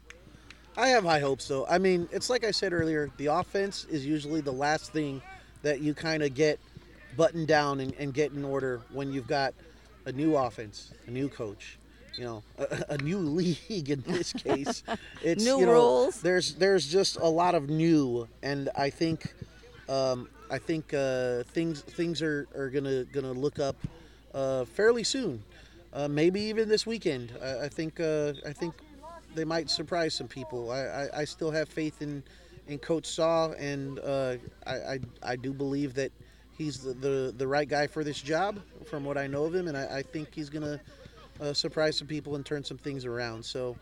[0.76, 1.68] I have high hopes, though.
[1.68, 3.12] I mean, it's like I said earlier.
[3.18, 5.22] The offense is usually the last thing
[5.62, 6.60] that you kind of get
[7.16, 9.54] buttoned down and, and get in order when you've got
[10.06, 11.78] a new offense, a new coach,
[12.18, 14.84] you know, a, a new league in this case.
[15.22, 16.22] It's New you know, rules.
[16.22, 19.34] There's there's just a lot of new, and I think
[19.88, 23.76] um, I think uh, things things are, are gonna gonna look up
[24.34, 25.42] uh, fairly soon.
[25.94, 27.32] Uh, maybe even this weekend.
[27.42, 28.74] I, I think uh, I think
[29.36, 30.72] they might surprise some people.
[30.72, 32.24] I, I, I still have faith in,
[32.68, 34.36] in Coach Shaw, and uh,
[34.66, 36.12] I, I I do believe that
[36.58, 39.68] he's the, the, the right guy for this job from what I know of him,
[39.68, 40.80] and I, I think he's gonna
[41.42, 43.44] uh, surprise some people and turn some things around.
[43.44, 43.76] So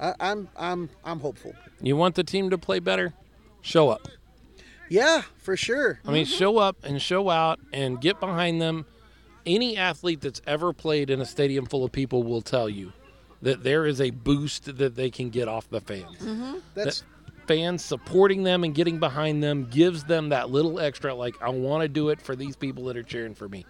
[0.00, 1.54] I, I'm I'm I'm hopeful.
[1.80, 3.12] You want the team to play better?
[3.62, 4.08] Show up.
[4.88, 6.00] Yeah, for sure.
[6.06, 8.84] I mean, show up and show out and get behind them.
[9.46, 12.92] Any athlete that's ever played in a stadium full of people will tell you
[13.42, 16.16] that there is a boost that they can get off the fans.
[16.74, 17.02] That's
[17.46, 21.82] Fans supporting them and getting behind them gives them that little extra, like, I want
[21.82, 23.66] to do it for these people that are cheering for me.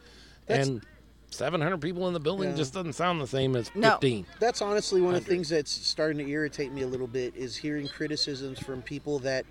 [0.47, 0.83] That's- and
[1.31, 2.57] 700 people in the building Yeah.
[2.57, 3.93] just doesn't sound the same as No.
[3.93, 4.25] 15.
[4.39, 7.57] that's honestly one of the things that's starting to irritate me a little bit is
[7.57, 9.45] hearing criticisms from people that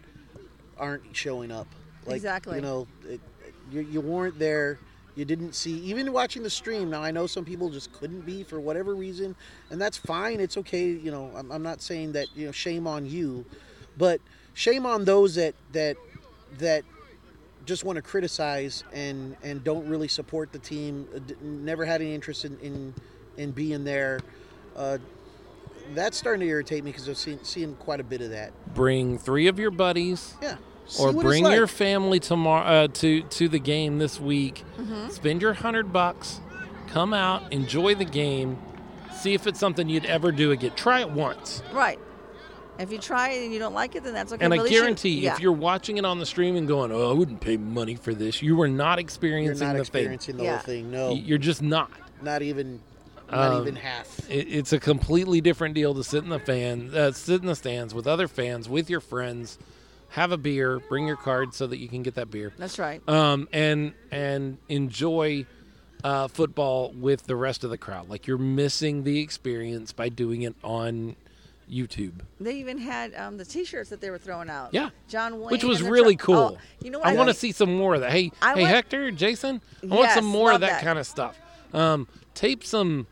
[0.78, 1.68] aren't showing up.
[2.06, 2.56] Like, Exactly.
[2.56, 3.20] You know, it,
[3.72, 4.80] you, you weren't there.
[5.16, 6.90] You didn't see, even watching the stream.
[6.90, 9.36] Now I know some people just couldn't be for whatever reason,
[9.70, 10.40] and that's fine.
[10.40, 10.88] It's okay.
[10.88, 13.46] You know, I'm, I'm not saying that you know shame on you,
[13.98, 14.22] but
[14.54, 15.98] shame on those that that
[16.60, 16.84] that
[17.66, 21.08] just want to criticize and and don't really support the team.
[21.16, 22.94] uh, Never had any interest in in,
[23.38, 24.20] in being there.
[24.76, 24.98] Uh,
[25.94, 28.52] that's starting to irritate me because I've seen seen quite a bit of that.
[28.74, 30.36] Bring three of your buddies.
[30.42, 30.58] Yeah.
[30.86, 31.56] See or bring like.
[31.56, 34.64] your family tomorrow uh, to to the game this week.
[34.78, 35.10] Mm-hmm.
[35.10, 36.42] Spend your hundred bucks,
[36.88, 38.62] come out, enjoy the game,
[39.14, 40.72] see if it's something you'd ever do again.
[40.76, 42.00] Try it once, right.
[42.80, 44.44] If you try it and you don't like it, then that's okay.
[44.44, 45.34] and Really I shoot- guarantee yeah.
[45.34, 48.14] if you're watching it on the stream and going, "Oh, I wouldn't pay money for
[48.14, 50.52] this," you are not You're experiencing not the experiencing the Yeah.
[50.58, 50.84] whole thing.
[50.86, 50.92] thing.
[50.92, 51.92] No, You're just not.
[52.22, 52.80] not even
[53.32, 54.20] not Um, even half.
[54.30, 57.56] It, it's a completely different deal to sit in the fan, uh, sit in the
[57.56, 59.58] stands with other fans, with your friends,
[60.10, 62.54] have a beer, bring your card so that you can get that beer.
[62.58, 63.08] That's right.
[63.10, 65.46] um, and and enjoy
[66.04, 68.10] uh, football with the rest of the crowd.
[68.10, 71.16] Like you're missing the experience by doing it on
[71.74, 74.70] YouTube, They even had um, the T-shirts that they were throwing out.
[74.74, 74.90] Yeah.
[75.08, 76.58] John Wayne, which was really Tru- cool.
[76.58, 77.08] Oh, you know what?
[77.08, 78.12] I want to see some more of that.
[78.12, 80.84] Hey, I hey, want- Hector, Jason, I want Yes, some more of that, that.
[80.84, 81.38] kind of stuff.
[81.74, 83.08] Um, tape some.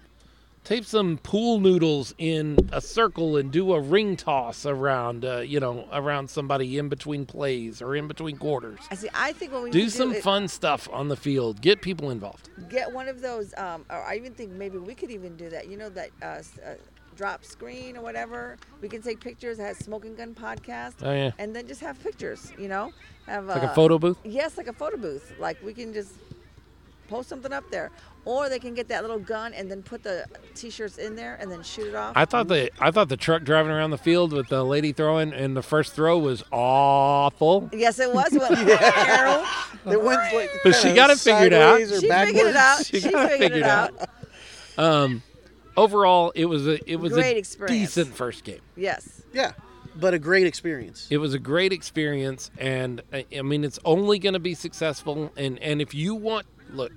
[0.64, 5.60] Tape some pool noodles in a circle and do a ring toss around, uh, you
[5.60, 8.78] know, around somebody in between plays or in between quarters.
[8.92, 9.10] I see.
[9.12, 11.62] I think what we Do some do is fun stuff on the field.
[11.62, 12.50] Get people involved.
[12.70, 13.56] get one of those.
[13.58, 15.68] Um, or I even think maybe we could even do that.
[15.68, 16.76] You know that uh, uh,
[17.22, 18.58] drop screen or whatever.
[18.82, 19.60] We can take pictures.
[19.60, 20.96] It has smoking gun podcast.
[21.04, 22.52] Oh yeah, And then just have pictures.
[22.58, 22.92] You know,
[23.28, 24.18] have like uh, a photo booth.
[24.24, 25.34] Yes, like a photo booth.
[25.40, 26.14] Like we can just
[27.10, 27.92] post something up there,
[28.26, 30.26] or they can get that little gun and then put the
[30.56, 32.14] t-shirts in there and then shoot it off.
[32.16, 35.32] I thought the I thought the truck driving around the field with the lady throwing
[35.32, 37.70] and the first throw was awful.
[37.72, 38.32] yes, it was.
[38.42, 39.46] What, Carol,
[39.86, 41.74] It went like But she got it figured out.
[41.80, 42.86] sideways or she figured it out.
[42.86, 44.10] She She, got it figured figured it out.
[44.78, 45.22] Um,
[45.78, 47.80] overall, it was a it was Great a experience.
[47.96, 48.62] decent first game.
[48.76, 49.22] Yes.
[49.34, 49.54] Yeah,
[49.96, 51.08] but a great experience.
[51.10, 55.32] It was a great experience, and I, I mean, it's only going to be successful.
[55.38, 56.92] And and if you want, look,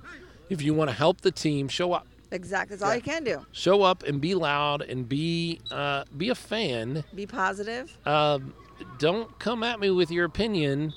[0.49, 2.75] if you want to help the team, show up, Exactly.
[2.77, 2.97] That's all Yeah.
[2.97, 3.47] you can do.
[3.53, 7.05] show up, and be loud, and be uh, be a fan.
[7.15, 7.97] Be positive.
[8.07, 8.55] Um,
[8.99, 10.93] don't come at me with your opinion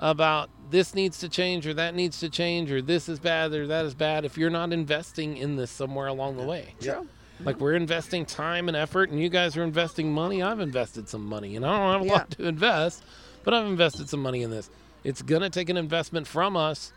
[0.00, 3.66] about this needs to change or that needs to change or this is bad or
[3.66, 6.74] that is bad if you're not investing in this somewhere along the way.
[6.80, 7.02] Yeah.
[7.44, 10.42] Like we're investing time and effort, and you guys are investing money.
[10.42, 12.12] I've invested some money, and I don't have a Yeah.
[12.12, 13.02] lot to invest,
[13.44, 14.68] but I've invested some money in this.
[15.04, 16.92] It's gonna take an investment from us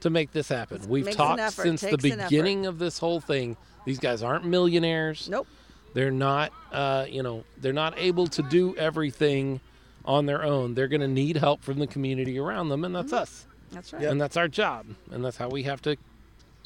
[0.00, 0.80] to make this happen.
[0.88, 2.30] We've talked since the takes an effort.
[2.30, 3.56] beginning of this whole thing.
[3.84, 5.28] These guys aren't millionaires.
[5.28, 5.46] Nope.
[5.94, 9.60] They're not, uh, you know, they're not able to do everything
[10.06, 10.74] on their own.
[10.74, 13.22] They're going to need help from the community around them, and that's Mm-hmm.
[13.22, 14.02] us, That's right.
[14.02, 14.12] Yep.
[14.12, 15.96] and that's our job, and that's how we have to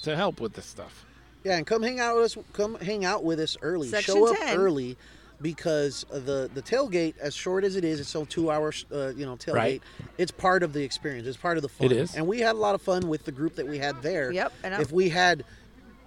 [0.02, 1.04] to help with this stuff.
[1.46, 2.36] Yeah, and come hang out with us.
[2.54, 3.86] Come hang out with us early.
[3.86, 4.58] Section Show up 10.
[4.58, 4.96] early
[5.40, 8.84] because the the tailgate, as short as it is, it's still two hours.
[8.92, 9.54] Uh, you know, tailgate.
[9.54, 9.82] Right.
[10.18, 11.28] It's part of the experience.
[11.28, 11.86] It's part of the fun.
[11.86, 12.16] It is.
[12.16, 14.32] and we had a lot of fun with the group that we had there.
[14.32, 15.44] Yep, and I'm- if we had,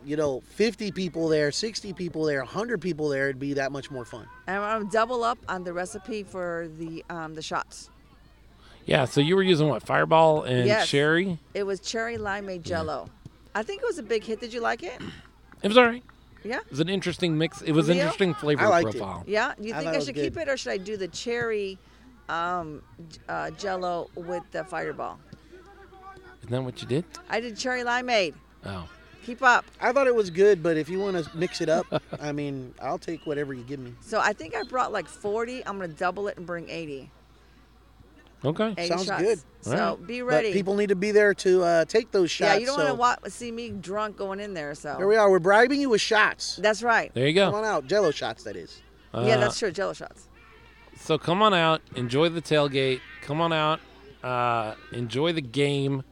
[0.03, 3.89] you know, fifty people there, sixty people there, hundred people there, it'd be that much
[3.89, 4.27] more fun.
[4.47, 7.89] And I'm gonna double up on the recipe for the um, the shots.
[8.85, 9.05] Yeah.
[9.05, 9.83] So you were using what?
[9.83, 10.89] Fireball and Yes.
[10.89, 11.39] sherry.
[11.53, 13.07] It was cherry limeade jello.
[13.55, 14.39] I think it was a big hit.
[14.41, 15.01] Did you like it?
[15.61, 16.03] It was all right.
[16.43, 16.59] Yeah.
[16.59, 17.61] It was an interesting mix.
[17.61, 18.03] It was an Real?
[18.03, 18.97] interesting flavor I liked it.
[18.99, 19.23] profile.
[19.27, 19.53] Yeah.
[19.59, 20.23] Do you I think thought I, it was should good.
[20.33, 21.77] keep it or should I do the cherry
[22.29, 22.81] um,
[23.11, 25.19] j- uh, jello with the fireball?
[26.39, 27.03] Isn't that what you did?
[27.29, 28.33] I did cherry limeade.
[28.65, 28.87] Oh.
[29.25, 29.65] Keep up.
[29.81, 31.85] I thought it was good, but if you want to mix it up,
[32.21, 33.93] I mean, I'll take whatever you give me.
[34.01, 35.65] So I think I brought like 40.
[35.67, 37.11] I'm gonna double it and bring 80.
[38.45, 38.73] Okay.
[38.77, 39.21] 80 Sounds shots.
[39.21, 39.39] good.
[39.61, 40.07] So Alright.
[40.07, 40.53] be But ready.
[40.53, 42.53] people need to be there to uh, take those shots.
[42.53, 44.73] yeah, you don't so want to see me drunk going in there.
[44.75, 45.29] So Here we are.
[45.29, 46.55] We're bribing you with shots.
[46.61, 47.13] that's right.
[47.13, 47.45] There you go.
[47.45, 47.57] Come go.
[47.59, 48.43] on out, Jello shots.
[48.43, 48.81] That is.
[49.13, 49.71] yeah, Uh, that's true.
[49.71, 50.27] Jello shots.
[50.97, 53.01] So come on out, enjoy the tailgate.
[53.21, 53.79] Come on out,
[54.23, 56.03] uh, enjoy the game,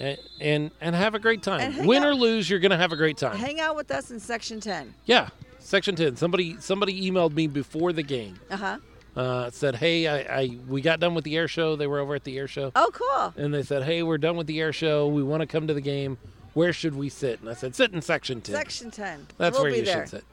[0.00, 1.72] and, and and have a great And time.
[1.72, 3.36] hang Win or out- lose, you're gonna have a great time.
[3.36, 4.94] Hang out with us in section 10.
[5.06, 6.14] Yeah, section ten.
[6.16, 8.38] Somebody somebody emailed me before the game.
[8.50, 8.78] Uh huh.
[9.18, 11.74] Uh, said, hey, I, I we got done with the air show.
[11.74, 13.34] They were over at the air show, Oh, cool.
[13.42, 15.08] and they said, hey, we're done with the air show.
[15.08, 16.18] We want to come to the game.
[16.54, 17.40] Where should we sit?
[17.40, 18.54] And I said, sit in section ten.
[18.54, 19.26] Section 10.
[19.36, 20.02] That's we'll where be you there.
[20.06, 20.24] should sit.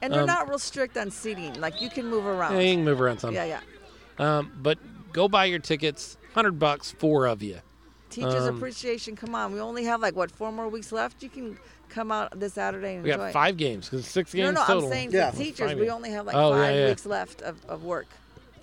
[0.00, 1.60] And they're Um, not real strict on seating.
[1.60, 2.54] Like you can move around.
[2.54, 3.32] Yeah, you can move around some.
[3.32, 3.60] yeah, yeah.
[4.18, 4.78] Um, but
[5.12, 6.16] go buy your tickets.
[6.34, 7.58] Hundred bucks, four of you.
[8.10, 9.14] Teachers Um, appreciation.
[9.16, 11.22] Come on, we only have like what four more weeks left.
[11.22, 11.58] You can
[11.90, 13.22] come out this Saturday and We enjoy.
[13.22, 13.32] got it.
[13.34, 14.84] five games because six No, games no, total.
[14.86, 15.30] I'm saying Yeah.
[15.30, 15.94] for teachers, Five we games.
[15.94, 16.88] only have like Oh, yeah, five yeah.
[16.88, 18.06] weeks left of, of work.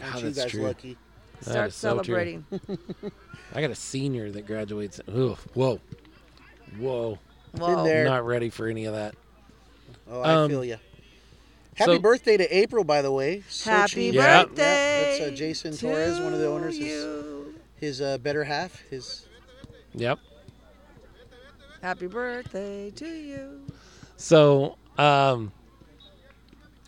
[0.01, 0.63] Aren't Ah, you that's guys true.
[0.63, 0.97] lucky?
[1.41, 2.03] That Start is so true.
[2.03, 2.45] celebrating.
[3.53, 4.99] I got a senior that graduates.
[5.09, 5.79] Ooh, whoa,
[6.77, 7.17] whoa!
[7.57, 7.83] Whoa.
[7.83, 8.05] there.
[8.05, 9.15] Not ready for any of that.
[10.09, 10.77] Oh, I Um, feel you.
[11.75, 13.43] Happy so- birthday to April, by the way.
[13.63, 14.13] Happy Sochi.
[14.13, 14.43] Yeah.
[14.43, 14.61] birthday.
[15.19, 16.77] Yep, that's uh, Jason to Torres, one of the owners.
[16.77, 17.55] His, You.
[17.77, 18.81] his uh, better half.
[18.89, 19.25] His
[19.95, 20.19] Yep.
[21.81, 23.61] Happy birthday to you.
[24.17, 25.51] So, um,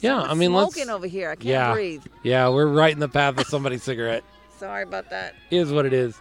[0.01, 0.73] yeah, I mean, let's.
[0.73, 1.29] smoking over here.
[1.31, 2.03] I can't yeah, breathe.
[2.23, 4.23] yeah, we're right in the path of somebody's cigarette.
[4.59, 5.33] Sorry about that.
[5.49, 6.17] Is what it is.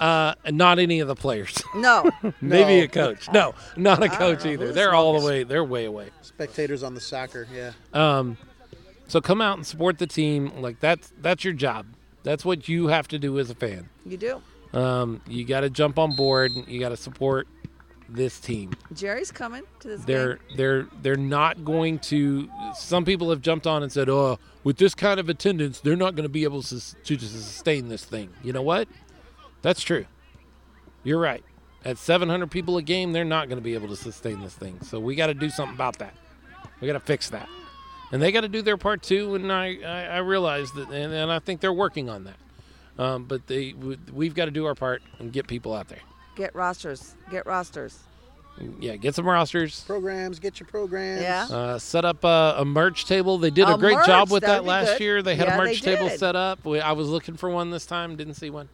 [0.00, 1.62] Uh, and not any of the players.
[1.76, 2.10] No.
[2.40, 2.84] Maybe No.
[2.84, 3.30] a coach.
[3.32, 4.66] No, not a don't coach know either.
[4.68, 5.42] who They're all the way.
[5.44, 6.08] They're way away.
[6.22, 7.46] spectators on the soccer.
[7.54, 7.72] Yeah.
[7.92, 8.36] Um,
[9.08, 10.60] so come out and support the team.
[10.60, 11.86] Like that's that's your job.
[12.24, 13.88] That's what you have to do as a fan.
[14.06, 14.42] you do.
[14.72, 16.50] Um, you got to jump on board.
[16.66, 17.46] You got to support
[18.14, 18.72] this team.
[18.92, 20.56] Jerry's coming to this They're game.
[20.56, 22.48] they're they're not going to.
[22.76, 26.14] Some people have jumped on and said, "Oh, with this kind of attendance, they're not
[26.14, 28.88] going to be able to, to sustain this thing." You know what?
[29.62, 30.06] That's true.
[31.04, 31.44] You're right.
[31.84, 34.78] At 700 people a game, they're not going to be able to sustain this thing.
[34.82, 36.14] So we got to do something about that.
[36.80, 37.48] We got to fix that,
[38.12, 39.34] and they got to do their part too.
[39.34, 42.36] And I I, I realize that, and, and I think they're working on that.
[42.98, 43.72] Um, but they
[44.12, 46.00] we've got to do our part and get people out there.
[46.36, 47.14] Get rosters.
[47.30, 47.98] Get rosters.
[48.80, 49.82] Yeah, get some rosters.
[49.84, 50.38] Programs.
[50.38, 51.22] Get your programs.
[51.22, 51.46] Yeah.
[51.50, 53.38] Uh, set up a, a merch table.
[53.38, 55.00] They did a, A great merch, job with that'd that last good.
[55.00, 55.22] year.
[55.22, 56.18] They had Yeah, a they merch table did.
[56.18, 56.64] set up.
[56.64, 58.68] We, I was looking for one this time, didn't see one.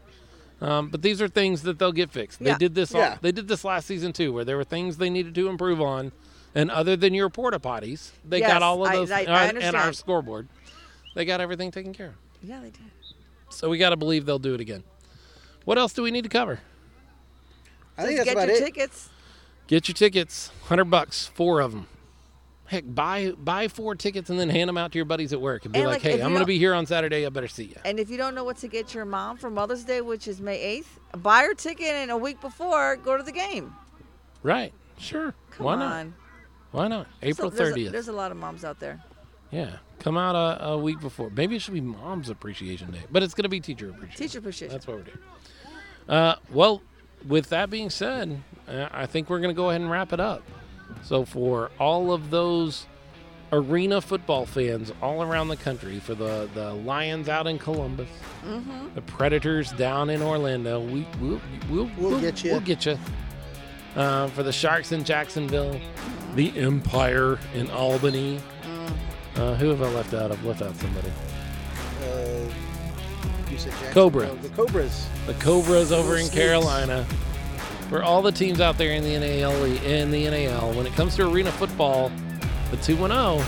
[0.60, 2.40] Um, but these are things that they'll get fixed.
[2.40, 2.58] They Yeah.
[2.58, 2.92] did this.
[2.92, 3.18] All, Yeah.
[3.20, 6.10] They did this last season too, where there were things they needed to improve on.
[6.56, 9.52] And other than your porta potties, they Yes, got all of those I- I uh,
[9.60, 10.48] and our scoreboard.
[11.14, 12.14] They got everything taken care of.
[12.42, 12.80] Yeah, they did.
[13.50, 14.82] So we got to believe they'll do it again.
[15.64, 16.58] What else do we need to cover?
[17.98, 18.60] I think that's get about your it.
[18.64, 19.08] tickets.
[19.66, 21.86] Get your tickets, hundred bucks, four of them.
[22.66, 25.64] Heck, buy buy four tickets and then hand them out to your buddies at work
[25.64, 26.84] and be And, like, like, "Hey, if I'm you going to don't- be here on
[26.86, 27.24] Saturday.
[27.24, 29.48] I better see you." And if you don't know what to get your mom for
[29.50, 33.22] Mother's Day, which is May 8th, buy her ticket and a week before, go to
[33.22, 33.74] the game.
[34.42, 34.72] Right?
[34.98, 35.34] Sure.
[35.52, 35.78] Come Why on.
[35.78, 36.06] not?
[36.72, 37.06] Why not?
[37.22, 37.92] April So there's a- thirtieth.
[37.92, 39.02] There's a lot of moms out there.
[39.50, 41.30] Yeah, come out a, a week before.
[41.30, 44.18] Maybe it should be Mom's Appreciation Day, but it's going to be Teacher Appreciation.
[44.26, 44.72] Teacher appreciation.
[44.74, 45.18] That's what we're doing.
[46.06, 46.82] Uh, well,
[47.26, 50.20] with that being said, uh, I think we're going to go ahead and wrap it
[50.20, 50.42] up.
[51.04, 52.86] So, for all of those
[53.52, 58.08] arena football fans all around the country, for the, the Lions out in Columbus,
[58.44, 58.94] Mm-hmm.
[58.94, 62.52] the Predators down in Orlando, we, we'll, we'll, We'll get you.
[62.52, 62.96] We'll get you.
[63.96, 65.78] Uh, for the Sharks in Jacksonville,
[66.36, 68.38] the Empire in Albany.
[68.62, 68.92] Mm.
[69.40, 70.30] Uh, who have I left out?
[70.30, 71.10] I've left out somebody.
[72.02, 72.48] Uh,
[73.50, 74.26] you said Jackson- Cobra.
[74.26, 75.06] no, the Cobras.
[75.26, 76.34] the Cobras over in Snakes.
[76.34, 77.06] Carolina.
[77.88, 81.16] For all the teams out there in the NAL, in the NAL, when it comes
[81.16, 82.10] to arena football,
[82.70, 83.42] the 2 0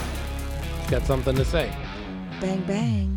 [0.88, 1.70] got something to say.
[2.40, 3.09] Bang bang.